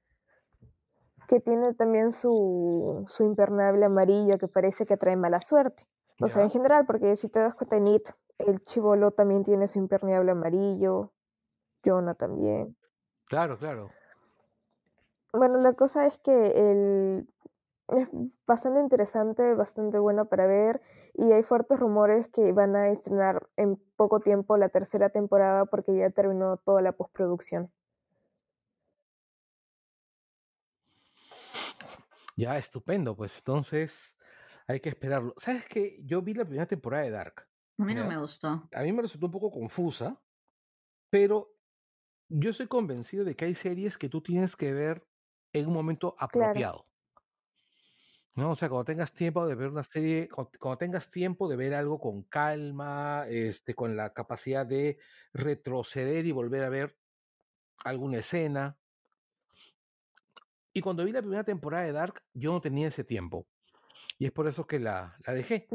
[1.27, 5.87] Que tiene también su, su impermeable amarillo que parece que trae mala suerte.
[6.21, 8.09] O sea, en general, porque si te das cuenta en It,
[8.39, 11.13] el chivolo también tiene su impermeable amarillo.
[11.85, 12.75] Jonah también.
[13.25, 13.89] Claro, claro.
[15.31, 17.27] Bueno, la cosa es que el,
[17.89, 18.07] es
[18.45, 20.81] bastante interesante, bastante bueno para ver
[21.13, 25.95] y hay fuertes rumores que van a estrenar en poco tiempo la tercera temporada porque
[25.95, 27.71] ya terminó toda la postproducción.
[32.35, 34.15] Ya, estupendo, pues entonces
[34.67, 35.33] hay que esperarlo.
[35.37, 35.99] ¿Sabes qué?
[36.05, 37.47] Yo vi la primera temporada de Dark.
[37.77, 38.67] A mí no me gustó.
[38.71, 40.21] A mí me resultó un poco confusa,
[41.09, 41.53] pero
[42.29, 45.08] yo estoy convencido de que hay series que tú tienes que ver
[45.53, 46.85] en un momento apropiado.
[48.35, 48.51] ¿no?
[48.51, 51.99] O sea, cuando tengas tiempo de ver una serie, cuando, tengas tiempo de ver algo
[51.99, 54.97] con calma, este, con la capacidad de
[55.33, 56.97] retroceder y volver a ver
[57.83, 58.77] alguna escena.
[60.73, 63.47] Y cuando vi la primera temporada de Dark, yo no tenía ese tiempo.
[64.17, 65.67] Y es por eso que la, la dejé.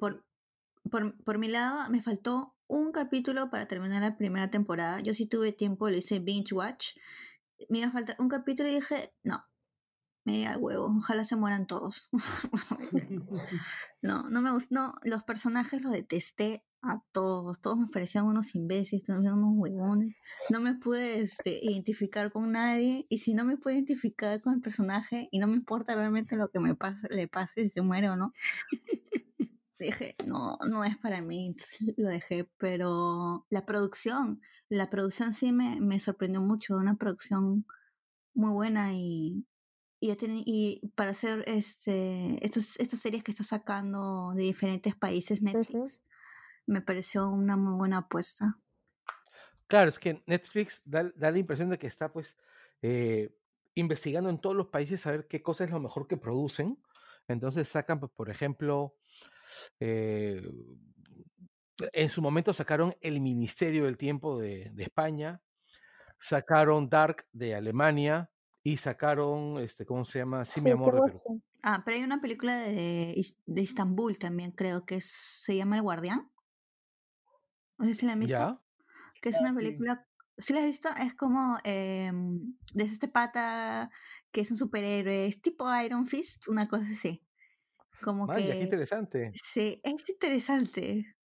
[0.00, 0.24] por,
[0.90, 5.00] por, por, mi lado, me faltó un capítulo para terminar la primera temporada.
[5.00, 6.96] Yo sí tuve tiempo, le hice binge watch
[7.68, 9.44] me iba a faltar un capítulo y dije, no,
[10.24, 12.08] me da huevo, ojalá se mueran todos.
[14.02, 18.54] no, no me gustó, no, los personajes los detesté a todos, todos me parecían unos
[18.54, 20.16] imbéciles, todos me unos huevones.
[20.50, 24.60] No me pude este, identificar con nadie y si no me pude identificar con el
[24.60, 28.10] personaje y no me importa realmente lo que me pase, le pase si se muere
[28.10, 28.32] o no.
[29.78, 31.54] dije, no, no es para mí,
[31.96, 37.66] lo dejé, pero la producción, la producción sí me, me sorprendió mucho, una producción
[38.34, 39.46] muy buena y,
[40.00, 46.02] y, y para hacer este, estas, estas series que está sacando de diferentes países Netflix,
[46.66, 48.58] me pareció una muy buena apuesta.
[49.68, 52.36] Claro, es que Netflix da, da la impresión de que está pues
[52.82, 53.36] eh,
[53.74, 56.78] investigando en todos los países a ver qué cosa es lo mejor que producen.
[57.28, 58.96] Entonces sacan, pues, por ejemplo,
[59.80, 60.48] eh,
[61.92, 65.42] En su momento sacaron El Ministerio del Tiempo de, de España,
[66.18, 68.30] sacaron Dark de Alemania
[68.62, 70.44] y sacaron, este, ¿cómo se llama?
[70.44, 71.42] Sí, mi amor de Perú.
[71.62, 76.30] Ah, pero hay una película de, de Istambul también, creo que se llama El Guardián.
[77.78, 78.36] No sé si la han visto.
[78.36, 78.60] ¿Ya?
[79.20, 80.06] Que es una película.
[80.38, 80.88] ¿Sí la has visto?
[81.00, 82.12] Es como eh,
[82.74, 83.90] desde este pata
[84.30, 87.26] que es un superhéroe, es tipo Iron Fist, una cosa así.
[88.02, 88.58] Como Vaya, que.
[88.58, 89.32] qué interesante.
[89.34, 91.15] Sí, es interesante.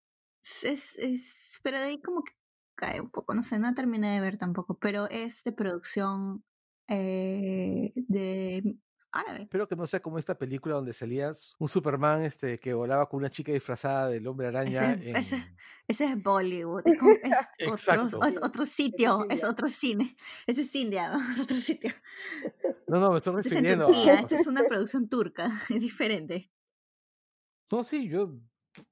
[0.62, 2.32] Es, es, pero de ahí como que
[2.74, 6.44] cae un poco, no sé, no terminé de ver tampoco, pero es de producción
[6.88, 8.76] eh, de
[9.12, 9.42] árabe.
[9.42, 13.18] Espero que no sea como esta película donde salías un Superman este, que volaba con
[13.18, 14.94] una chica disfrazada del hombre araña.
[14.94, 15.54] Ese,
[15.86, 16.82] ese, es Bollywood.
[16.86, 16.98] Es,
[17.86, 20.16] otro, es otro, sitio, es otro cine.
[20.46, 21.92] Ese es India, es otro sitio.
[22.88, 24.12] No, no, me estoy refiriendo a...
[24.14, 26.50] Esta es una producción turca, es diferente.
[27.70, 28.34] No, sí, yo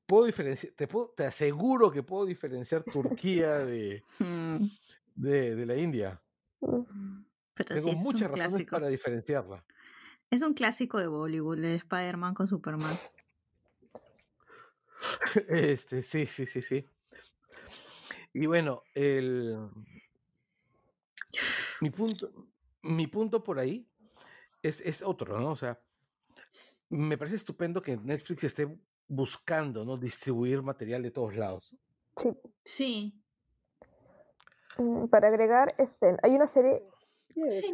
[0.07, 4.67] puedo diferenciar, te, puedo, te aseguro que puedo diferenciar Turquía de, mm.
[5.15, 6.21] de, de, la India.
[7.55, 9.65] Tengo muchas razones para diferenciarla.
[10.31, 12.95] Es un clásico de Bollywood, de Spider-Man con Superman.
[15.49, 16.85] Este, sí, sí, sí, sí.
[18.35, 19.71] Y bueno, el
[21.81, 22.31] mi punto,
[22.83, 23.89] mi punto por ahí
[24.63, 25.51] es, es otro, ¿no?
[25.51, 25.81] O sea,
[26.91, 28.79] me parece estupendo que Netflix esté
[29.11, 29.97] buscando, ¿no?
[29.97, 31.77] Distribuir material de todos lados.
[32.17, 32.31] Sí.
[32.65, 33.23] Sí.
[34.79, 36.83] Mm, para agregar, este, hay una serie.
[37.51, 37.73] Sí.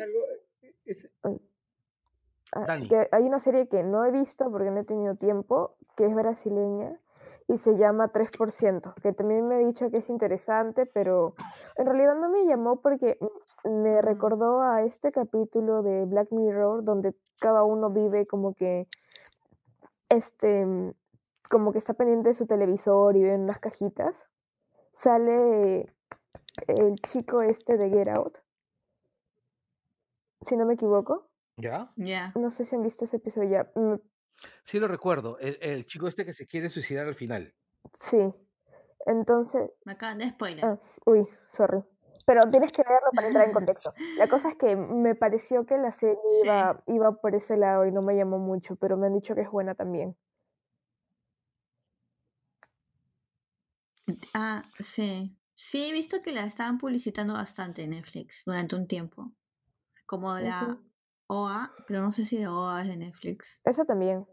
[2.53, 2.79] Ah,
[3.13, 6.99] hay una serie que no he visto porque no he tenido tiempo, que es brasileña
[7.49, 11.35] y se llama 3%, que también me ha dicho que es interesante, pero
[11.77, 13.19] en realidad no me llamó porque
[13.65, 18.89] me recordó a este capítulo de Black Mirror donde cada uno vive como que
[20.09, 20.95] este
[21.49, 24.29] como que está pendiente de su televisor y ve en unas cajitas.
[24.95, 25.93] Sale
[26.67, 28.39] el chico este de Get Out.
[30.41, 31.31] Si no me equivoco.
[31.57, 31.93] ¿Ya?
[31.97, 32.33] Ya.
[32.35, 33.71] No sé si han visto ese episodio ya.
[33.75, 33.97] Mm.
[34.63, 35.39] Sí, lo recuerdo.
[35.39, 37.55] El, chico este que se quiere suicidar al final.
[37.99, 38.35] Sí.
[39.07, 39.71] Entonces.
[39.85, 40.65] Me acaban de spoiler.
[40.65, 41.83] Ah, uy, sorry.
[42.27, 43.95] Pero tienes que verlo para entrar en contexto.
[44.19, 47.93] La cosa es que me pareció que la serie iba, iba por ese lado y
[47.93, 50.17] no me llamó mucho, pero me han dicho que es buena también.
[54.35, 55.37] Ah, sí.
[55.55, 59.33] Sí, he visto que la estaban publicitando bastante en Netflix durante un tiempo.
[60.05, 60.79] Como la
[61.29, 63.61] OA, pero no sé si de OA es de Netflix.
[63.65, 64.27] Esa también.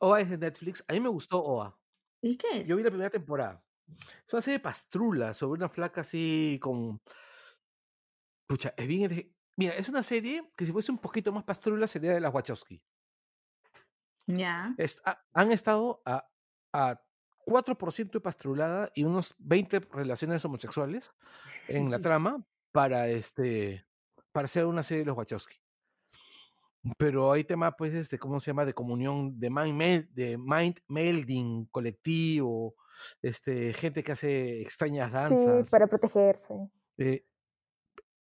[0.00, 0.84] OA es de Netflix.
[0.86, 1.76] A mí me gustó OA.
[2.22, 2.68] ¿Y qué es?
[2.68, 3.64] Yo vi la primera temporada.
[4.26, 7.00] Es una serie de pastrula sobre una flaca así con.
[8.46, 9.34] Pucha, es bien.
[9.56, 12.80] Mira, es una serie que si fuese un poquito más pastrula sería de las Wachowski.
[14.26, 14.76] Ya.
[15.32, 16.28] han estado a,
[16.74, 17.02] a
[17.48, 21.10] 4% de pastrulada y unos 20 relaciones homosexuales
[21.66, 23.86] en la trama para este
[24.32, 25.56] para hacer una serie de los Wachowski.
[26.96, 28.64] Pero hay tema, pues, este, ¿cómo se llama?
[28.64, 32.76] De comunión, de mind, de mind melding colectivo,
[33.20, 35.66] este, gente que hace extrañas danzas.
[35.66, 36.70] Sí, para protegerse.
[36.98, 37.24] Eh,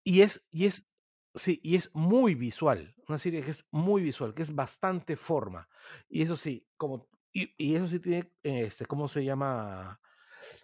[0.04, 0.90] y es, y es,
[1.36, 5.70] sí, y es muy visual, una serie que es muy visual, que es bastante forma.
[6.10, 7.08] Y eso sí, como,
[7.38, 10.00] y, y eso sí tiene, este, ¿cómo se llama?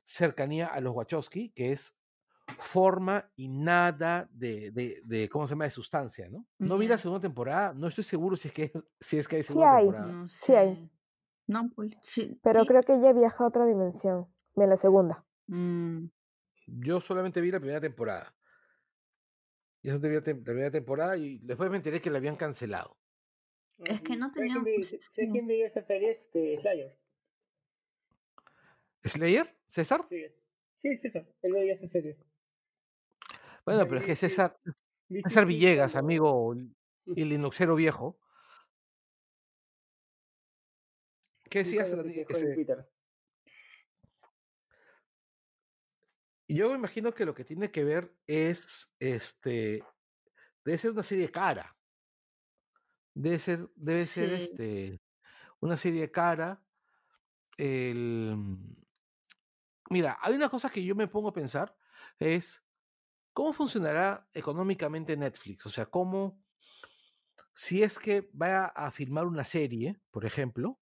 [0.06, 2.00] Cercanía a los Wachowski, que es
[2.58, 5.66] forma y nada de, de, ¿cómo se llama?
[5.66, 6.48] De sustancia, ¿no?
[6.58, 9.44] No vi la segunda temporada, no estoy seguro si es que, si es que hay
[9.44, 10.28] segunda temporada.
[10.28, 10.92] Sí hay.
[11.46, 11.92] No, pues,
[12.42, 15.26] Pero creo que ella viaja a otra dimensión, en la segunda.
[15.48, 16.06] Mm.
[16.68, 18.34] Yo solamente vi la primera temporada.
[19.82, 22.98] Y esa la primera temporada y después me enteré que la habían cancelado.
[23.86, 24.56] Es que no tenía...
[24.84, 26.12] ¿Sé quién veía esa serie?
[26.12, 26.98] Este, Slayer.
[29.04, 29.58] ¿Slayer?
[29.68, 30.06] ¿César?
[30.10, 30.26] Sí,
[30.82, 31.28] sí César.
[31.42, 32.18] Él veía esa serie.
[33.66, 34.58] Bueno, pero es que César,
[35.24, 36.56] César Villegas, amigo
[37.06, 38.20] y Linuxero viejo.
[41.50, 41.92] ¿Qué decías?
[41.92, 42.26] Este
[46.56, 49.84] yo me imagino que lo que tiene que ver es, este,
[50.64, 51.76] debe ser una serie cara.
[53.14, 55.02] Debe ser, debe ser, este,
[55.60, 56.64] una serie cara.
[57.58, 58.58] El...
[59.90, 61.76] Mira, hay una cosa que yo me pongo a pensar,
[62.20, 62.64] es
[63.34, 65.66] ¿Cómo funcionará económicamente Netflix?
[65.66, 66.40] O sea, ¿cómo,
[67.54, 70.80] si es que va a filmar una serie, por ejemplo,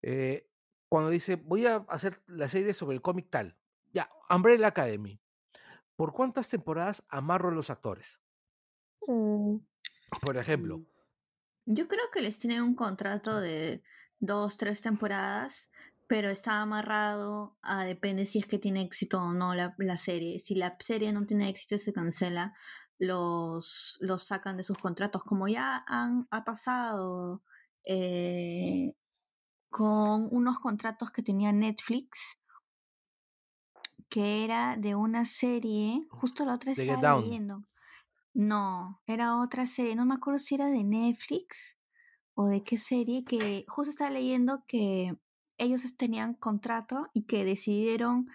[0.00, 0.48] eh,
[0.88, 3.56] cuando dice, voy a hacer la serie sobre el cómic tal,
[3.92, 5.20] ya, Umbrella Academy,
[5.96, 8.20] ¿por cuántas temporadas amarro a los actores?
[9.08, 9.56] Mm.
[10.22, 10.84] Por ejemplo.
[11.66, 13.82] Yo creo que les tienen un contrato de
[14.18, 15.70] dos, tres temporadas
[16.10, 20.40] pero está amarrado a depende si es que tiene éxito o no la, la serie.
[20.40, 22.52] Si la serie no tiene éxito y se cancela,
[22.98, 27.44] los, los sacan de sus contratos, como ya han, ha pasado
[27.84, 28.92] eh,
[29.68, 32.40] con unos contratos que tenía Netflix,
[34.08, 37.62] que era de una serie, justo la otra estaba leyendo.
[38.34, 41.76] No, era otra serie, no me acuerdo si era de Netflix
[42.34, 45.16] o de qué serie, que justo estaba leyendo que
[45.58, 48.28] ellos tenían contrato y que decidieron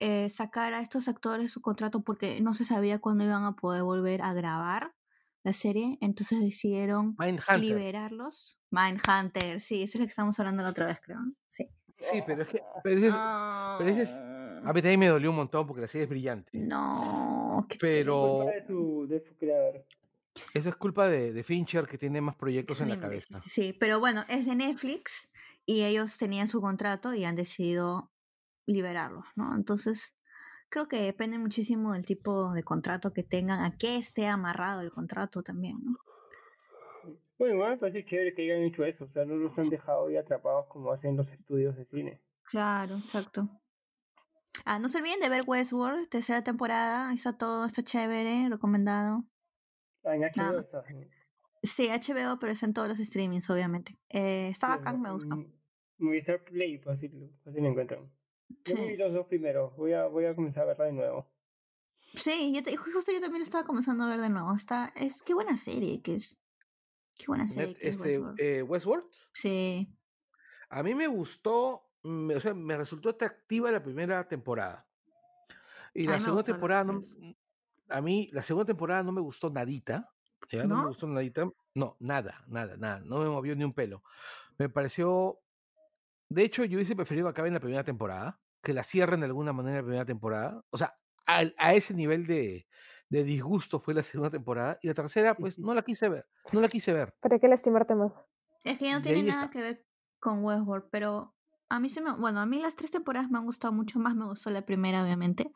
[0.00, 3.82] eh, sacar a estos actores su contrato porque no se sabía cuándo iban a poder
[3.82, 4.94] volver a grabar
[5.42, 7.16] la serie, entonces decidieron
[7.58, 8.60] liberarlos.
[8.70, 11.18] Mindhunter, sí, eso es lo que estamos hablando la otra vez, creo.
[11.46, 11.68] Sí.
[11.98, 12.62] Sí, pero es que.
[12.84, 15.88] Pero ese es, pero ese es, a mí también me dolió un montón porque la
[15.88, 16.50] serie es brillante.
[16.58, 17.37] No.
[17.80, 18.44] Pero.
[18.44, 19.84] de su, de su creador.
[20.54, 23.40] Eso es culpa de, de, Fincher que tiene más proyectos en la cabeza.
[23.40, 25.28] Sí, pero bueno, es de Netflix
[25.66, 28.10] y ellos tenían su contrato y han decidido
[28.66, 29.56] liberarlo, ¿no?
[29.56, 30.14] Entonces,
[30.68, 34.90] creo que depende muchísimo del tipo de contrato que tengan, a qué esté amarrado el
[34.90, 35.96] contrato también, ¿no?
[37.38, 40.08] Bueno, igual me parece chévere que hayan hecho eso, o sea, no los han dejado
[40.08, 42.20] ahí atrapados como hacen los estudios de cine.
[42.42, 43.48] Claro, exacto.
[44.64, 49.24] Ah, no se olviden de ver Westworld, tercera temporada, está todo, está chévere, recomendado.
[50.04, 50.84] Ah, en HBO está.
[51.62, 53.98] Sí, HBO, pero está en todos los streamings, obviamente.
[54.10, 55.44] Eh, está acá, me gustó.
[55.98, 57.10] Movistar Play, así,
[57.44, 58.10] así lo encuentran.
[58.64, 61.30] Yo vi los dos primeros, voy a, voy a comenzar a verla de nuevo.
[62.14, 64.54] Sí, yo justo yo también estaba comenzando a ver de nuevo.
[64.54, 66.38] Está, es qué buena serie que es.
[67.16, 67.76] Qué buena serie.
[67.80, 68.40] este, Westworld.
[68.40, 69.10] Eh, Westworld.
[69.34, 69.94] Sí.
[70.70, 74.86] A mí me gustó, me, o sea, me resultó atractiva la primera temporada.
[75.94, 77.00] Y la segunda temporada, no,
[77.88, 80.10] a mí, la segunda temporada no me gustó nadita.
[80.50, 80.64] ¿ya?
[80.64, 80.76] ¿No?
[80.76, 80.82] ¿No?
[80.82, 81.50] me gustó nadita.
[81.74, 83.00] No, nada, nada, nada.
[83.00, 84.02] No me movió ni un pelo.
[84.58, 85.40] Me pareció
[86.30, 89.26] de hecho, yo hubiese preferido que acabe en la primera temporada, que la cierren de
[89.26, 90.62] alguna manera en la primera temporada.
[90.70, 92.66] O sea, a, a ese nivel de,
[93.08, 94.78] de, disgusto fue la segunda temporada.
[94.82, 96.26] Y la tercera, pues no la quise ver.
[96.52, 97.14] No la quise ver.
[97.20, 98.28] ¿Para qué lastimarte más?
[98.64, 99.86] Es que ya no tiene nada que ver
[100.20, 101.34] con Westworld, pero
[101.68, 102.12] a mí se me.
[102.12, 104.14] Bueno, a mí las tres temporadas me han gustado mucho más.
[104.14, 105.52] Me gustó la primera, obviamente.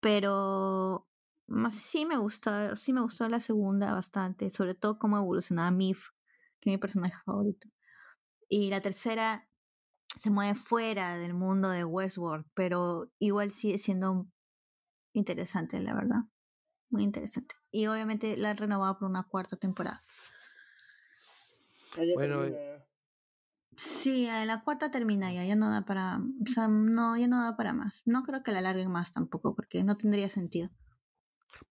[0.00, 1.06] Pero
[1.70, 6.10] sí me gustó, sí me gustó la segunda bastante, sobre todo cómo evolucionaba Mif,
[6.60, 7.68] que es mi personaje favorito.
[8.48, 9.48] Y la tercera
[10.16, 14.26] se mueve fuera del mundo de Westworld, pero igual sigue siendo
[15.12, 16.20] interesante, la verdad.
[16.88, 17.54] Muy interesante.
[17.70, 20.02] Y obviamente la han renovado por una cuarta temporada.
[22.14, 22.44] Bueno,
[23.76, 27.56] sí, la cuarta termina ya, ya no da para, o sea, no, ya no da
[27.56, 28.02] para más.
[28.04, 30.70] No creo que la alarguen más tampoco, porque no tendría sentido.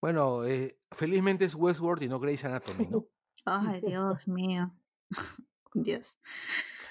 [0.01, 3.05] Bueno, eh, felizmente es Westworld y no Grey's Anatomy, ¿no?
[3.45, 4.73] Ay, Dios mío.
[5.73, 6.17] Dios.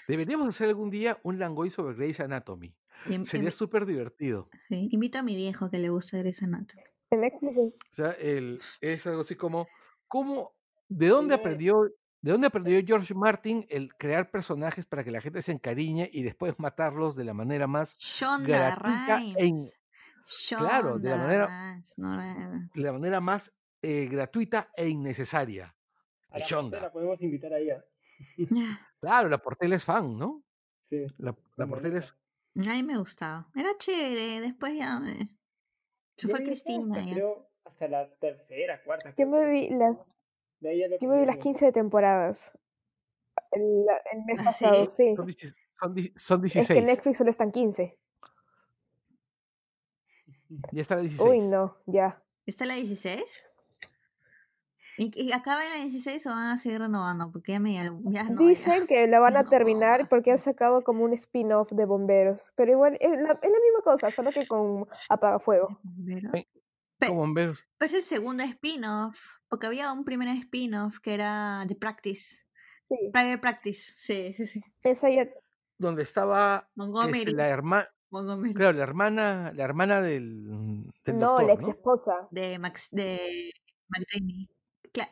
[0.07, 2.75] Deberíamos hacer algún día un langoy sobre Grey's Anatomy.
[3.23, 4.49] Sería súper divertido.
[4.69, 4.89] Sí.
[4.91, 6.83] Invito a mi viejo que le gusta Grey's Anatomy.
[7.11, 9.67] O sea, el, es algo así como,
[10.07, 10.55] ¿cómo,
[10.89, 11.91] ¿de dónde aprendió
[12.21, 16.23] ¿De dónde aprendió George Martin el crear personajes para que la gente se encariñe y
[16.23, 17.97] después matarlos de la manera más
[18.41, 19.53] gratuita e
[20.57, 21.83] claro, de la manera
[22.75, 25.75] de la manera más eh, gratuita e innecesaria.
[26.31, 27.85] A la podemos invitar a ella.
[29.01, 30.43] Claro, la Portela es fan, ¿no?
[30.91, 31.07] Sí.
[31.19, 32.17] La, la Portela es.
[32.57, 33.49] A mí me gustaba.
[33.55, 34.41] Era chévere.
[34.41, 34.99] Después ya.
[34.99, 35.29] Me...
[36.17, 36.99] Se fue Cristina.
[36.99, 39.15] Hasta, creo hasta la tercera, cuarta.
[39.17, 40.11] Yo me vi las.
[40.61, 42.53] Yo me vi las 15 temporadas.
[43.53, 45.15] El, el mes ¿Ah, pasado, sí.
[45.15, 46.57] Son, son, 16.
[46.57, 47.97] Es que en Netflix solo están 15.
[50.73, 51.29] Ya está la 16.
[51.29, 52.23] Uy, no, ya.
[52.47, 53.23] ¿Está la 16?
[54.97, 57.31] ¿Y, acaba en la 16 o van a seguir renovando?
[57.31, 61.05] Porque ya me ya no, Dicen que la van a terminar porque han sacado como
[61.05, 62.53] un spin-off de bomberos.
[62.57, 65.79] Pero igual es la, es la, misma cosa, solo que con apagafuego.
[67.07, 67.65] Bomberos.
[67.79, 69.19] Pero es el segundo spin-off.
[69.49, 72.45] Porque había un primer spin-off que era The Practice.
[72.89, 72.97] Sí.
[73.13, 73.93] Private Practice.
[73.97, 74.63] Sí, sí, sí.
[74.83, 75.29] Esa ya.
[75.79, 76.69] Donde estaba
[77.07, 77.89] este, la hermana.
[78.55, 82.27] Claro, la hermana, la hermana del, del no, la ex esposa.
[82.31, 83.53] De Max, de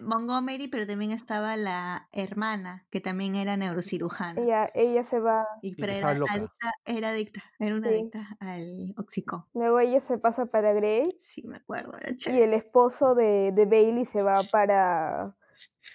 [0.00, 4.40] Montgomery, pero también estaba la hermana, que también era neurocirujana.
[4.40, 5.46] Ella, ella se va.
[5.62, 9.48] Y, pero era, adicta, era adicta, era una adicta al oxicó.
[9.54, 11.14] Luego ella se pasa para Grey.
[11.18, 11.92] Sí, me acuerdo.
[12.26, 15.36] y el esposo de, de, Bailey se va para,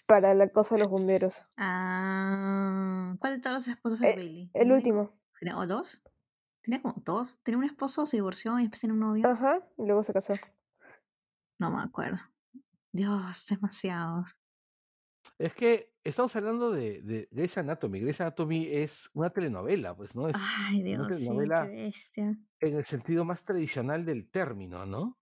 [0.05, 1.45] para la cosa de los bomberos.
[1.57, 4.51] Ah, ¿cuál de todos los esposos de eh, Bailey?
[4.53, 5.11] El último.
[5.55, 6.01] ¿O dos?
[6.61, 7.38] Tenía como dos.
[7.43, 9.27] Tenía un esposo, se divorció y después tenía un novio.
[9.27, 10.34] Ajá, y luego se casó.
[11.57, 12.19] No me acuerdo.
[12.93, 14.38] Dios, demasiados.
[15.38, 17.99] Es que estamos hablando de, de Grey's Anatomy.
[17.99, 20.27] Grey's Anatomy es una telenovela, pues, ¿no?
[20.27, 22.38] Es Ay, Dios, una sí, telenovela qué bestia.
[22.61, 25.19] en el sentido más tradicional del término, ¿no?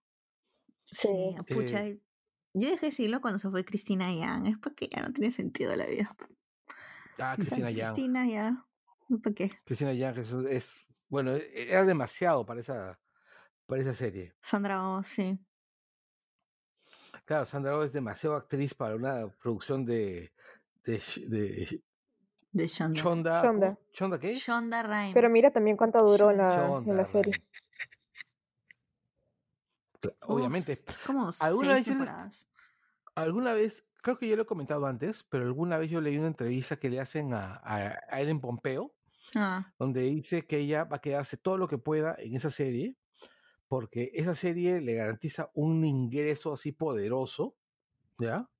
[0.86, 1.08] Sí,
[1.46, 1.54] Sí.
[1.54, 1.86] pucha.
[1.86, 2.02] Eh,
[2.54, 4.46] Yo dejé de decirlo cuando se fue Cristina Yang.
[4.48, 6.16] Es porque ya no tiene sentido la vida.
[7.18, 7.94] ah, O sea, Cristina Yang.
[7.94, 8.66] Cristina ya.
[9.22, 9.50] ¿Para qué?
[9.64, 13.00] Cristina Yang es, es- bueno, e- era demasiado para esa,
[13.66, 14.34] para esa serie.
[14.42, 15.38] Sandra Oh, sí.
[17.30, 20.32] Claro, Sandra Oh es demasiado actriz para una producción de,
[20.82, 21.80] de, de
[22.50, 23.00] De Shonda.
[23.00, 23.42] Shonda.
[23.46, 23.78] ¿cómo?
[23.92, 24.34] ¿Chonda qué?
[24.34, 25.14] Shonda Rhimes.
[25.14, 27.34] Pero mira también cuánto duró la, en Shonda la serie.
[30.22, 30.76] Obviamente.
[31.06, 31.86] como ¿Alguna vez.
[33.14, 36.26] Alguna vez, creo que yo lo he comentado antes, pero alguna vez yo leí una
[36.26, 38.92] entrevista que le hacen a, a, a Ellen Pompeo,
[39.36, 42.96] Ah, donde dice que ella va a quedarse todo lo que pueda en esa serie,
[43.70, 47.54] porque esa serie le garantiza un ingreso así poderoso,
[48.18, 48.50] ¿ya?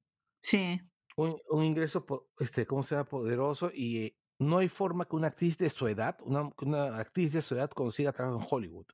[0.40, 0.80] sí.
[1.16, 2.06] Un, un ingreso,
[2.38, 3.08] este, ¿cómo se llama?
[3.08, 7.42] Poderoso y eh, no hay forma que una actriz de su edad, una, actriz de
[7.42, 8.86] su edad consiga trabajo en Hollywood.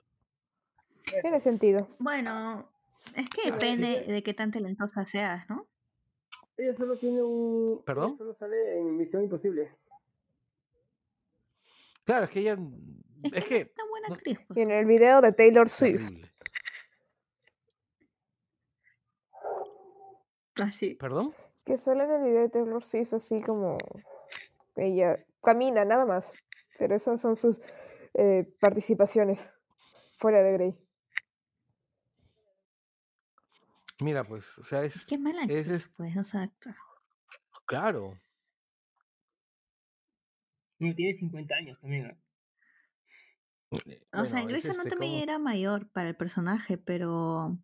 [1.20, 1.86] Tiene sentido.
[1.98, 2.66] Bueno,
[3.14, 3.50] es que Ah, sí.
[3.52, 5.68] depende de qué tan talentosa seas, ¿no?
[6.56, 7.82] Ella solo tiene un.
[7.84, 8.12] ¿Perdón?
[8.12, 9.70] ella solo sale en Misión Imposible.
[12.04, 12.56] Claro, es que ella,
[13.26, 14.56] Es es que una buena actriz, pues.
[14.58, 16.10] Y en el video de Taylor Swift.
[20.62, 20.94] Así.
[20.94, 21.34] ¿Perdón?
[21.64, 23.76] Que sale en el video de Taylor Swift así como
[24.76, 26.32] ella camina nada más.
[26.78, 27.60] Pero esas son sus
[28.14, 29.50] eh, participaciones
[30.18, 30.74] fuera de Grey.
[34.00, 36.50] Mira, pues, o sea, Es es mala es, actriz, es- pues, o sea,
[37.66, 38.18] claro.
[40.78, 42.06] No, tiene 50 años también.
[42.06, 42.16] ¿ah?
[43.86, 45.22] Eh, O sea, bueno, Grey's es este, Anatomy ¿cómo?
[45.22, 47.58] era mayor para el personaje, pero...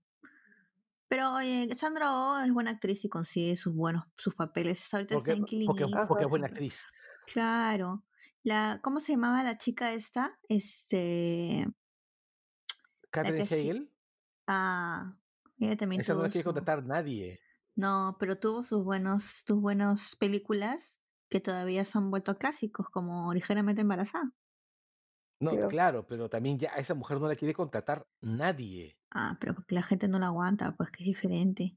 [1.09, 4.93] Pero, oye, Sandra Oh es buena actriz y consigue sus buenos sus papeles.
[4.95, 5.67] Ahorita está Porque, en Killing
[6.09, 6.87] porque, es buena actriz.
[7.27, 8.05] Claro.
[8.43, 10.39] La, ¿Cómo se llamaba la chica esta?
[10.49, 11.67] Este...
[13.11, 13.93] Catherine sí- Hegel,
[14.47, 15.17] Ah,
[15.59, 17.41] ella también esa no la quiere contratar nadie.
[17.75, 23.81] No, pero tuvo sus buenos, sus buenas películas que todavía son vueltos clásicos, como Ligeramente
[23.83, 24.33] Embarazada.
[25.43, 28.97] No, Pero- claro, pero también ya a esa mujer no la quiere contratar nadie.
[29.11, 31.77] Ah, pero porque la gente no la aguanta, pues que es diferente.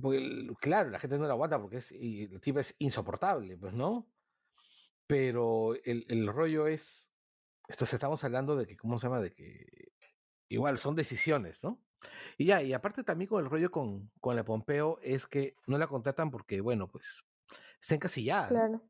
[0.00, 3.74] Porque, claro, la gente no la aguanta porque es, y el tipo es insoportable, pues,
[3.74, 4.08] ¿no?
[5.08, 7.12] Pero el, el rollo es,
[7.68, 9.20] entonces estamos hablando de que, ¿cómo se llama?
[9.20, 9.92] De que
[10.48, 11.82] igual son decisiones, ¿no?
[12.36, 15.78] Y ya, y aparte también con el rollo con, con la Pompeo es que no
[15.78, 17.24] la contratan porque, bueno, pues,
[17.80, 18.48] está encasillada.
[18.50, 18.88] Claro.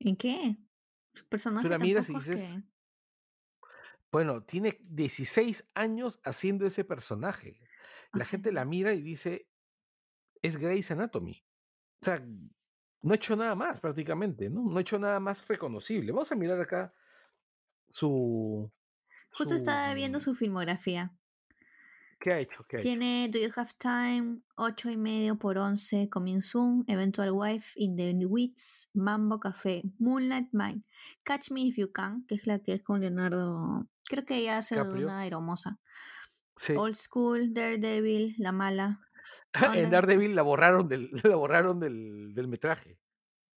[0.00, 0.56] ¿En qué?
[1.12, 2.62] Su personaje la miras y dices, que-
[4.14, 7.58] Bueno, tiene 16 años haciendo ese personaje.
[8.12, 9.48] La gente la mira y dice,
[10.40, 11.44] es Grey's Anatomy.
[12.00, 12.24] O sea,
[13.02, 14.62] no ha hecho nada más prácticamente, ¿no?
[14.70, 16.12] No ha hecho nada más reconocible.
[16.12, 16.94] Vamos a mirar acá
[17.88, 18.70] su...
[19.32, 21.12] Justo estaba viendo su- filmografía.
[22.20, 22.64] ¿Qué ha hecho?
[22.68, 22.84] ¿Qué ha hecho?
[22.86, 27.96] Tiene Do You Have Time, 8 y medio por 11, Coming Soon, Eventual Wife, In
[27.96, 30.84] the Wits, Mambo Café, Moonlight Mine,
[31.24, 34.58] Catch Me If You Can, que es la que es con Leonardo, creo que ella
[34.58, 35.78] hace de una hermosa.
[36.56, 36.74] Sí.
[36.76, 39.00] Old School, Daredevil, La Mala.
[39.74, 39.90] en.
[39.90, 42.98] Daredevil la borraron del, la borraron del, del metraje.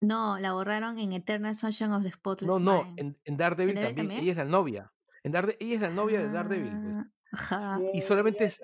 [0.02, 3.76] No, la borraron en Eternal Sunshine of the Spotless No, no, en, en Daredevil Daredevil
[3.76, 4.22] también, también?
[4.24, 4.94] ella es la novia.
[5.24, 6.95] En Darde- ella es la novia de Daredevil, pues.
[6.95, 7.80] Ah, Ajá.
[7.94, 8.61] Y solamente es-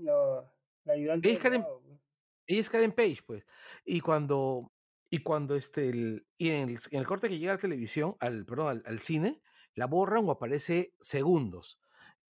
[0.00, 0.44] la,
[0.92, 2.00] ayudante Ella es Karen- pues.
[2.48, 3.44] Ella es Karen Page, pues.
[3.84, 4.72] Y cuando,
[5.08, 8.16] y cuando este, el, y en el, en el corte que llega a la televisión,
[8.18, 9.40] al, perdón, al, al cine,
[9.74, 11.80] la borran o aparece segundos.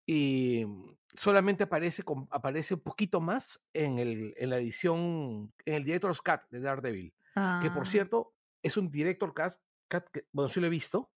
[0.07, 0.67] Y
[1.15, 6.41] solamente aparece, aparece un poquito más en, el, en la edición, en el Director's Cut
[6.51, 7.15] de Daredevil.
[7.61, 9.53] Que por Ah, cierto, es un Director Cut,
[9.89, 11.13] cut que, bueno, sí lo he visto,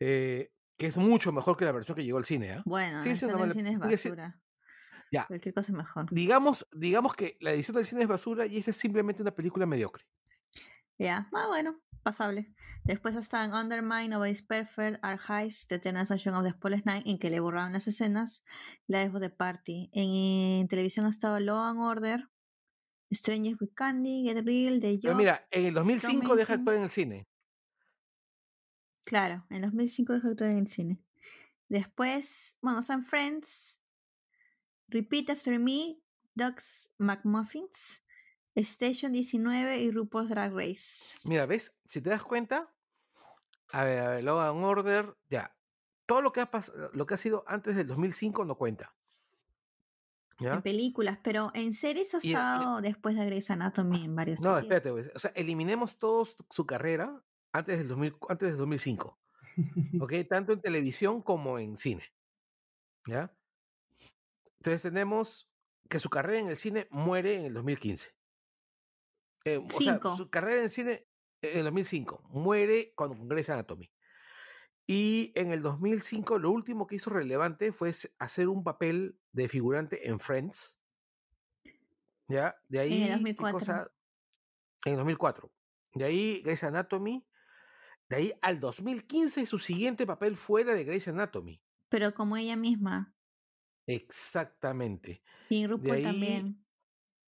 [0.00, 2.62] eh, que es mucho mejor que la versión que llegó al cine, ¿ah?
[2.64, 4.40] Bueno, sigue la edición del cine es basura.
[5.10, 5.24] Ya.
[5.26, 6.06] Cualquier cosa es mejor.
[6.10, 9.66] Digamos, digamos que la edición del cine es basura y esta es simplemente una película
[9.66, 10.04] mediocre.
[10.98, 12.52] Ya, ah, bueno, pasable.
[12.84, 17.30] Después están Undermine, Nobody's Perfect, Heist, The Eternal Sunshine of the Spotless Night, en que
[17.30, 18.44] le borraron las escenas,
[18.86, 19.90] Life of the Party.
[19.92, 22.28] En, en televisión estaba Law and Order,
[23.12, 25.18] Strangers with Candy, Get Real, The Pero Job.
[25.18, 27.26] mira, en el 2005 deja actuar en el cine.
[29.04, 30.98] Claro, en 2005 dejó de actuar en el cine.
[31.68, 33.80] Después, bueno, son Friends,
[34.88, 35.98] Repeat After Me,
[36.34, 38.03] Ducks McMuffins,
[38.56, 41.18] Station 19 y RuPaul's Drag Race.
[41.28, 41.76] Mira, ¿ves?
[41.86, 42.72] Si te das cuenta,
[43.72, 45.56] a ver, a ver, Law and Order, ya.
[46.06, 48.94] Todo lo que ha pas- lo que ha sido antes del 2005 no cuenta.
[50.40, 54.90] En películas, pero en series ha estado después de Grey's Anatomy en varios No, espérate,
[54.90, 57.22] pues, o sea, eliminemos todos su carrera
[57.52, 59.18] antes del, 2000, antes del 2005.
[60.00, 60.12] ¿Ok?
[60.28, 62.02] Tanto en televisión como en cine.
[63.06, 63.32] ¿Ya?
[64.58, 65.48] Entonces tenemos
[65.88, 68.10] que su carrera en el cine muere en el 2015.
[69.44, 71.06] Eh, o sea, su carrera en cine
[71.42, 73.90] en el 2005 muere cuando congresa Anatomy.
[74.86, 80.08] Y en el 2005 lo último que hizo relevante fue hacer un papel de figurante
[80.08, 80.80] en Friends.
[82.28, 82.56] ¿Ya?
[82.68, 83.02] De ahí.
[83.02, 83.90] En el 2004.
[84.84, 85.52] en el 2004.
[85.94, 87.26] De ahí Grey's Anatomy.
[88.08, 91.62] De ahí al 2015 su siguiente papel fuera de Grey's Anatomy.
[91.88, 93.14] Pero como ella misma.
[93.86, 95.22] Exactamente.
[95.48, 96.63] Y en RuPaul también.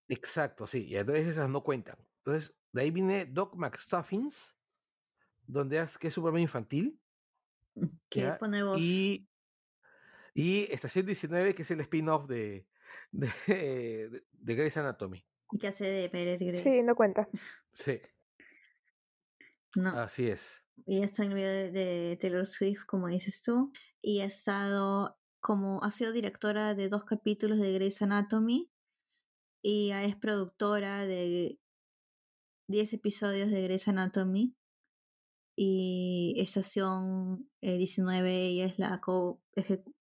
[0.09, 0.87] Exacto, sí.
[0.87, 1.97] Y entonces esas no cuentan.
[2.19, 4.57] Entonces, de ahí viene Doc McStuffins,
[5.47, 7.01] donde es que es Superman infantil.
[7.74, 7.87] Mm,
[8.39, 8.78] pone voz.
[8.81, 9.28] Y,
[10.35, 12.66] y Estación 19, que es el spin-off de,
[13.12, 15.24] de, de, Grey's Anatomy.
[15.53, 16.57] Y que hace de Pérez Grey.
[16.57, 17.28] Sí, no cuenta.
[17.73, 18.01] Sí.
[19.74, 19.91] No.
[19.91, 20.65] Así es.
[20.87, 23.73] Y está en el video de, de Taylor Swift, como dices tú.
[24.01, 28.69] Y ha estado como ha sido directora de dos capítulos de Grey's Anatomy
[29.69, 31.59] y es productora de
[32.71, 34.55] 10 episodios de Grey's Anatomy
[35.59, 39.43] y estación 19 eh, ella es la co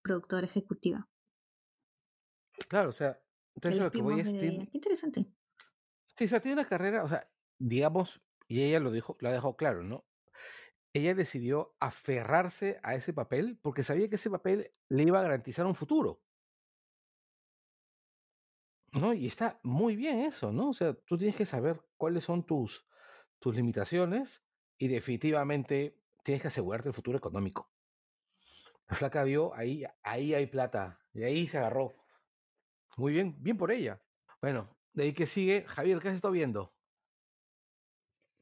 [0.04, 1.10] productora ejecutiva.
[2.70, 3.20] Claro, o sea,
[3.56, 5.26] entonces lo que voy es Qué interesante.
[6.16, 7.28] Sí, o sea, tiene una carrera, o sea,
[7.60, 10.06] digamos, y ella lo dijo, lo dejado claro, ¿no?
[10.96, 15.66] ella decidió aferrarse a ese papel porque sabía que ese papel le iba a garantizar
[15.66, 16.22] un futuro.
[18.96, 19.14] ¿No?
[19.14, 20.70] Y está muy bien eso, ¿no?
[20.70, 22.88] O sea, tú tienes que saber cuáles son tus,
[23.40, 24.46] tus limitaciones
[24.78, 27.70] y definitivamente tienes que asegurarte el futuro económico.
[28.88, 31.96] La flaca vio, ahí, ahí hay plata, y ahí se agarró.
[32.98, 34.02] Muy bien, bien por ella.
[34.42, 36.74] Bueno, de ahí que sigue, Javier, ¿qué has estado viendo?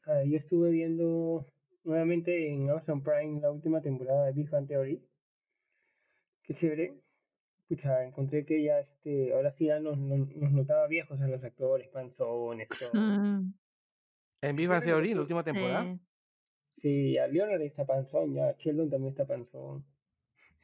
[0.06, 1.48] Ah, yo estuve viendo
[1.84, 5.02] nuevamente en Amazon Prime la última temporada de Big Bang Theory.
[6.44, 7.03] Qué chévere.
[7.74, 11.88] Pucha, encontré que ya este, ahora sí ya nos, nos, notaba viejos a los actores,
[11.90, 13.02] panzones, todo.
[14.42, 15.98] ¿En Bang Theory, la última temporada?
[16.78, 19.84] Sí, a Leonard está panzón, ya Sheldon también está panzón.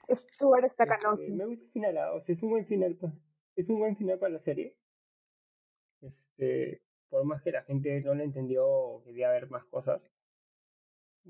[0.08, 1.34] Stuart está este, canoso.
[1.34, 2.98] me gusta el final, ah, o sea, es un buen final,
[3.56, 4.76] es un buen final para la serie.
[6.02, 10.00] Este, por más que la gente no le entendió, quería ver más cosas.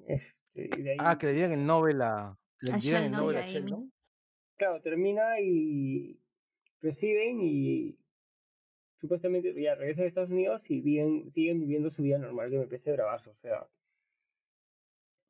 [0.07, 3.47] Este, de ahí, ah, que le dieran el Nobel a, le dieran el Nobel a
[3.47, 3.93] Sheldon.
[4.59, 6.19] Claro, termina y
[6.81, 7.97] reciben y
[8.99, 12.65] supuestamente ya regresan a Estados Unidos y viven, siguen viviendo su vida normal que me
[12.65, 13.65] parece bravazo, o sea,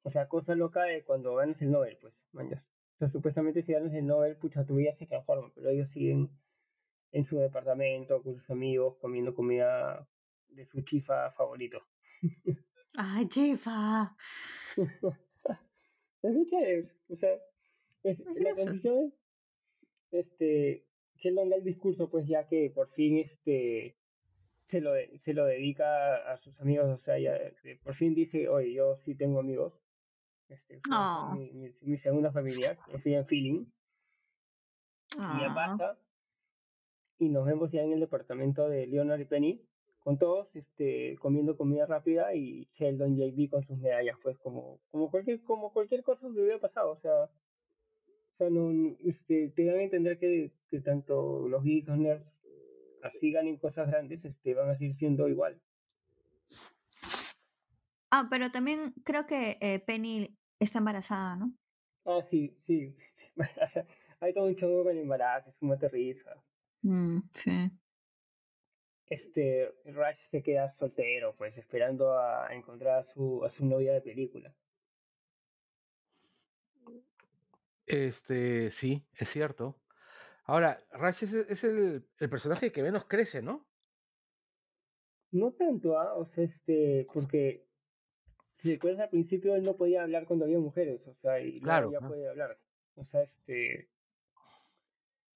[0.02, 2.64] o sea, cosa loca de cuando ganas el Nobel, pues, mañas.
[2.96, 6.32] O sea, supuestamente si ganas el Nobel, pucha, tu vida se transforma, pero ellos siguen
[7.12, 10.08] en su departamento con sus amigos comiendo comida
[10.48, 11.84] de su chifa favorito.
[12.96, 14.18] ¡Ay, chifa!
[16.24, 17.30] es o sea,
[18.02, 19.14] es, la condición
[20.12, 23.96] este, Sheldon da el discurso, pues ya que por fin este
[24.70, 24.92] se lo,
[25.26, 27.38] se lo dedica a sus amigos, o sea, ya
[27.84, 29.74] por fin dice, oye, yo sí tengo amigos,
[30.48, 31.34] este, oh.
[31.36, 33.66] mi, mi, segunda familia, estoy en feeling,
[35.16, 35.56] y ya ah.
[35.56, 36.00] pasa,
[37.18, 39.70] y nos vemos ya en el departamento de Leonard y Penny,
[40.00, 45.12] con todos este comiendo comida rápida y Sheldon JB con sus medallas pues como como
[45.12, 47.30] cualquier como cualquier cosa que hubiera pasado o sea
[48.40, 52.26] sea no este te dan a entender que, que tanto los geeks los nerds
[53.04, 53.32] así.
[53.32, 55.62] ganen cosas grandes este van a seguir siendo igual.
[58.12, 61.54] Ah pero también creo que eh, Penny está embarazada no
[62.06, 62.96] ah sí sí
[64.20, 66.32] hay todo un show con el embarazo es como aterriza
[66.82, 67.72] mm, sí.
[69.10, 74.02] Este Rush se queda soltero, pues esperando a encontrar a su, a su novia de
[74.02, 74.54] película.
[77.90, 79.76] Este, sí, es cierto.
[80.46, 83.68] Ahora, Rush es, el, el, personaje que menos crece, ¿no?
[85.32, 86.14] No tanto, ¿ah?
[86.16, 87.66] O sea, este, porque
[88.58, 91.92] si recuerdas al principio él no podía hablar cuando había mujeres, o sea, y claro,
[91.92, 92.60] ya puede hablar.
[92.96, 93.90] O sea, este,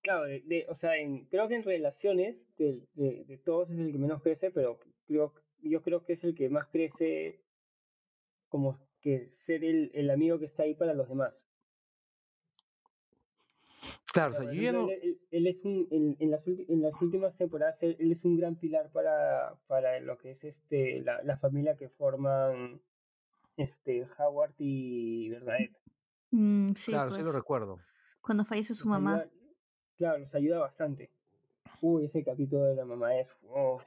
[0.03, 3.97] Claro, de, o sea, en, creo que en relaciones de, de, todos es el que
[3.97, 4.77] menos crece, pero
[5.07, 7.39] creo, yo creo que es el que más crece
[8.49, 11.33] como que ser el, el amigo que está ahí para los demás.
[14.13, 14.89] Claro, o sea, yo
[15.31, 18.91] él, es un, en, en, las, en las últimas temporadas, él, es un gran pilar
[18.91, 22.79] para, para lo que es este la, la familia que forman
[23.57, 25.75] este Howard y Bernadette.
[26.29, 27.35] Mm, sí, claro, sí lo pues.
[27.35, 27.79] recuerdo.
[28.21, 29.25] Cuando fallece su mamá.
[29.97, 31.11] Claro, nos ayuda bastante.
[31.81, 33.27] Uy, ese capítulo de la mamá es...
[33.49, 33.81] Oh.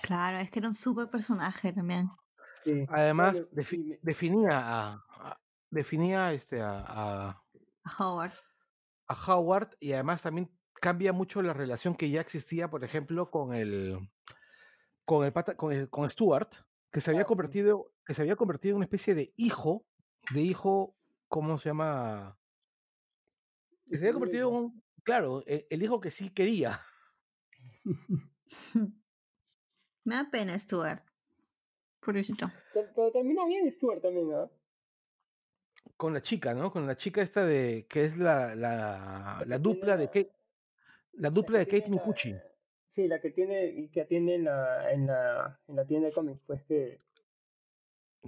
[0.00, 2.08] Claro, es que era un súper personaje también.
[2.88, 5.40] Además, definía a,
[5.70, 7.42] definía este a, a,
[7.98, 8.32] Howard.
[9.06, 13.54] A Howard y además también cambia mucho la relación que ya existía, por ejemplo, con
[13.54, 13.98] el
[15.04, 16.54] con el, con, con Stuart,
[16.90, 19.86] que se había convertido que se había convertido en una especie de hijo,
[20.32, 20.96] de hijo,
[21.28, 22.38] ¿cómo se llama?
[23.88, 26.80] Que se había convertido en un, claro, e, el, hijo que sí quería.
[30.04, 31.04] Me da pena Stuart.
[32.00, 32.50] Pobrecito.
[32.74, 34.50] Pero, termina bien Stuart también, ¿no?
[35.96, 36.72] Con la chica, ¿no?
[36.72, 40.32] Con la chica esta de que es la, la, la dupla de Kate,
[41.12, 42.34] la dupla de Kate Micucci.
[42.94, 46.14] Sí, la que tiene y que atiende en la, en la, en la tienda de
[46.14, 46.98] cómics, pues que,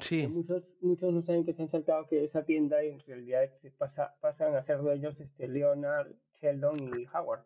[0.00, 0.26] sí.
[0.26, 4.14] muchos, muchos no saben que se han saltado que esa tienda en realidad se pasa,
[4.20, 7.44] pasan a ser dueños este, Leonard, Sheldon y Howard.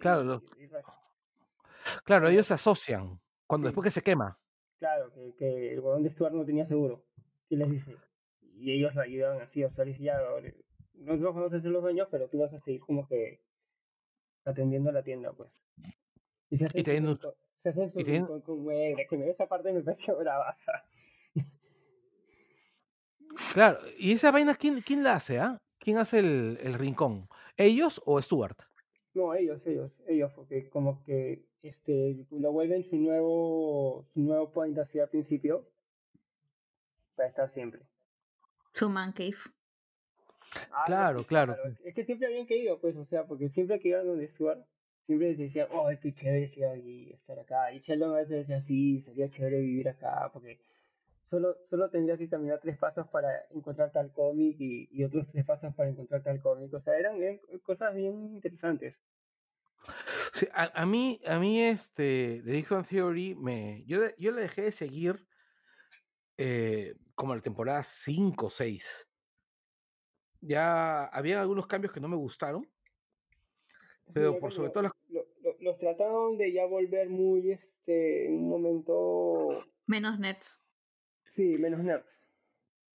[0.00, 0.42] claro,
[2.04, 4.36] claro, ellos se asocian cuando después que se quema.
[4.78, 7.04] Claro, que, que el huevón de Stuart no tenía seguro.
[7.48, 7.96] ¿Qué les dice?
[8.58, 10.18] Y ellos lo ayudan así, o sea, les ya,
[10.94, 13.40] vamos a ser los dueños, pero tú vas a seguir como que
[14.44, 15.50] atendiendo la tienda, pues.
[16.50, 17.32] Y se hacen, y teniendo, su,
[17.62, 20.84] se hacen su y con, que esa parte me pareció bravaza.
[23.54, 25.58] Claro, y esa vaina, ¿quién, quién la hace, ah?
[25.78, 27.28] ¿Quién hace el, el rincón?
[27.56, 28.58] ¿Ellos o Stuart?
[29.14, 34.78] No, ellos, ellos, ellos, porque como que este lo vuelven su nuevo su nuevo point
[34.78, 35.66] hacia el principio
[37.16, 37.82] para estar siempre.
[38.78, 39.34] Su man cave.
[40.70, 44.06] Ah, claro, claro, Es que siempre habían querido, pues, o sea, porque siempre que iban
[44.06, 44.64] donde Stuart,
[45.04, 47.72] siempre les decían, oh, qué chévere estar acá.
[47.72, 50.60] Y Sheldon a veces decía, sí, sería chévere vivir acá, porque
[51.28, 55.44] solo, solo tendría que caminar tres pasos para encontrar tal cómic y, y otros tres
[55.44, 56.72] pasos para encontrar tal cómic.
[56.72, 57.18] O sea, eran,
[57.64, 58.94] cosas bien interesantes.
[60.32, 64.72] Sí, a, mí, a mí este, The Big Theory, me, yo, yo le dejé de
[64.72, 65.26] seguir
[66.36, 69.08] eh, como la temporada 5 o 6.
[70.40, 72.64] Ya había algunos cambios que no me gustaron,
[74.14, 75.24] pero por sobre todo los...
[75.58, 79.64] los trataron de ya volver muy, este, en un momento...
[79.86, 80.60] Menos nerds.
[81.34, 82.06] Sí, menos nerds.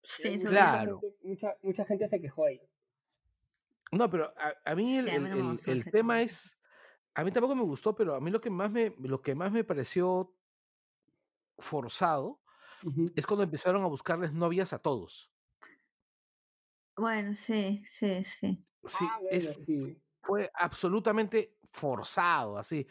[0.04, 1.02] Sí, claro.
[1.22, 2.62] Mucha, mucha, gente se quejó ahí.
[3.92, 4.34] No, pero
[4.64, 6.58] a, mí el, el, tema es,
[7.14, 9.52] a mí tampoco me gustó, pero a mí lo que más me, lo que más
[9.52, 10.34] me pareció
[11.58, 12.40] forzado
[13.16, 15.32] es cuando empezaron a buscarles novias a todos.
[16.96, 18.64] Bueno, sí, sí, sí.
[18.86, 19.58] Sí, ah, es,
[20.22, 22.88] fue absolutamente forzado, así.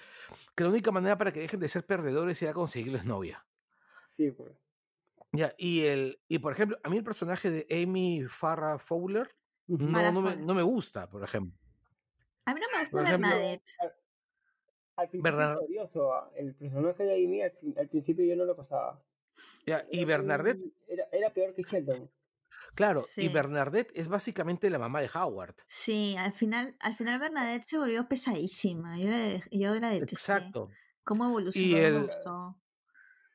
[0.55, 3.47] Que la única manera para que dejen de ser perdedores era conseguirles novia.
[4.17, 4.53] Sí, pues.
[5.33, 9.35] Ya, y el, y por ejemplo, a mí el personaje de Amy Farrah Fowler
[9.67, 11.59] no, no, me, no me gusta, por ejemplo.
[12.45, 13.73] A mí no me gusta Bernadette.
[14.97, 16.33] Al, principio odioso.
[16.35, 19.03] El personaje de Amy al, principio yo no lo pasaba.
[19.67, 20.61] Ya, y Bernadette.
[20.89, 22.11] Era, era peor que Sheldon.
[22.75, 25.55] Claro, y Bernadette es básicamente la mamá de Howard.
[25.67, 28.99] Sí, al final, al final Bernadette se volvió pesadísima.
[28.99, 30.15] Yo la, yo la detesté.
[30.15, 30.71] Exacto.
[31.05, 31.67] ¿Cómo evolucionó?
[31.67, 32.09] Y, el,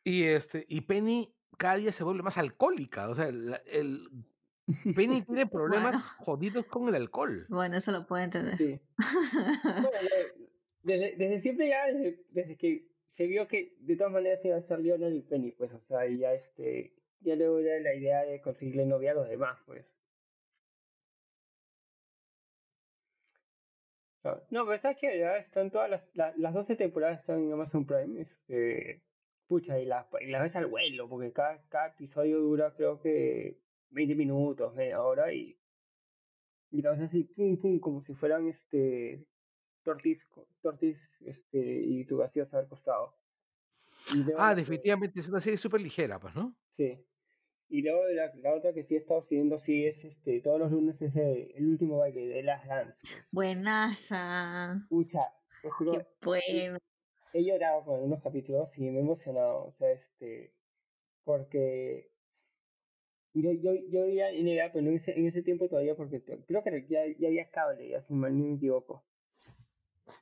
[0.04, 3.10] y, este, y Penny cada día se vuelve más alcohólica.
[3.10, 4.10] O sea, el,
[4.96, 7.46] Penny tiene problemas jodidos con el alcohol.
[7.50, 8.58] Bueno, eso lo puedo entender.
[8.58, 8.80] Sí.
[10.84, 11.86] desde, desde, siempre ya,
[12.32, 12.88] desde, que
[13.18, 16.06] se vio que de todas maneras iba a ser Lionel y Penny, pues, o sea,
[16.08, 19.86] ya este, ya luego era la idea de conseguirle novia a los demás, pues.
[24.50, 26.02] No, pero está que ya están todas las,
[26.38, 29.02] las 12 temporadas están en Amazon Prime, este,
[29.48, 33.58] pucha, y las y la ves al vuelo, porque cada, cada episodio dura creo que
[33.92, 35.58] 20 minutos, media hora, y,
[36.72, 39.26] y la ves así, pum, pum, como si fueran este
[39.88, 40.20] tortis,
[40.62, 43.16] tortis este, y tu gaseosa al costado.
[44.38, 46.54] ah, definitivamente es una serie súper ligera, pues, ¿no?
[46.76, 47.00] Sí.
[47.70, 50.72] Y luego la, la, otra que sí he estado siguiendo, sí, es este, todos los
[50.72, 52.98] lunes es el, último baile de las Dance.
[53.02, 53.26] Pues.
[53.32, 54.74] Buenaza.
[54.84, 56.78] Escucha, Qué bueno.
[57.34, 60.54] He, llorado con unos capítulos y me he emocionado, o sea, este,
[61.24, 62.10] porque
[63.34, 66.24] yo, yo, yo veía en edad, pero no en ese, en ese tiempo todavía, porque
[66.24, 69.06] creo que ya, ya había cable, ya si mal no me equivoco.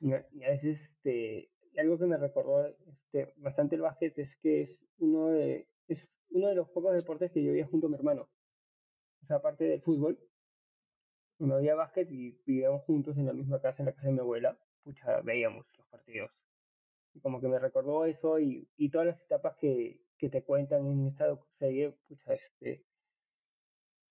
[0.00, 4.78] Y, a veces, este, algo que me recordó este, bastante el básquet es que es
[4.98, 8.28] uno de, es uno de los pocos deportes que yo veía junto a mi hermano.
[9.22, 10.18] O sea, aparte del fútbol,
[11.38, 14.20] cuando había básquet y vivíamos juntos en la misma casa, en la casa de mi
[14.20, 16.30] abuela, pucha, veíamos los partidos.
[17.22, 21.08] Como que me recordó eso y, y todas las etapas que, que te cuentan en
[21.08, 22.84] esta serie, pucha, este,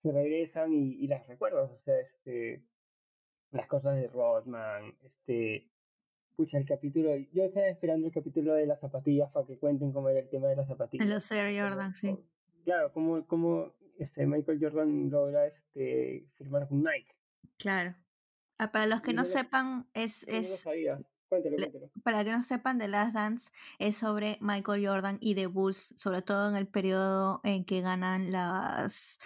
[0.02, 2.64] se regresan y, y las recuerdas, o sea, este,
[3.52, 5.68] las cosas de Rodman, este,
[6.36, 10.10] Pucha, el capítulo, yo estaba esperando el capítulo de las zapatillas para que cuenten cómo
[10.10, 11.06] era el tema de las zapatillas.
[11.06, 12.14] Los Air Jordan, sí.
[12.64, 17.14] Claro, cómo, cómo este Michael Jordan logra este firmar con Nike.
[17.56, 17.94] Claro.
[18.58, 20.24] Ah, para los que no, sepan, es...
[20.28, 20.62] es...
[21.28, 21.90] Cuéntelo, cuéntelo.
[22.04, 26.20] Para que no sepan, The Last Dance es sobre Michael Jordan y The Bulls, sobre
[26.20, 29.18] todo en el periodo en que ganan las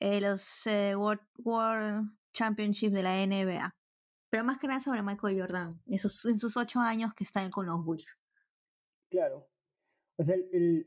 [0.00, 3.74] eh, los eh, World, World Championship de la NBA.
[4.30, 7.66] Pero más que nada sobre Michael Jordan, esos, en sus ocho años que están con
[7.66, 8.18] los Bulls.
[9.10, 9.48] Claro.
[10.18, 10.86] O sea, el,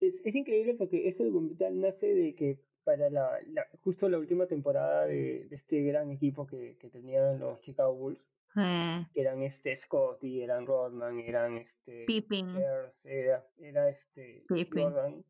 [0.00, 3.40] es, es, increíble porque este documental nace de que para la,
[3.82, 8.20] justo la última temporada de, de este gran equipo que, que, tenían los Chicago Bulls,
[8.56, 9.06] eh.
[9.12, 12.56] que eran este Scotty, eran Rodman, eran este Pippin,
[13.04, 15.24] era, era este Jordan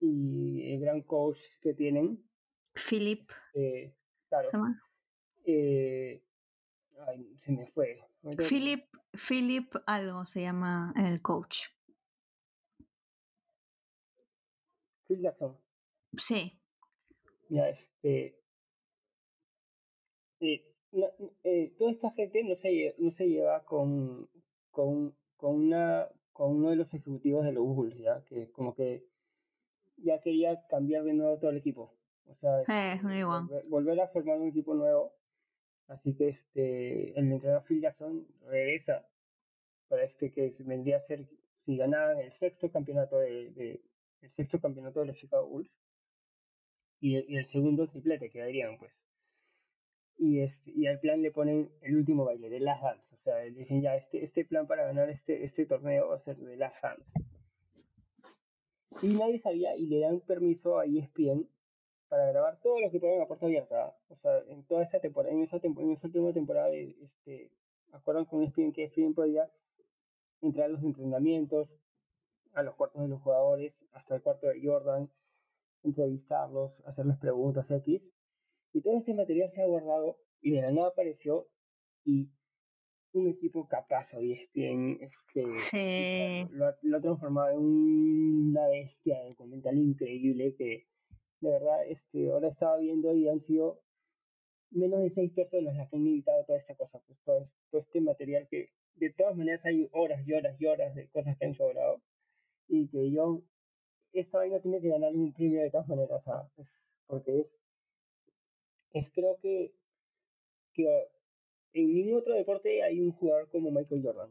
[0.00, 2.22] y el gran coach que tienen,
[2.74, 3.94] Philip, eh,
[4.28, 4.50] claro,
[5.46, 6.22] eh,
[7.06, 8.00] ay, se me fue.
[8.48, 11.68] Philip, Philip algo se llama el coach.
[15.06, 15.56] Phil Jackson.
[16.16, 16.58] Sí.
[17.48, 18.40] Ya, este.
[20.40, 21.06] Eh, no,
[21.44, 24.28] eh, toda esta gente no se, no se lleva con,
[24.70, 28.24] con, con, una, con uno de los ejecutivos de los Bulls, ¿ya?
[28.24, 29.06] Que como que
[29.98, 31.95] ya quería cambiar de nuevo todo el equipo.
[32.28, 35.12] O sea, eh, volver, volver, a formar un equipo nuevo.
[35.88, 39.06] Así que este el entrenador Phil Jackson regresa
[39.88, 41.28] para este que vendría a ser
[41.64, 43.80] si ganaban el sexto campeonato de, de
[44.22, 45.70] el sexto campeonato de los Chicago Bulls
[47.00, 48.92] y, y el segundo triplete que darían pues
[50.18, 53.14] y, este, y al plan le ponen el último baile de Last Dance.
[53.14, 56.36] O sea, dicen ya, este, este plan para ganar este, este torneo va a ser
[56.36, 57.04] de Last Dance.
[59.02, 61.48] Y nadie sabía y le dan permiso a ESPN
[62.08, 63.96] para grabar todo lo que puedan a puerta abierta.
[64.08, 67.50] O sea, en toda esta temporada, en esa, en esa última temporada, este,
[67.92, 69.50] acuerdan con ESPN que ESPN podía
[70.40, 71.68] entrar a los entrenamientos,
[72.54, 75.10] a los cuartos de los jugadores, hasta el cuarto de Jordan,
[75.82, 78.02] entrevistarlos, hacerles preguntas X
[78.72, 81.48] y todo este material se ha guardado y de la nada apareció
[82.04, 82.28] y
[83.12, 90.54] un equipo capaz hoy ESPN este, lo, ha, transformado en una bestia de documental increíble
[90.56, 90.86] que
[91.40, 93.80] de verdad este, ahora estaba viendo y han sido
[94.70, 98.48] menos de seis personas las que han editado toda esta cosa, pues todo, este material
[98.48, 102.00] que de todas maneras hay horas y horas y horas de cosas que han sobrado
[102.68, 103.42] y que yo
[104.12, 106.22] esta vaina tiene que ganar un premio de todas maneras,
[107.06, 107.46] porque es
[108.92, 109.74] es creo que,
[110.72, 111.08] que
[111.74, 114.30] en ningún otro deporte hay un jugador como Michael Jordan.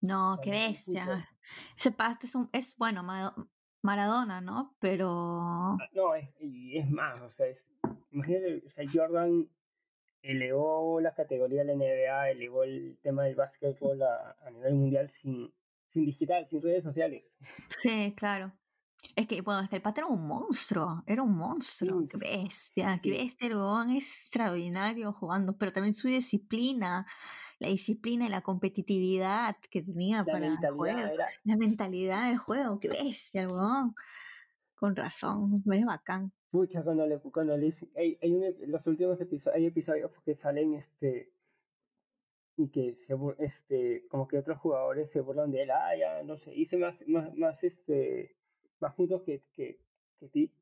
[0.00, 1.28] No, qué bestia.
[1.76, 3.02] Ese paste es, un, es bueno,
[3.82, 4.74] Maradona, ¿no?
[4.80, 5.08] Pero...
[5.10, 7.58] Ah, no, es, y es más, o sea, es,
[8.10, 9.48] imagínate, o sea, Jordan
[10.22, 15.12] elevó la categoría de la NBA, elevó el tema del básquetbol a, a nivel mundial
[15.20, 15.52] sin,
[15.92, 17.24] sin digital, sin redes sociales.
[17.68, 18.52] Sí, claro.
[19.16, 23.00] Es que, bueno, es que el pato era un monstruo, era un monstruo, qué bestia,
[23.02, 27.04] qué bestia, el huevón es extraordinario jugando, pero también su disciplina,
[27.62, 31.00] la disciplina y la competitividad que tenía para el juego,
[31.44, 33.94] la mentalidad del juego, qué bestia, huevón.
[34.74, 36.32] Con razón, es bacán.
[36.50, 41.32] Pucha, cuando le, cuando le hay, hay los últimos episodios, hay episodios que salen este
[42.56, 46.36] y que se este como que otros jugadores se burlan de él, ah ya no
[46.38, 48.36] sé, hice más, más, más este
[48.80, 49.78] más puntos que, que,
[50.18, 50.52] que ti.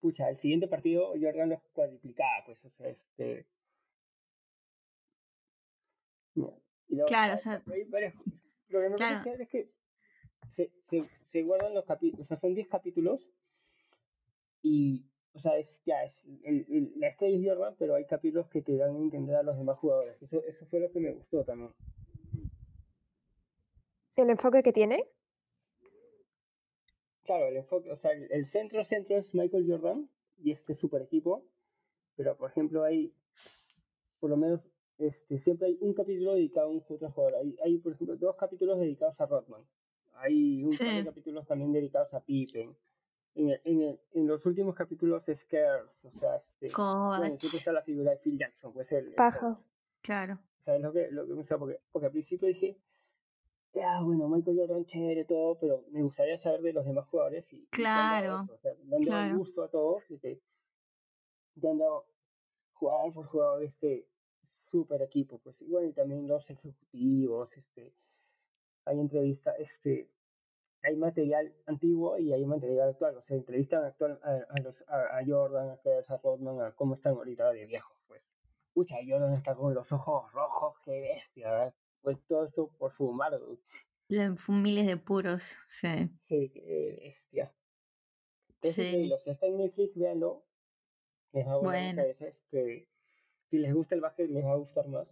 [0.00, 3.46] Pucha, el siguiente partido Jordan los cuadriplicaba, pues, o sea, este.
[7.06, 7.62] Claro, o sea.
[8.68, 9.24] Lo que me claro.
[9.24, 9.70] parece es que
[10.56, 13.20] se, se, se guardan los capítulos, o sea, son 10 capítulos
[14.62, 18.48] y, o sea, es ya, es, el, el, la estrella es Jordan, pero hay capítulos
[18.48, 20.20] que te dan a entender a los demás jugadores.
[20.22, 21.72] Eso, eso fue lo que me gustó también.
[24.16, 25.04] ¿El enfoque que tiene?
[27.24, 30.08] claro, el enfoque, o sea, el, centro centro es Michael Jordan
[30.38, 31.44] y este super equipo,
[32.16, 33.12] pero por ejemplo hay,
[34.20, 34.60] por lo menos,
[34.98, 37.34] este, siempre hay un capítulo dedicado a un otro jugador.
[37.40, 39.62] Hay, hay, por ejemplo, dos capítulos dedicados a Rodman.
[40.16, 42.74] Hay un par de capítulos también dedicados a Pippen.
[43.34, 47.82] En, en, en, los últimos capítulos es Scares, o sea, este, bueno, siempre está la
[47.82, 49.58] figura de Phil Jackson, pues el, Paja.
[50.02, 50.34] Claro.
[50.60, 52.78] O sea, es lo que, lo que me porque, porque al principio dije,
[53.82, 57.44] ah, bueno, Michael Jordan chévere, todo, pero me gustaría saber de los demás jugadores.
[57.52, 58.46] Y, claro.
[58.52, 60.40] o sea, dando gusto a todos, y te,
[61.62, 62.06] han dado
[62.74, 64.06] jugador por jugador este
[64.74, 67.94] super equipo, pues y bueno, y también los ejecutivos, este,
[68.86, 70.10] hay entrevistas, este,
[70.82, 75.20] hay material antiguo y hay material actual, o sea, entrevistan actual a, a, los, a,
[75.24, 78.20] Jordan, a, a Rodman, a cómo están ahorita de viejos, pues.
[78.72, 81.72] Pucha, Jordan está con los ojos rojos, qué bestia,
[82.02, 83.40] Pues todo esto por fumar.
[84.08, 86.10] La miles de puros, sí.
[86.28, 87.54] Sí, qué bestia.
[88.60, 89.08] Es sí.
[89.22, 90.42] Si está en Netflix, véanlo.
[91.32, 92.02] Les va a bueno.
[92.02, 92.88] este,
[93.54, 95.06] si les gusta el básquet, les va a gustar más.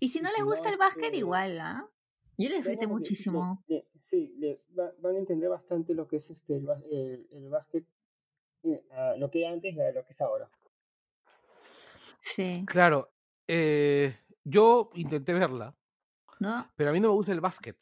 [0.00, 1.86] Y si no les gusta el básquet, este, igual, ¿ah?
[2.38, 3.62] Yo le disfruté muchísimo.
[4.08, 7.84] sí, les van a entender bastante lo que es este el, el, básquet,
[8.62, 8.82] eh,
[9.18, 10.48] lo que era antes y lo que es ahora.
[12.22, 12.64] Sí.
[12.66, 13.10] Claro,
[13.46, 15.76] eh, yo intenté verla,
[16.40, 16.66] ¿No?
[16.76, 17.76] pero a mí no me gusta el básquet.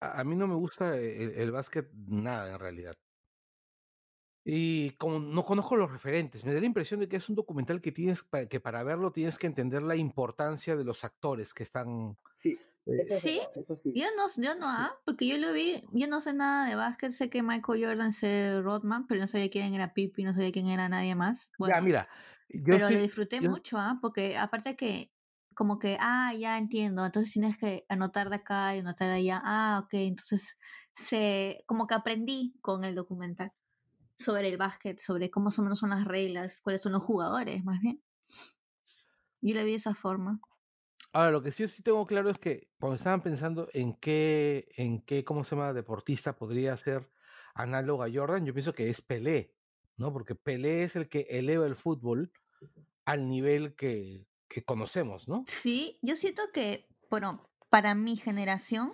[0.00, 2.96] A, mí no me gusta el, el básquet nada en realidad.
[4.48, 7.80] Y como no conozco los referentes, me da la impresión de que es un documental
[7.80, 12.16] que tienes que para verlo tienes que entender la importancia de los actores que están.
[12.38, 12.56] Sí,
[12.86, 13.40] eh, ¿Sí?
[13.86, 17.10] yo no, yo no, ah, porque yo lo vi, yo no sé nada de básquet,
[17.10, 20.68] sé que Michael Jordan sé Rodman, pero no sabía quién era Pipi, no sabía quién
[20.68, 21.50] era nadie más.
[21.58, 22.08] Bueno, ya, mira,
[22.64, 23.98] pero lo disfruté mucho, ¿ah?
[24.00, 25.10] Porque aparte que
[25.56, 29.42] como que, ah, ya entiendo, entonces tienes que anotar de acá y anotar de allá,
[29.44, 30.56] ah, ok, entonces
[30.92, 33.52] se, como que aprendí con el documental
[34.16, 38.02] sobre el básquet, sobre cómo son, son las reglas, cuáles son los jugadores, más bien.
[39.40, 40.40] Yo le vi de esa forma.
[41.12, 45.00] Ahora, lo que sí, sí tengo claro es que cuando estaban pensando en qué, en
[45.02, 47.10] qué, ¿cómo se llama?, deportista podría ser
[47.54, 49.54] análogo a Jordan, yo pienso que es Pelé,
[49.96, 50.12] ¿no?
[50.12, 52.32] Porque Pelé es el que eleva el fútbol
[53.04, 55.42] al nivel que, que conocemos, ¿no?
[55.46, 58.92] Sí, yo siento que, bueno, para mi generación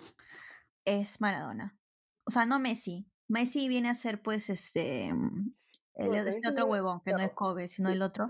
[0.85, 1.77] es Maradona.
[2.25, 5.53] O sea, no Messi, Messi viene a ser, pues, este, mm,
[5.95, 8.25] el, este otro huevón, que no es Kobe, sino el otro.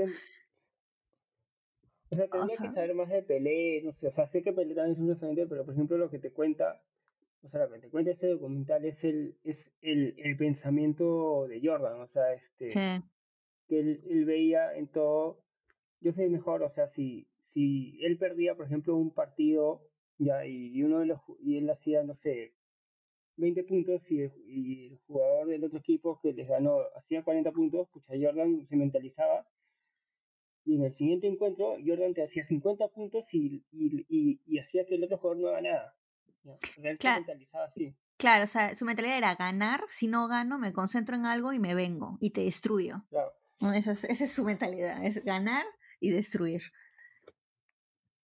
[2.09, 4.75] O sea, tendría que saber más de Pelé, no sé, o sea, sé que Pelé
[4.75, 6.81] también es un referente, pero por ejemplo lo que te cuenta,
[7.41, 11.59] o sea, lo que te cuenta este documental es el, es el, el pensamiento de
[11.63, 13.01] Jordan, o sea, este,
[13.67, 15.41] que él, él, veía en todo,
[16.01, 19.81] yo sé mejor, o sea, si, si él perdía, por ejemplo, un partido,
[20.19, 22.53] ya, y uno de los, y él hacía, no sé,
[23.37, 28.05] 20 puntos y el, jugador del otro equipo que les ganó hacía 40 puntos, pues
[28.07, 29.47] Jordan se mentalizaba
[30.65, 34.95] y en el siguiente encuentro Jordan te hacía 50 puntos y, y, y, hacía que
[34.95, 35.95] el otro jugador no haga nada.
[36.99, 37.25] claro.
[38.17, 41.59] Claro, o sea, su mentalidad era ganar, si no gano me concentro en algo y
[41.59, 43.03] me vengo y te destruyo.
[43.09, 43.33] Claro.
[43.75, 45.65] Esa, es, esa es su mentalidad, es ganar
[45.99, 46.61] y destruir.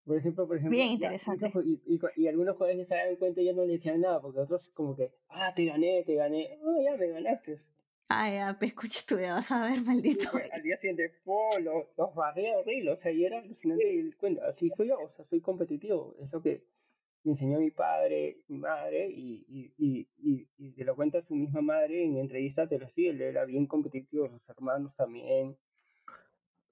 [0.10, 1.52] Por ejemplo, por ejemplo, Bien interesante.
[1.64, 4.68] y, y, algunos jugadores se daban cuenta y ya no le decían nada, porque otros
[4.74, 7.62] como que, ah, te gané, te gané, oh, ya me ganaste.
[8.08, 10.30] Ah, ya, pues escucha tú, ya vas a ver, maldito.
[10.52, 14.48] al día siguiente, po, los, los barré horrible, o sea, y era alucinante y cuenta,
[14.48, 16.64] así soy yo, o sea, soy competitivo, es lo que
[17.24, 19.46] me enseñó mi padre, mi madre, y,
[19.78, 23.22] y, y, y, te lo cuenta su misma madre en entrevistas, te lo sigue, él
[23.22, 25.56] era bien competitivo, sus hermanos también,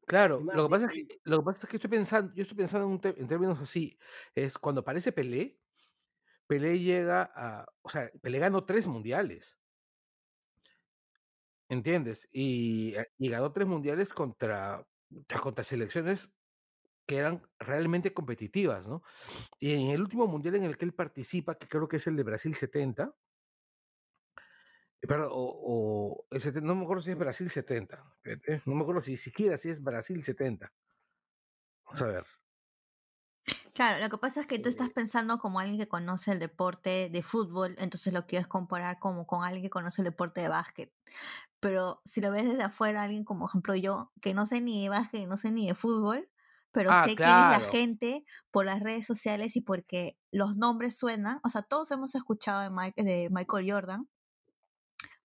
[0.08, 2.56] Claro, lo que, pasa es que, lo que pasa es que estoy pensando, yo estoy
[2.56, 4.00] pensando en, en términos así,
[4.34, 5.60] es cuando aparece Pelé,
[6.48, 9.60] Pelé llega a, o sea, Pelé ganó tres mundiales.
[11.70, 12.30] ¿Entiendes?
[12.32, 14.88] Y, eh, y ganó tres mundiales contra,
[15.42, 16.34] contra selecciones
[17.06, 19.04] que eran realmente competitivas, ¿no?
[19.60, 22.18] Y en el último mundial en el que él participa, que creo que es el
[22.18, 23.16] de Brasil 70,
[25.02, 28.04] pero, o, o no me acuerdo si es Brasil 70.
[28.66, 30.72] No me acuerdo si siquiera si es Brasil 70.
[31.86, 32.26] Vamos a ver.
[33.74, 36.40] Claro, lo que pasa es que tú estás eh pensando como alguien que conoce el
[36.40, 40.48] deporte de fútbol, entonces lo quieres comparar como con alguien que conoce el deporte de
[40.48, 40.92] básquet.
[41.60, 44.90] Pero si lo ves desde afuera, alguien como ejemplo yo, que no sé ni de
[44.90, 46.28] básquet, no sé ni de fútbol,
[46.72, 50.98] pero ah, sé quién es la gente por las redes sociales y porque los nombres
[50.98, 51.40] suenan.
[51.44, 54.10] O sea, todos hemos escuchado de, Mike, de Michael Jordan,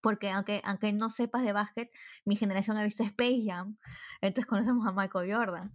[0.02, 1.90] porque aunque, aunque no sepas de básquet,
[2.24, 3.78] mi generación ha visto Space Jam,
[4.20, 5.74] entonces conocemos a Michael Jordan.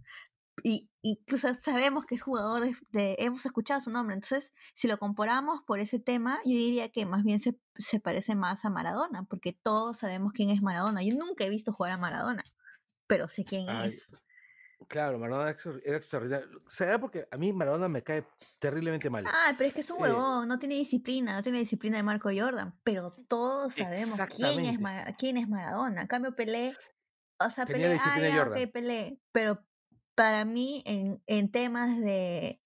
[0.64, 5.62] Y incluso sabemos que es jugador de, hemos escuchado su nombre, entonces si lo comparamos
[5.62, 9.52] por ese tema, yo diría que más bien se, se parece más a Maradona, porque
[9.52, 11.02] todos sabemos quién es Maradona.
[11.02, 12.42] Yo nunca he visto jugar a Maradona,
[13.06, 14.10] pero sé quién es.
[14.86, 16.62] Claro, Maradona era extraordinario.
[16.68, 18.24] Será porque a mí Maradona me cae
[18.60, 19.24] terriblemente mal.
[19.26, 22.02] Ah, pero es que es un eh huevón, no tiene disciplina, no tiene disciplina de
[22.04, 22.78] Marco Jordan.
[22.84, 24.78] Pero todos sabemos quién es,
[25.18, 26.02] quién es Maradona.
[26.02, 26.76] En cambio, Pelé,
[27.38, 29.20] o sea, Pelé, ah, Pelé.
[29.32, 29.66] Pero
[30.14, 32.62] para mí, en, en temas de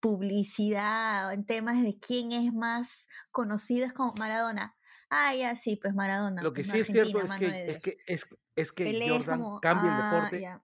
[0.00, 4.76] publicidad, en temas de quién es más conocido, es como Maradona.
[5.10, 6.42] Ah, ya sí, pues Maradona.
[6.42, 9.94] Lo que pues, sí es cierto es que, es que, es, es que Jordan cambia
[9.94, 10.60] el ah, deporte.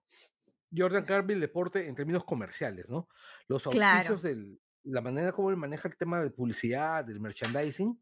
[0.75, 3.07] Jordan el deporte en términos comerciales, ¿no?
[3.47, 7.99] Los auspicios de la manera como él maneja el tema de publicidad, del merchandising,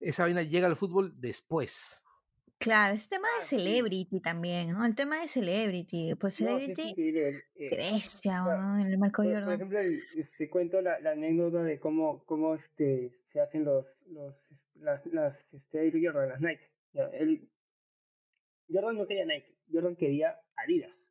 [0.00, 2.02] esa vaina llega al fútbol después.
[2.58, 4.84] Claro, ese tema de ah, celebrity también, ¿no?
[4.86, 8.78] El tema de celebrity, pues celebrity, eh, bestia, ¿no?
[8.80, 9.44] El Marco Jordan.
[9.44, 9.80] Por ejemplo,
[10.38, 14.36] te cuento la, anécdota de cómo, cómo este, se hacen los, los,
[14.76, 16.70] las, las, este, Jordan, las Nike.
[16.92, 17.10] ¿ya?
[18.72, 21.01] Jordan no quería Nike, Jordan quería Adidas.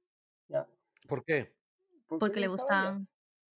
[1.11, 1.51] ¿Por qué?
[2.07, 3.05] Porque, le gustaban.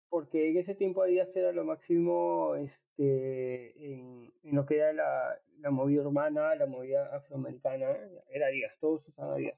[0.09, 5.41] Porque en ese tiempo Adidas era lo máximo este, en, en lo que era la,
[5.61, 7.97] la movida urbana, la movida afroamericana,
[8.29, 9.57] era Adidas, todos usaban Adidas.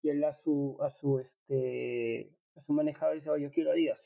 [0.00, 3.98] Y él a su, a su, este, a su manejador dice, yo quiero Adidas.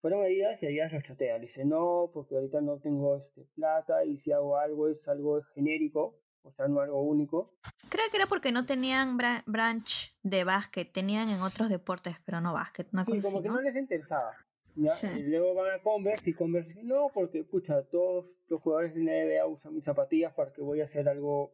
[0.00, 1.36] Fueron Adidas y Adidas lo chatea.
[1.36, 5.42] Le dice, no, porque ahorita no tengo este, plata y si hago algo es algo
[5.54, 7.54] genérico, o sea, no algo único.
[7.88, 12.52] Creo que era porque no tenían branch de básquet, tenían en otros deportes, pero no
[12.52, 12.86] básquet.
[12.86, 14.32] sí, como que no les interesaba.
[14.76, 19.46] Y luego van a Converse y Converse no, porque, escucha, todos los jugadores de NBA
[19.46, 21.52] usan mis zapatillas para que voy a hacer algo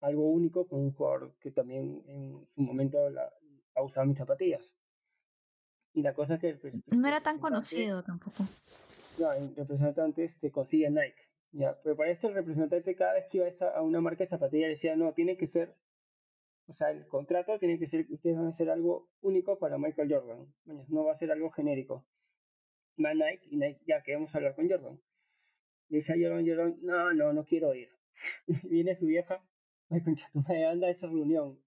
[0.00, 3.32] algo único con un jugador que también en su momento la,
[3.74, 4.62] ha usado mis zapatillas.
[5.92, 6.72] Y la cosa es que...
[6.96, 8.44] no era tan conocido tampoco.
[9.18, 11.27] No, el representante este, consigue Nike.
[11.52, 14.70] Ya, pero para esto el representante cada vez que iba a, una marca de zapatillas
[14.70, 15.74] decía, no, tiene que ser,
[16.66, 19.78] o sea, el contrato tiene que ser que ustedes van a hacer algo único para
[19.78, 20.46] Michael Jordan.
[20.88, 22.04] no va a ser algo genérico.
[23.02, 25.00] Va Nike y Nike, ya que vamos a hablar con Jordan.
[25.88, 27.88] dice a Jordan, Jordan, no, no, no quiero ir.
[28.64, 29.42] Viene su vieja,
[29.88, 31.58] ay, concha, tu madre anda a esa reunión.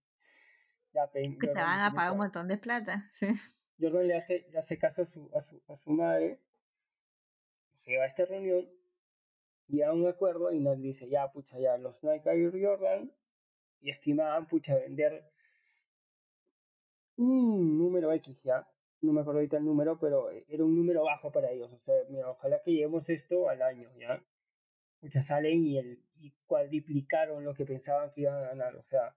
[0.93, 3.27] Ya, que te van a pagar un montón de plata, sí.
[3.79, 6.39] Jordan le hace, le hace caso a su, a su, a su madre,
[7.83, 8.67] se va a esta reunión
[9.71, 13.11] y a un acuerdo y nos dice, ya, pucha, ya, los Nike Air Jordan
[13.81, 15.23] y estimaban, pucha, vender
[17.15, 18.67] un número X, ya,
[19.01, 21.95] no me acuerdo ahorita el número, pero era un número bajo para ellos, o sea,
[22.09, 24.21] mira, ojalá que lleguemos esto al año, ya.
[24.99, 29.15] Pucha, salen y, el, y cuadriplicaron lo que pensaban que iban a ganar, o sea,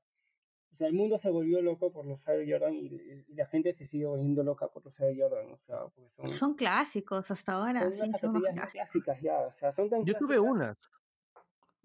[0.74, 3.86] o sea, el mundo se volvió loco por los Air Jordan y, la gente se
[3.86, 5.52] sigue volviendo loca por los Air Jordan.
[5.52, 7.92] O sea, porque son, son clásicos hasta ahora.
[7.92, 9.38] Son, sí, son clásicas ya.
[9.38, 10.76] O sea, son tan Yo tuve unas.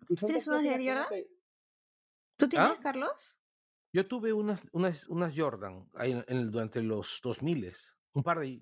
[0.08, 1.24] ¿Tú tienes unas de Air Jordan?
[2.38, 2.80] ¿Tú tienes, ¿Ah?
[2.82, 3.40] Carlos?
[3.94, 7.72] Yo tuve unas, unas, unas Jordan en, durante los 2000
[8.14, 8.62] un par de...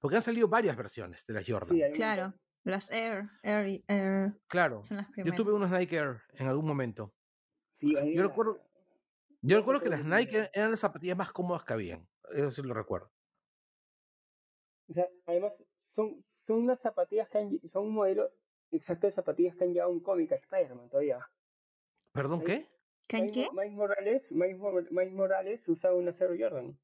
[0.00, 1.78] Porque han salido varias versiones de las Jordan.
[1.92, 2.34] claro,
[2.64, 4.40] las Air, Air, Air.
[4.48, 4.82] Claro,
[5.16, 7.12] yo tuve unas Nike Air en algún momento.
[7.78, 8.65] Sí, yo recuerdo,
[9.46, 12.08] yo recuerdo que las Nike eran las zapatillas más cómodas que habían.
[12.30, 13.10] Eso sí lo recuerdo.
[14.88, 15.52] O sea, además,
[15.90, 18.30] son, son unas zapatillas que han, son un modelo
[18.70, 21.20] exacto de zapatillas que han llevado un cómic a Spider-Man todavía.
[22.12, 22.66] ¿Perdón, qué?
[23.06, 23.30] ¿Qué?
[23.30, 23.48] ¿Qué?
[23.52, 26.78] Mike Morales, Mike, Morales usa una Zero Jordan.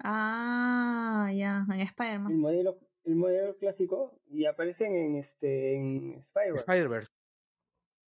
[0.00, 2.32] Ah, ya, en Spider-Man.
[2.32, 6.64] El modelo, el modelo clásico y aparecen en este en Spider-Verse.
[6.64, 7.12] Spider-Verse.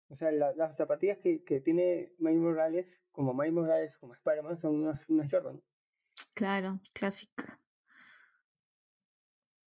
[0.08, 2.86] O sea, las zapatillas que, que tiene Mike Morales
[3.18, 5.60] como Miles Morales, como Spider-Man, son unas, unas Jordan.
[6.34, 7.58] Claro, clásica.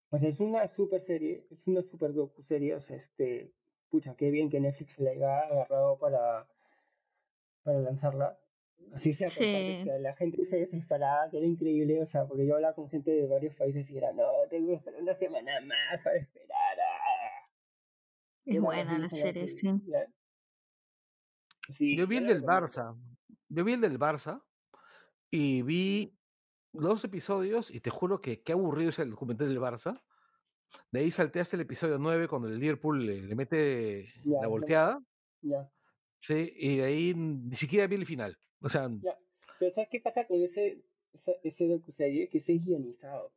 [0.10, 3.52] O sea, es una super serie, es una super docu serie, o sea, este,
[3.90, 6.48] pucha, qué bien que Netflix le haya agarrado para,
[7.64, 8.40] para lanzarla.
[8.94, 9.44] Así sea, sí.
[9.44, 13.12] que la gente se desesperaba, que era increíble, o sea, porque yo hablaba con gente
[13.12, 16.78] de varios países y era, no, tengo que esperar una semana más para esperar.
[18.46, 19.68] Es buena la serie, sí.
[21.78, 21.96] Sí.
[21.96, 22.96] Yo vi el del Barça,
[23.50, 24.42] yo vi el del Barça
[25.30, 26.18] y vi
[26.74, 30.02] dos episodios y te juro que qué aburrido es el documental del Barça.
[30.92, 35.02] De ahí salté hasta el episodio 9 cuando el Liverpool le, mete la volteada.
[35.42, 35.70] Ya.
[36.18, 38.38] Sí, y de ahí ni siquiera vi el final.
[38.62, 38.90] O sea.
[39.60, 40.84] Pero ¿sabes qué pasa con ese,
[41.44, 42.30] ese, docu-serie?
[42.30, 43.32] Que es guionizado.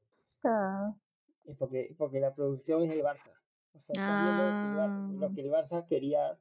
[0.44, 0.94] Ah.
[1.44, 3.32] Es porque, porque la producción es del Barça.
[3.72, 5.08] O sea, ah.
[5.18, 6.38] lo, que el Barça quería.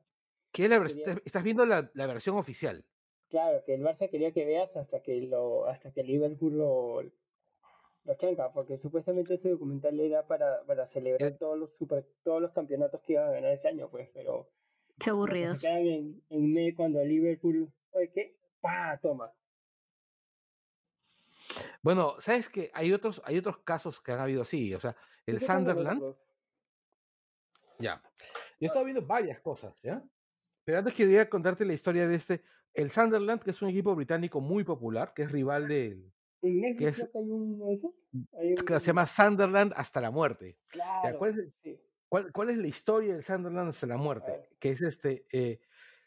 [0.53, 0.77] ¿Qué la
[1.25, 2.85] Estás viendo la, la versión oficial.
[3.29, 8.15] Claro, que el Barça quería que veas hasta que lo, hasta que Liverpool lo, lo
[8.19, 11.37] chanca, porque supuestamente ese documental era para, para celebrar eh.
[11.39, 14.51] todos los super, todos los campeonatos que iban a ganar ese año, pues, pero
[14.99, 15.61] qué aburridos.
[15.61, 18.37] Se quedan en, en medio cuando Liverpool, oye, ¿qué?
[18.61, 18.99] ¡Pah!
[19.01, 19.33] Toma.
[21.81, 25.39] Bueno, sabes que hay otros, hay otros casos que han habido así, o sea, el
[25.41, 26.15] Sunderland.
[27.79, 27.99] Ya.
[28.59, 30.03] Yo he estado viendo varias cosas, ¿ya?
[30.63, 34.39] Pero antes quería contarte la historia de este, el Sunderland, que es un equipo británico
[34.41, 36.11] muy popular, que es rival del...
[36.41, 38.63] ¿En que es, hay uno de esos?
[38.65, 40.57] Que se llama Sunderland hasta la muerte.
[40.67, 41.79] Claro, ¿Cuál, es,
[42.33, 44.49] cuál, es, la historia del Sunderland hasta la muerte?
[44.59, 45.25] Que es este...
[45.31, 45.61] Eh,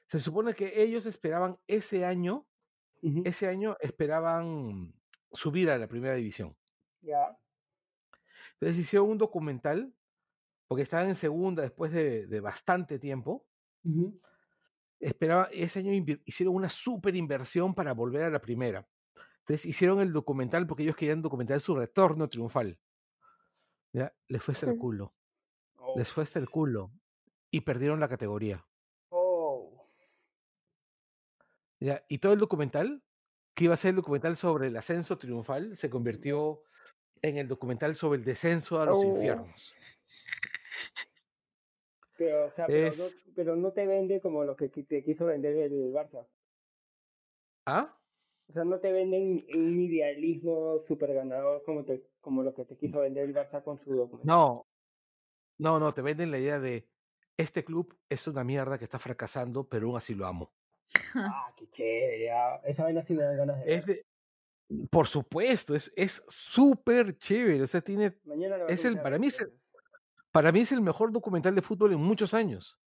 [0.06, 2.46] se supone que ellos esperaban ese año,
[3.24, 4.94] ese año esperaban
[5.32, 6.56] subir a la primera división.
[7.00, 7.36] Ya.
[8.54, 9.92] Entonces hicieron un documental,
[10.68, 13.46] porque estaban en segunda después de, de bastante tiempo
[15.01, 15.93] esperaba, ese año
[16.24, 18.89] hicieron una super inversión para volver a la primera.
[19.40, 22.78] Entonces hicieron el documental porque ellos querían documentar su retorno triunfal.
[23.93, 24.14] ¿Ya?
[24.28, 25.14] Les fue hasta el culo.
[25.94, 26.90] Les fue hasta el culo.
[27.51, 28.66] Y perdieron la categoría.
[29.10, 29.86] Oh.
[31.78, 32.05] ¿Ya?
[32.09, 33.02] Y todo el documental,
[33.55, 36.62] que iba a ser el documental sobre el ascenso triunfal, se convirtió
[37.23, 39.05] en el documental sobre el descenso a los Oh.
[39.05, 39.74] infiernos.
[42.16, 45.26] Pero, o sea, pero, Es- no, pero no te vende como lo que te quiso
[45.26, 46.26] vender el Barça.
[47.66, 47.97] ¿Ah?
[48.48, 52.76] O sea, no te venden un idealismo super ganador como, te, como lo que te
[52.76, 54.26] quiso vender el Barça con su documental.
[54.36, 54.66] No.
[55.59, 56.86] No, no, te venden la idea de
[57.36, 60.52] este club es una mierda que está fracasando, pero aún así lo amo.
[61.14, 62.30] Ah, qué chévere.
[62.64, 63.74] Esa vaina sí me dan ganas de ver.
[63.78, 64.06] Es de-
[64.90, 67.62] por supuesto, es es súper chévere.
[67.62, 69.52] O sea, tiene, Mañana lo es el, para mí es el.
[70.36, 72.78] Para mí es el mejor documental de fútbol en muchos años.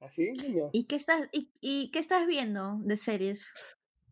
[0.00, 0.68] ¿Así, niño?
[0.72, 3.48] ¿Y qué estás, y, y qué estás viendo de series?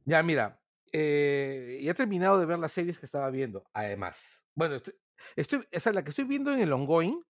[0.04, 4.40] Ya, mira, eh, ya he terminado de ver las series que estaba viendo, además.
[4.54, 4.94] Bueno, estoy,
[5.34, 7.20] estoy, esa, la que estoy viendo en el ongoing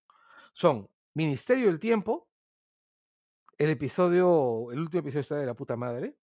[0.52, 2.28] son Ministerio del Tiempo,
[3.56, 6.18] el episodio, el último episodio está de la puta madre,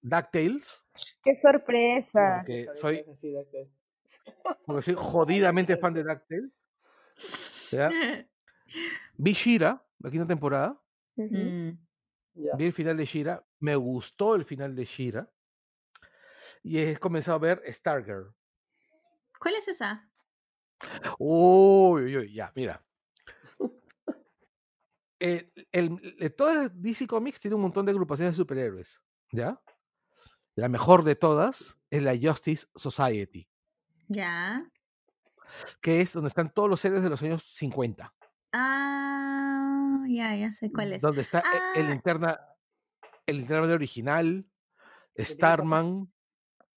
[0.00, 0.86] DuckTales,
[1.22, 2.42] ¡Qué sorpresa!
[2.76, 3.04] soy,
[4.64, 6.50] porque soy jodidamente fan de DuckTales.
[7.72, 7.90] ¿Ya?
[9.18, 10.80] Vi Shira, la quinta temporada.
[11.16, 11.70] Mm.
[12.34, 15.30] Vi el final de Shira, me gustó el final de Shira,
[16.62, 18.34] y he comenzado a ver Stargirl.
[19.38, 20.10] ¿Cuál es esa?
[21.18, 22.84] Uy, uy, uy, ya, mira.
[25.18, 29.00] El, el, el- todas las DC Comics tiene un montón de agrupaciones de superhéroes,
[29.30, 29.60] ¿ya?
[30.56, 33.48] La mejor de todas es la Justice Society,
[34.08, 34.70] Ya.
[35.80, 38.12] Que es donde están todos los héroes de los años 50.
[38.52, 41.00] Ah, ya, ya sé cuál es.
[41.02, 41.90] Donde está e- el Ah.
[41.90, 42.40] linterna,
[43.26, 44.46] el linterna Verde original?
[45.18, 46.12] Starman,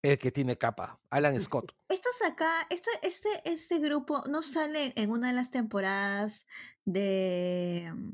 [0.01, 1.71] el que tiene capa, Alan Scott.
[1.89, 6.45] Estos acá, esto, este, este grupo no sale en una de las temporadas
[6.83, 7.91] de.
[7.95, 8.11] mm,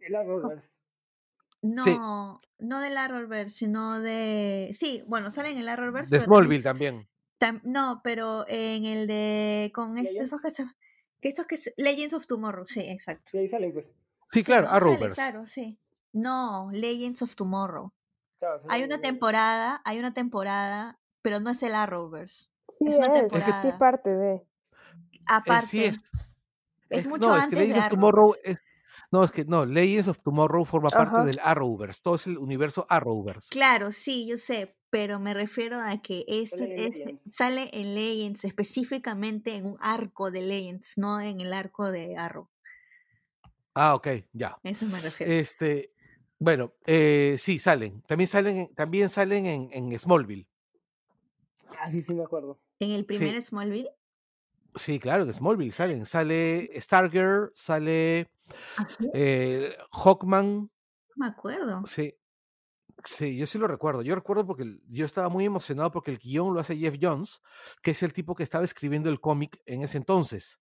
[0.00, 0.68] El Arrowverse.
[1.62, 1.96] No, Sí.
[2.58, 4.70] no del Arrowverse, sino de.
[4.72, 6.10] Sí, bueno, sale en el Arrowverse.
[6.10, 7.06] De Smallville también.
[7.40, 9.72] Tam- no, pero en el de.
[9.74, 10.26] Con este, Legends.
[10.32, 10.70] esos que se-
[11.20, 13.30] que estos que se- Legends of Tomorrow, sí, exacto.
[13.32, 13.86] Y ahí salen, pues.
[14.30, 15.14] Sí, claro, Arrowverse.
[15.20, 15.78] claro, sí.
[16.12, 17.92] No, Legends of Tomorrow.
[18.38, 22.46] Claro, Hay una temporada, hay una temporada, pero no es el Arrowverse.
[22.68, 23.78] Sí, Es una es, sí, temporada.
[23.78, 24.34] parte de.
[24.34, 24.46] Eh,
[25.26, 25.96] Aparte, sí es.
[26.88, 28.58] es Es- mucho no, es que antes de Legends of Tomorrow es,
[29.12, 32.86] no, es que no, Legends of Tomorrow forma parte del Arrowverse, todo es el universo
[32.88, 33.48] Arrowverse.
[33.50, 37.34] Claro, sí, yo sé, pero me refiero a que este, Sale en este Legends.
[37.36, 42.48] sale en Legends, específicamente en un arco de Legends, no en el arco de Arrow.
[43.74, 44.58] Ah, ok, ya.
[44.62, 45.32] Eso me refiero.
[45.32, 45.92] Este,
[46.38, 48.02] bueno, eh, sí, salen.
[48.02, 50.48] También salen, en- también salen en, en Smallville.
[51.78, 52.58] Ah, sí, sí, me acuerdo.
[52.80, 53.42] en el primer sí.
[53.42, 53.90] Smallville.
[54.74, 56.06] Sí, claro, en Smallville salen.
[56.06, 58.30] Sale Stargirl, sale
[58.76, 60.46] ¿Ah, eh, Hawkman.
[60.56, 60.70] No
[61.16, 61.82] me acuerdo.
[61.86, 62.14] Sí,
[63.04, 64.02] sí, yo sí lo recuerdo.
[64.02, 67.40] Yo recuerdo porque el- yo estaba muy emocionado porque el guion lo hace Jeff Jones,
[67.82, 70.60] que es el tipo que estaba escribiendo el cómic en ese entonces.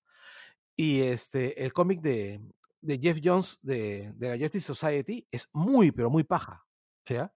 [0.76, 2.42] Y este, el cómic de,
[2.82, 6.66] de Jeff Jones de, de la Justice Society es muy, pero muy paja.
[7.06, 7.34] ¿ya?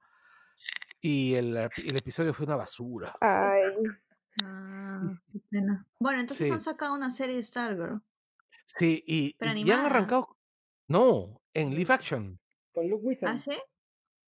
[1.02, 1.70] Y el, el
[2.04, 3.16] episodio fue una basura.
[3.22, 3.62] Ay,
[4.44, 5.86] Ah, qué pena.
[6.00, 8.02] Bueno, entonces han sacado una serie de Stargirl.
[8.66, 10.38] Sí, y, Pero y- y han arrancado.
[10.88, 12.40] No, en live action.
[12.74, 13.30] Con Luke Wilson.
[13.30, 13.52] ¿Ah, sí?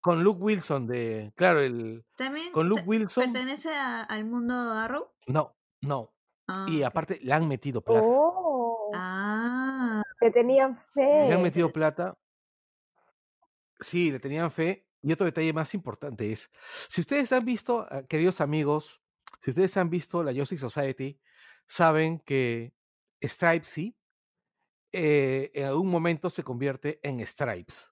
[0.05, 1.33] Con Luke Wilson de.
[1.35, 2.05] Claro, el.
[2.15, 3.23] ¿También Con Luke Wilson.
[3.33, 5.09] pertenece a- al mundo Arrow?
[5.25, 6.13] No, no.
[6.47, 6.85] Ah, Y ok.
[6.89, 8.05] aparte le han metido plata.
[8.07, 11.37] oh, Ah, le tenían Le han fe.
[11.41, 12.15] metido plata.
[13.79, 14.87] Sí, le tenían fe.
[15.01, 16.51] Y otro detalle más importante es,
[16.87, 19.01] si ustedes han visto, ah, queridos amigos,
[19.41, 21.19] si ustedes han visto la Justice Society,
[21.67, 22.75] saben que
[23.23, 23.97] Stripesy
[24.91, 27.91] eh, en algún momento se convierte en Stripes.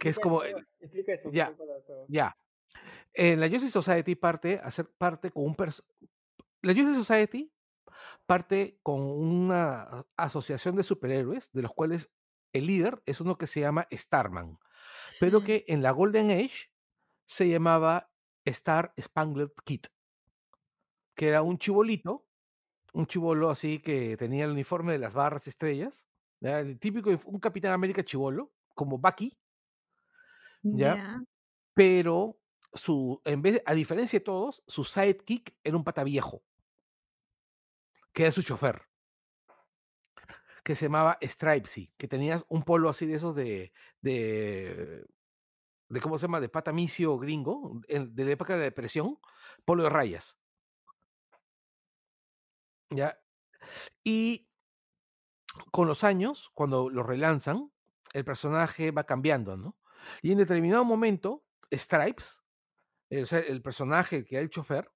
[0.00, 1.30] Que es como eso, Explica eso.
[1.32, 1.56] ya.
[2.08, 2.36] Ya.
[3.14, 5.56] La Justice Society parte a ser parte con un
[6.62, 7.52] La Justice Society
[8.26, 12.10] parte con una asociación de superhéroes, de los cuales
[12.52, 14.58] el líder es uno que se llama Starman,
[15.20, 16.70] pero que en la Golden Age
[17.26, 18.10] se llamaba
[18.44, 19.86] Star Spangled Kid,
[21.14, 22.26] que era un chibolito,
[22.92, 26.08] un chibolo así que tenía el uniforme de las barras estrellas,
[26.40, 29.36] el típico, un Capitán América chibolo, como Bucky,
[30.70, 31.02] ¿ya?
[31.74, 32.40] Pero
[32.72, 36.44] su, en vez a diferencia de todos, su sidekick era un pata viejo,
[38.12, 38.82] que era su chofer.
[40.64, 45.06] que se llamaba Stripesy, que tenías un polo así de esos de, de,
[45.88, 46.40] de ¿cómo se llama?
[46.40, 49.18] De patamicio gringo, de la época de la depresión,
[49.64, 50.38] polo de rayas.
[52.90, 53.18] ¿Ya?
[54.04, 54.48] Y
[55.72, 57.72] con los años, cuando lo relanzan,
[58.12, 59.76] el personaje va cambiando, ¿no?
[60.22, 62.42] Y en determinado momento, Stripes,
[63.10, 64.90] el personaje que es el chofer,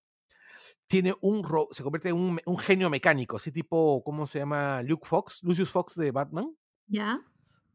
[0.86, 4.82] tiene un se convierte en un, genio mecánico, así tipo, ¿cómo se llama?
[4.82, 6.56] Luke Fox, Lucius Fox de Batman.
[6.86, 7.20] Ya.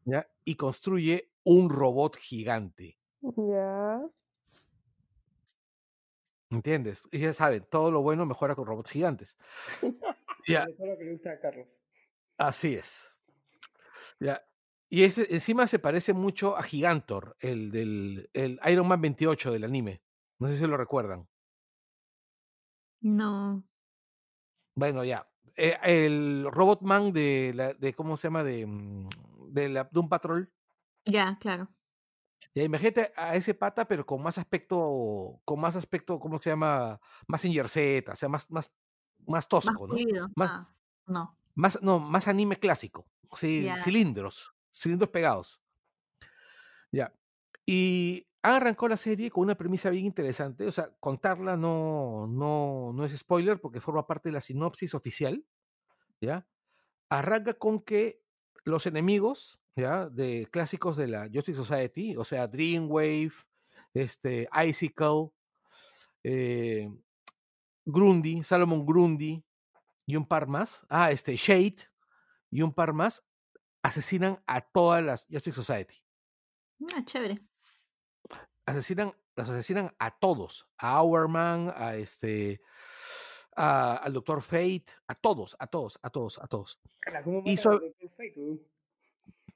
[0.04, 0.28] ¿Ya?
[0.44, 2.98] Y construye un robot gigante.
[3.20, 4.00] Ya.
[6.50, 7.08] ¿Entiendes?
[7.10, 9.36] Y ya saben, todo lo bueno mejora con robots gigantes.
[10.46, 10.66] ya.
[10.66, 11.66] lo que le gusta a Carlos.
[12.38, 13.12] Así es.
[14.20, 14.46] Ya.
[14.88, 19.64] Y ese, encima se parece mucho a Gigantor, el del el Iron Man 28 del
[19.64, 20.02] anime.
[20.38, 21.28] No sé si lo recuerdan.
[23.00, 23.64] No.
[24.74, 25.28] Bueno, ya.
[25.56, 28.44] Eh, el Robotman de, la, de, ¿cómo se llama?
[28.44, 29.08] De, mm,
[29.48, 30.52] de, la, de un patrol.
[31.04, 31.68] Ya, claro.
[32.54, 37.00] Ya, imagínate a ese pata, pero con más aspecto, con más aspecto, ¿cómo se llama?
[37.26, 38.72] Más en o sea, más, más,
[39.26, 39.94] más tosco, ¿no?
[40.34, 40.74] Más, ah,
[41.06, 41.38] no.
[41.54, 43.06] Más, no, más anime clásico.
[43.34, 45.60] Sí, cilindros, cilindros pegados.
[46.92, 47.12] Ya.
[47.64, 50.66] Y arrancó la serie con una premisa bien interesante.
[50.66, 55.44] O sea, contarla no, no, no es spoiler porque forma parte de la sinopsis oficial.
[56.20, 56.46] ¿Ya?
[57.10, 58.22] Arranca con que
[58.64, 60.08] los enemigos, ¿ya?
[60.08, 63.32] De clásicos de la Justice Society, o sea, Dreamwave,
[63.94, 65.30] este, Icicle,
[66.24, 66.90] eh,
[67.84, 69.44] Grundy, Salomon Grundy
[70.06, 70.84] y un par más.
[70.88, 71.76] Ah, este, Shade
[72.50, 73.24] y un par más
[73.86, 76.02] asesinan a todas las Justice Society.
[76.94, 77.40] Ah, chévere
[78.66, 82.60] asesinan, los asesinan a todos, a Hourman, a este,
[83.52, 86.80] al Doctor Fate, a todos, a todos, a todos, a todos.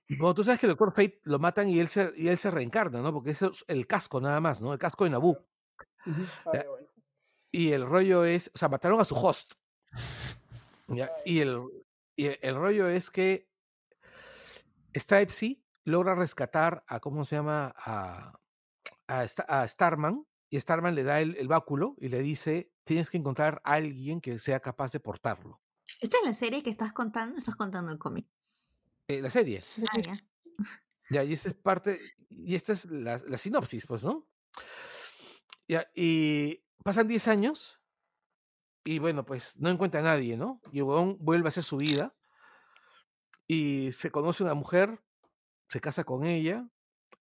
[0.09, 2.39] y bueno, tú sabes que el Doctor Fate lo matan y él se, y él
[2.39, 3.13] se reencarna, ¿no?
[3.13, 4.73] Porque eso es el casco nada más, ¿no?
[4.73, 5.45] El casco de Naboo.
[7.53, 9.55] Y el rollo es, o sea, mataron a su host.
[11.25, 11.61] Y, el,
[12.17, 13.50] y el rollo es que
[14.95, 17.75] Stripesy logra rescatar a, ¿cómo se llama?
[17.77, 18.39] A,
[19.07, 23.75] a, Starman y Starman le da el, báculo y le dice, tienes que encontrar a
[23.75, 25.61] alguien que sea capaz de portarlo.
[26.01, 28.27] ¿Esta es la serie que estás contando estás contando el cómic?
[29.09, 29.65] Eh, la serie.
[29.91, 30.25] Ah, ya.
[31.11, 34.29] Ya, y esta es parte, y esta es la, sinopsis, pues, ¿no?
[35.67, 37.81] Ya, y pasan 10 años
[38.85, 40.61] y bueno, pues no encuentra a nadie, ¿no?
[40.73, 42.15] Y el vuelve a hacer su vida
[43.53, 45.01] y se conoce una mujer,
[45.69, 46.69] se casa con ella,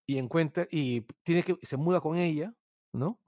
[0.06, 2.54] y encuentra y tiene que se muda con ella,
[2.94, 3.20] ¿no?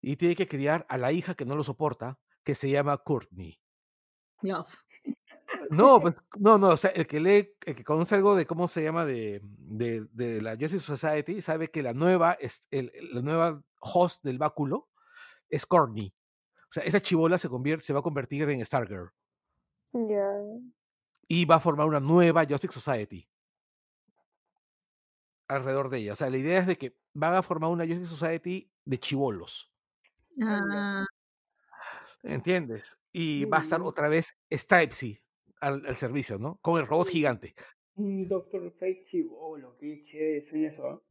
[0.00, 3.60] Y tiene que criar a la hija que no lo soporta, que se llama Courtney.
[4.42, 4.74] Love.
[5.70, 8.66] No, pues, no, no, o sea, el que lee, el que conoce algo de cómo
[8.66, 13.22] se llama de, de, de la Justice Society, sabe que la nueva, es, el, la
[13.22, 14.88] nueva host del báculo
[15.48, 16.12] es Courtney.
[16.56, 19.12] O sea, esa chivola se, convierte, se va a convertir en Stargirl.
[19.92, 20.26] Ya.
[21.30, 23.30] Y va a formar una nueva Justice Society
[25.46, 26.12] alrededor de ella.
[26.14, 29.72] O sea, la idea es de que van a formar una Justice Society de chivolos.
[30.42, 31.04] Ah.
[32.22, 32.98] ¿Entiendes?
[33.12, 35.22] Y va a estar otra vez Stripesy
[35.60, 36.58] al, al, servicio, ¿no?
[36.62, 37.54] Con el robot gigante.
[37.94, 41.04] Doctor Fate chivolo, qué chévere es eso.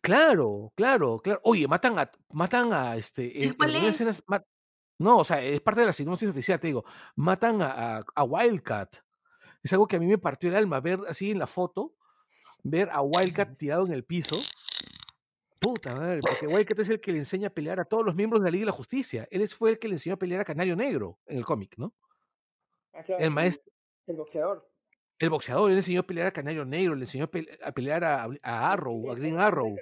[0.00, 1.40] Claro, claro, claro.
[1.44, 3.54] Oye, matan a, matan a este.
[4.98, 6.84] no, o sea, es parte de la sinopsis oficial, te digo.
[7.16, 8.98] Matan a, a Wildcat.
[9.62, 11.94] Es algo que a mí me partió el alma ver así en la foto
[12.62, 14.36] ver a Wildcat tirado en el piso.
[15.58, 18.42] Puta madre, porque Wildcat es el que le enseña a pelear a todos los miembros
[18.42, 19.28] de la Liga de la Justicia.
[19.30, 21.94] Él fue el que le enseñó a pelear a Canario Negro en el cómic, ¿no?
[22.92, 23.72] Ah, el maestro.
[24.08, 24.68] El boxeador.
[25.20, 28.72] El boxeador, él le enseñó a pelear a Canario Negro, le enseñó a, pelear a,
[28.72, 29.76] Arrow, a Green Arrow.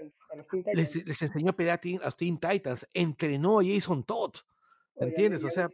[0.74, 4.34] Les, enseñó a pelear a, los Teen Titans, entrenó a Jason Todd.
[4.96, 5.42] ¿Entiendes?
[5.44, 5.70] o sea.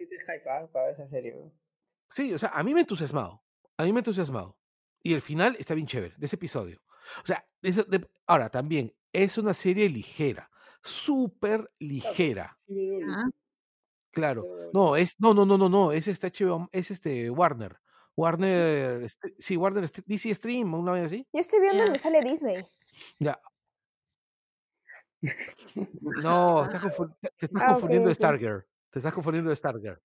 [2.08, 3.42] Sí, o sea, a mí me ha entusiasmado.
[3.78, 4.56] A mí me ha entusiasmado.
[5.02, 6.80] Y el final está bien chévere, de ese episodio.
[7.22, 7.46] O sea,
[8.26, 10.50] ahora también es una serie ligera,
[10.82, 12.58] súper ligera.
[14.10, 14.44] Claro.
[14.72, 17.78] No, es, no, no, no, no, no, es este HBO, es este Warner.
[18.16, 19.06] Warner,
[19.38, 21.26] sí, Warner, DC Stream, una vez así.
[21.32, 22.66] Yo estoy viendo donde sale Disney.
[23.18, 23.38] Ya.
[26.22, 28.66] No, te estás ah, confundiendo de Stargirl.
[28.90, 30.00] Te estás confundiendo de Stargirl.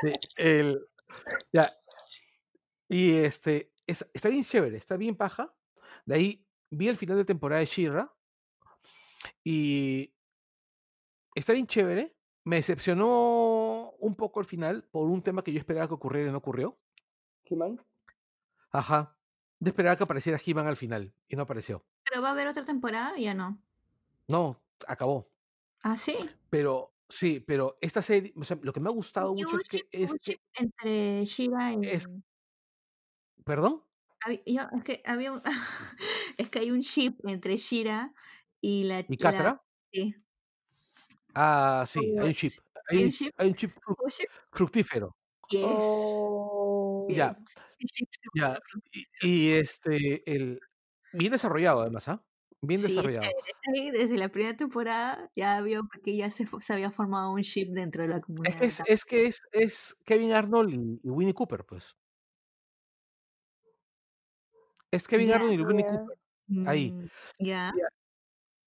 [0.00, 0.86] Sí, el,
[1.52, 1.72] ya.
[2.88, 5.54] Y este, está bien chévere, está bien paja.
[6.04, 8.14] De ahí vi el final de temporada de Shira
[9.44, 10.14] y
[11.34, 12.16] está bien chévere.
[12.44, 16.32] Me decepcionó un poco el final por un tema que yo esperaba que ocurriera y
[16.32, 16.78] no ocurrió.
[17.44, 17.84] ¿He-Man?
[18.72, 19.16] Ajá.
[19.58, 21.12] De esperar que apareciera He-Man al final.
[21.28, 21.84] Y no apareció.
[22.04, 23.16] ¿Pero va a haber otra temporada?
[23.18, 23.62] Ya no.
[24.26, 25.30] No, acabó.
[25.82, 26.16] ¿Ah, sí?
[26.48, 29.82] Pero, sí, pero esta serie, o sea, lo que me ha gustado mucho es que
[29.90, 30.40] es que.
[30.54, 31.88] Entre Shira y.
[31.88, 32.08] Es,
[33.44, 33.82] ¿Perdón?
[34.46, 35.42] Yo, es que había un,
[36.38, 38.12] es que hay un chip entre Shira
[38.60, 39.04] y la.
[39.08, 39.62] ¿Y Catra?
[39.92, 40.14] sí.
[41.34, 42.52] Ah, sí, hay un chip.
[42.88, 43.34] Hay, un, chip?
[43.36, 43.70] Hay un chip,
[44.50, 45.16] fructífero.
[45.48, 45.62] Yes.
[45.64, 47.06] Oh.
[47.08, 47.36] Ya.
[48.34, 48.58] ya.
[49.22, 50.60] Y, este, el,
[51.12, 52.24] bien desarrollado además, ¿ah?
[52.62, 53.26] Bien desarrollado.
[53.92, 58.02] desde la primera temporada ya había que ya se, se, había formado un chip dentro
[58.02, 58.62] de la comunidad.
[58.62, 61.96] Es, es que es, es, Kevin Arnold y, Winnie Cooper, pues.
[64.90, 66.18] Es Kevin Arnold y Winnie Cooper.
[66.66, 66.90] Ahí.
[66.90, 67.08] Mm,
[67.38, 67.72] ya.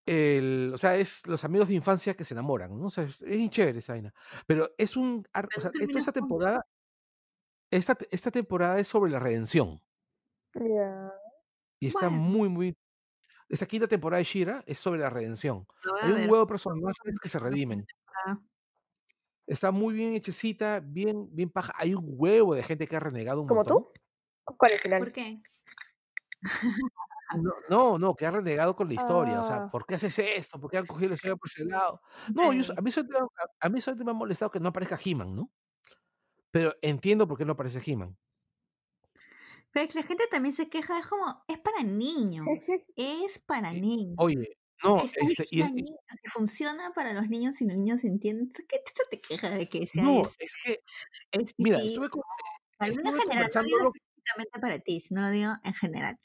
[0.06, 2.88] El, o sea, es los amigos de infancia que se enamoran, ¿no?
[2.88, 4.14] O sea, es, es chévere esa vaina.
[4.48, 5.26] Pero es un.
[5.58, 6.66] O sea, esta temporada.
[7.72, 9.82] Esta, esta temporada es sobre la redención.
[10.56, 11.12] Ya.
[11.80, 12.78] Y está muy, muy
[13.54, 15.68] esta quinta temporada de Shira es sobre la redención.
[16.02, 17.86] Hay un huevo de personajes que se redimen.
[19.46, 21.72] Está muy bien hechecita, bien, bien paja.
[21.76, 23.92] Hay un huevo de gente que ha renegado un ¿Como tú?
[24.44, 25.00] ¿Cuál es el final?
[25.00, 25.40] ¿Por qué?
[27.70, 29.40] No, no, que ha renegado con la historia.
[29.40, 29.72] O sea, Ah.
[29.72, 30.60] ¿por qué haces esto?
[30.60, 32.02] ¿Por qué han cogido la historia por ese lado?
[32.34, 35.00] No, yo, a, mí solamente, a, a mí solamente me ha molestado que no aparezca
[35.04, 35.52] He-Man, ¿no?
[36.50, 38.18] Pero entiendo por qué no aparece He-Man.
[39.74, 42.46] Pero la gente también se queja, es como, es para niños,
[42.96, 44.16] es para niños.
[44.20, 48.52] Oye, no, Está este, y, niños, que funciona para los niños y los niños entienden.
[48.52, 50.80] ¿Tú ¿Qué tú te quejas de que sea no, es, es que,
[51.32, 52.22] es mira, estuve, con-
[52.82, 56.20] mí en estuve general, no digo específicamente para ti, sino lo digo en general.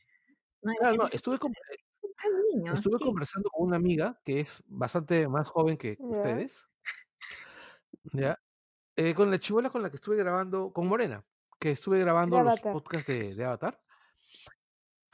[0.63, 3.05] No, claro, no, es- estuve, con- es para niños, estuve ¿qué?
[3.07, 6.67] conversando con una amiga que es bastante más joven que ustedes,
[8.13, 8.39] ¿ya?
[8.97, 11.25] Eh, con la chivola con la que estuve grabando, con Morena,
[11.61, 13.83] que estuve grabando los podcasts de, de Avatar.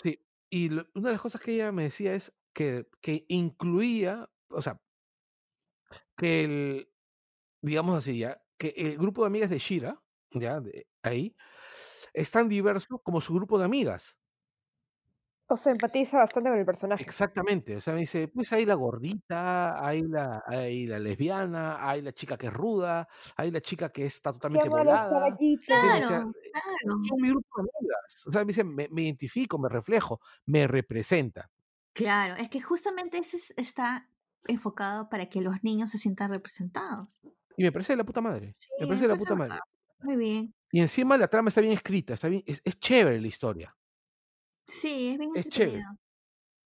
[0.02, 4.30] Sí, y lo- una de las cosas que ella me decía es que, que incluía,
[4.48, 4.80] o sea,
[6.16, 6.92] que el,
[7.62, 10.02] digamos así, ya, que el grupo de amigas de Shira,
[10.32, 11.36] ya, de ahí,
[12.14, 14.20] es tan diverso como su grupo de amigas.
[15.46, 17.02] O sea, empatiza bastante con el personaje.
[17.02, 22.00] Exactamente, o sea, me dice, pues hay la gordita, hay la, hay la lesbiana, hay
[22.00, 25.10] la chica que es ruda, hay la chica que está totalmente volada.
[25.10, 25.68] caballitos.
[25.68, 26.04] ¿entiendes?
[26.04, 27.02] O sea, Claro, claro.
[27.08, 28.24] son mi grupo de amigas.
[28.26, 31.50] O sea, me dice, me, me identifico, me reflejo, me representa.
[31.92, 34.08] Claro, es que justamente ese es- está
[34.46, 37.20] enfocado para que los niños se sientan representados.
[37.56, 38.56] Y me parece de la puta madre.
[38.58, 39.58] Sí, me parece de la puta madre.
[40.00, 40.54] Muy bien.
[40.72, 43.76] Y encima la trama está bien escrita, está bien, es, es chévere la historia.
[44.66, 45.84] Sí, es bien Es chévere.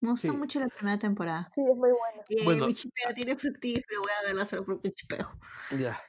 [0.00, 0.36] Me gustó Sí.
[0.36, 1.46] mucho la primera temporada.
[1.48, 2.22] Sí, es muy bueno.
[2.28, 2.66] Y Bueno.
[2.66, 5.28] mi chipeo tiene fructífero, voy a verla solo por mi chipeo.
[5.78, 6.00] Ya.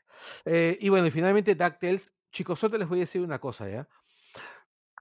[0.46, 2.14] Eh, y bueno, y finalmente DuckTales.
[2.32, 3.88] Chicos, solo les voy a decir una cosa, ¿ya?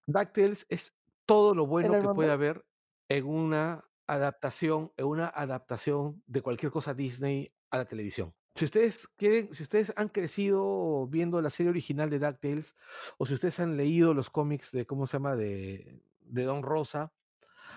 [0.07, 0.95] DuckTales es
[1.27, 2.65] todo lo bueno que puede haber
[3.11, 8.35] en una adaptación, en una adaptación de cualquier cosa Disney a la televisión.
[8.55, 12.77] Si ustedes quieren, si ustedes han crecido viendo la serie original de DuckTales,
[13.19, 15.37] o si ustedes han leído los cómics de, ¿cómo se llama?
[15.37, 17.13] De, de Don Rosa,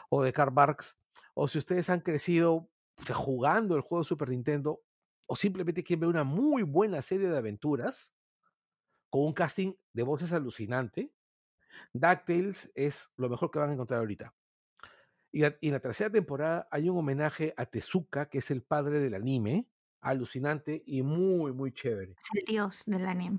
[0.09, 0.99] o de Carl Barks,
[1.33, 2.69] o si ustedes han crecido
[3.13, 4.81] jugando el juego de Super Nintendo,
[5.25, 8.13] o simplemente quieren ver una muy buena serie de aventuras,
[9.09, 11.13] con un casting de voces alucinante,
[11.93, 14.33] DuckTales es lo mejor que van a encontrar ahorita.
[15.31, 18.99] Y, y en la tercera temporada hay un homenaje a Tezuka, que es el padre
[18.99, 19.67] del anime,
[20.01, 22.15] alucinante y muy, muy chévere.
[22.33, 23.37] El dios del anime.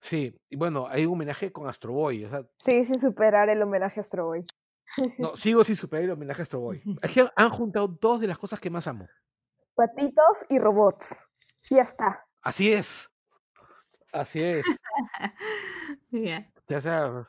[0.00, 2.24] Sí, y bueno, hay un homenaje con Astro Boy.
[2.24, 4.46] O sea, Sigue sin superar el homenaje a Astro Boy.
[5.18, 6.82] no, sigo sin superar el homenaje a Astro Boy.
[7.12, 9.08] Que han juntado dos de las cosas que más amo.
[9.74, 11.16] Patitos y robots.
[11.70, 12.24] Ya está.
[12.42, 13.10] Así es.
[14.12, 14.64] Así es.
[16.10, 16.48] Ya.
[16.68, 17.28] O sea,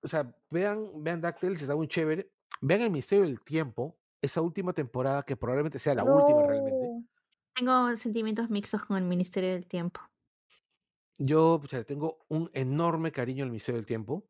[0.00, 2.30] o sea, vean, vean DuckTales, está muy chévere.
[2.60, 7.08] Vean el Misterio del Tiempo, esa última temporada, que probablemente sea la última realmente.
[7.54, 10.00] Tengo sentimientos mixtos con el Ministerio del Tiempo.
[11.18, 14.24] Yo pucha, le tengo un enorme cariño al Misterio del Tiempo.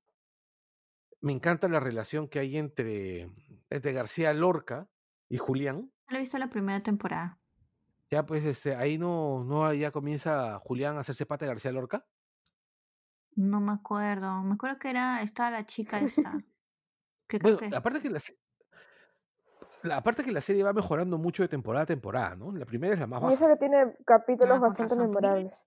[1.20, 3.30] Me encanta la relación que hay entre,
[3.70, 4.88] entre García Lorca
[5.28, 5.90] y Julián.
[6.06, 7.38] Solo he visto la primera temporada.
[8.10, 12.06] Ya, pues, este, ahí no, no, ya comienza Julián a hacerse pata de García Lorca.
[13.36, 14.42] No me acuerdo.
[14.42, 16.32] Me acuerdo que era, estaba la chica esta.
[17.26, 18.20] Que Bueno, que- aparte que la,
[19.82, 22.52] la aparte que la serie va mejorando mucho de temporada a temporada, ¿no?
[22.52, 23.54] La primera es la más Y eso baja.
[23.54, 25.08] que tiene capítulos bastante razón.
[25.08, 25.58] memorables.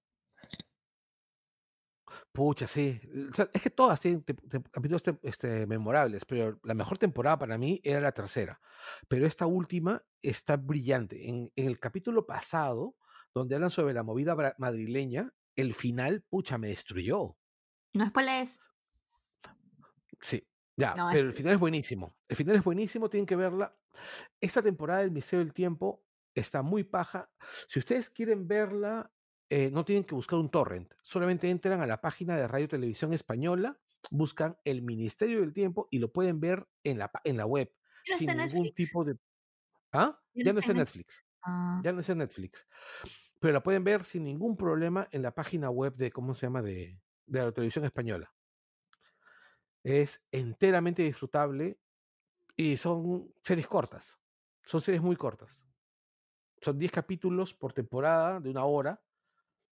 [2.31, 2.99] Pucha, sí.
[3.29, 6.97] O sea, es que todas tienen te- te- capítulos te- este, memorables, pero la mejor
[6.97, 8.59] temporada para mí era la tercera.
[9.07, 11.29] Pero esta última está brillante.
[11.29, 12.95] En, en el capítulo pasado,
[13.33, 17.37] donde hablan sobre la movida madrileña, el final, pucha, me destruyó.
[17.93, 18.59] No spoilers.
[20.21, 22.15] Sí, ya, pero el final es buenísimo.
[22.27, 23.75] El final es buenísimo, tienen que verla.
[24.41, 26.03] Esta temporada del Misterio del Tiempo
[26.35, 27.31] está muy paja.
[27.67, 29.11] Si ustedes quieren verla,
[29.50, 30.93] eh, no tienen que buscar un torrent.
[31.01, 33.80] Solamente entran a la página de Radio Televisión Española,
[34.11, 37.72] buscan el Ministerio del Tiempo y lo pueden ver en la, en la web.
[38.17, 39.17] sin ningún tipo de.
[39.92, 40.19] ¿Ah?
[40.34, 41.24] Ya no está en Netflix.
[41.43, 41.82] Ah.
[41.84, 42.67] Ya no está en Netflix.
[43.40, 46.61] Pero la pueden ver sin ningún problema en la página web de, ¿cómo se llama?
[46.61, 48.34] De, de la televisión española.
[49.84, 51.80] Es enteramente disfrutable
[52.56, 54.19] y son series cortas.
[54.64, 55.64] Son series muy cortas.
[56.61, 59.01] Son 10 capítulos por temporada de una hora.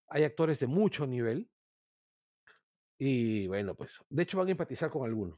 [0.07, 1.49] Hay actores de mucho nivel.
[2.97, 5.35] Y bueno, pues, de hecho van a empatizar con alguno.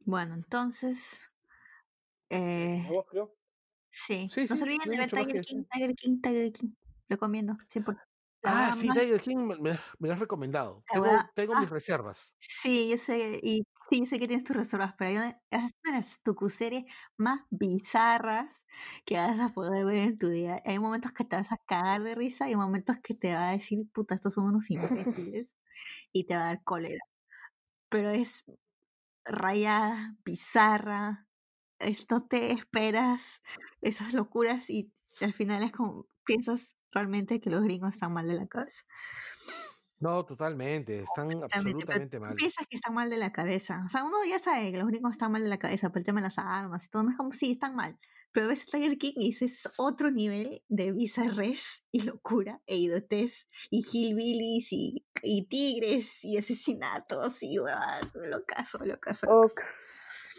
[0.00, 1.30] Bueno, entonces.
[2.30, 3.34] Eh, creo?
[3.90, 4.28] Sí.
[4.32, 6.70] sí, no se olviden de ver Tiger King, Tiger King, Tiger King.
[7.08, 7.56] Recomiendo,
[8.44, 10.82] Ah, sí, Tiger King me, lo has recomendado.
[11.34, 12.34] Tengo, mis ah, reservas.
[12.38, 15.40] Sí, yo sé, y sí, sé que tienes tus reservas, pero hay una,
[15.84, 16.20] de las
[16.54, 16.84] series
[17.16, 18.64] más bizarras
[19.04, 20.60] que vas a poder ver en tu vida.
[20.64, 23.52] Hay momentos que te vas a cagar de risa y momentos que te va a
[23.52, 25.56] decir, puta, estos son unos imbéciles,
[26.12, 27.00] y te va a dar cólera.
[27.88, 28.44] Pero es
[29.24, 31.28] rayada, bizarra,
[32.10, 33.42] no te esperas
[33.80, 38.34] esas locuras y al final es como piensas realmente que los gringos están mal de
[38.34, 38.82] la cabeza.
[40.02, 42.34] No, totalmente, están absolutamente mal.
[42.34, 43.84] piensas que están mal de la cabeza.
[43.86, 46.04] O sea, uno ya sabe que los gringos están mal de la cabeza por el
[46.04, 47.04] tema de las armas y todo.
[47.04, 47.96] No es como, sí, están mal.
[48.32, 53.84] Pero ves Tiger King y dices otro nivel de bizarres y locura e idiotez y
[53.84, 59.28] hillbillies y, y tigres y asesinatos y lo caso, lo caso.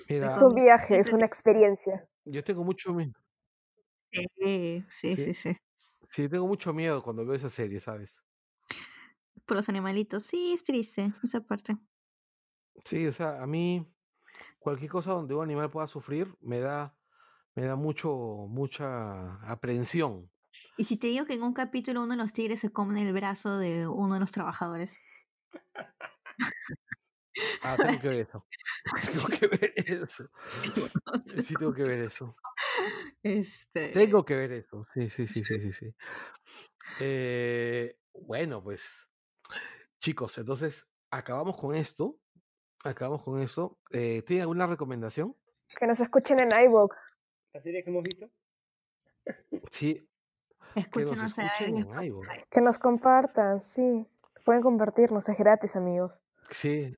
[0.09, 2.05] es un viaje, es una experiencia.
[2.25, 3.13] Yo tengo mucho miedo.
[4.11, 5.33] sí, sí, sí.
[5.33, 5.57] sí.
[6.13, 8.21] Sí, tengo mucho miedo cuando veo esa serie, ¿sabes?
[9.47, 10.21] Por los animalitos.
[10.21, 11.75] Sí, es triste esa parte.
[12.83, 13.91] Sí, o sea, a mí
[14.59, 16.95] cualquier cosa donde un animal pueda sufrir me da,
[17.55, 20.29] me da mucho, mucha aprehensión.
[20.77, 23.11] Y si te digo que en un capítulo uno de los tigres se come el
[23.11, 24.95] brazo de uno de los trabajadores.
[27.61, 28.45] Ah, tengo que ver eso.
[29.13, 30.29] Tengo que ver eso.
[31.43, 32.35] Sí, tengo que ver eso.
[33.21, 33.89] Este...
[33.89, 34.83] Tengo que ver eso.
[34.93, 35.73] Sí, sí, sí, sí, sí.
[35.73, 35.95] sí.
[36.99, 39.09] Eh, bueno, pues,
[39.99, 42.19] chicos, entonces acabamos con esto.
[42.83, 43.79] Acabamos con esto.
[43.91, 45.35] Eh, ¿Tienen alguna recomendación?
[45.79, 47.17] Que nos escuchen en iVoox.
[47.53, 48.29] ¿La serie que hemos visto?
[49.71, 50.07] Sí.
[50.91, 52.27] que nos escuchen en iVoox.
[52.49, 54.05] Que nos compartan, sí.
[54.43, 56.11] Pueden compartirnos, es gratis, amigos.
[56.49, 56.93] Sí,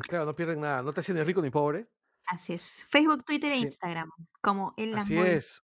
[0.00, 0.82] Claro, no pierden nada.
[0.82, 1.88] No te hacen ni rico ni pobre.
[2.26, 2.84] Así es.
[2.88, 4.10] Facebook, Twitter e Instagram.
[4.40, 5.62] Como el Así es.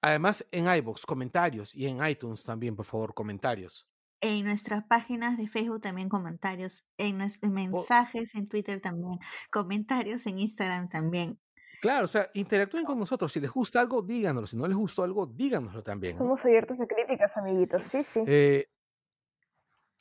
[0.00, 1.74] Además, en iBox, comentarios.
[1.74, 3.86] Y en iTunes también, por favor, comentarios.
[4.20, 6.84] En nuestras páginas de Facebook también comentarios.
[6.96, 9.18] En nuestros mensajes en Twitter también.
[9.50, 11.38] Comentarios en Instagram también.
[11.80, 13.32] Claro, o sea, interactúen con nosotros.
[13.32, 14.46] Si les gusta algo, díganoslo.
[14.46, 16.14] Si no les gustó algo, díganoslo también.
[16.14, 17.82] Somos abiertos a críticas, amiguitos.
[17.82, 18.20] Sí, sí.
[18.24, 18.68] Eh,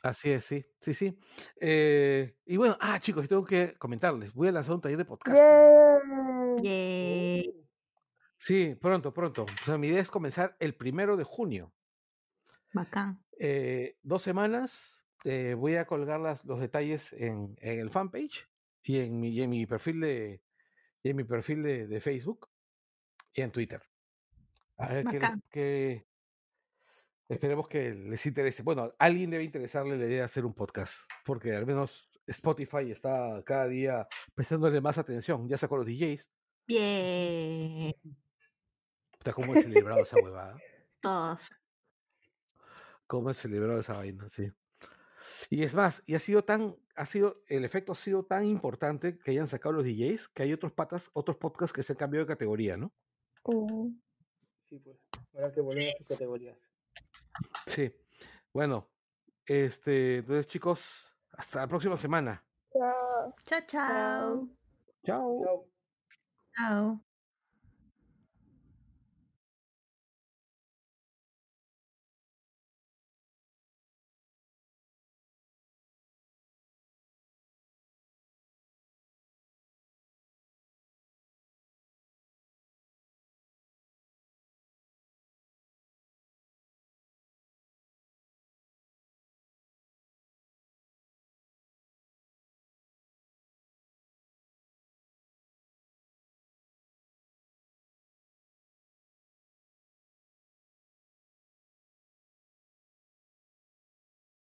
[0.03, 1.19] Así es, sí, sí, sí.
[1.59, 5.37] Eh, y bueno, ah, chicos, tengo que comentarles, voy a lanzar un taller de podcast.
[8.37, 9.43] Sí, pronto, pronto.
[9.43, 11.71] O sea, mi idea es comenzar el primero de junio.
[12.73, 13.23] Bacán.
[13.37, 18.47] Eh, dos semanas, eh, voy a colgar las, los detalles en, en, el fanpage
[18.83, 20.41] y en mi, en mi perfil de
[21.03, 22.49] en mi perfil de, de, Facebook
[23.33, 23.81] y en Twitter.
[24.77, 26.07] A ver qué, qué,
[27.31, 28.61] Esperemos que les interese.
[28.61, 33.41] Bueno, alguien debe interesarle la idea de hacer un podcast, porque al menos Spotify está
[33.45, 36.29] cada día prestándole más atención, ya sacó los DJs.
[36.67, 37.95] Bien.
[39.17, 40.57] Puta, ¿cómo he celebrado esa huevada?
[40.99, 41.49] Todos.
[43.07, 44.27] ¿Cómo he celebrado esa vaina?
[44.27, 44.51] Sí.
[45.49, 49.17] Y es más, y ha sido tan, ha sido, el efecto ha sido tan importante
[49.17, 52.25] que hayan sacado los DJs que hay otros patas, otros podcasts que se han cambiado
[52.25, 52.91] de categoría, ¿no?
[54.67, 54.97] Sí, pues.
[55.33, 56.70] Ahora que volver a sus categorías.
[57.65, 57.93] Sí.
[58.53, 58.89] Bueno,
[59.45, 62.43] este, entonces chicos, hasta la próxima semana.
[62.73, 63.35] Chao.
[63.45, 64.47] Chao, chao.
[65.05, 65.65] Chao.
[66.55, 67.10] Chao.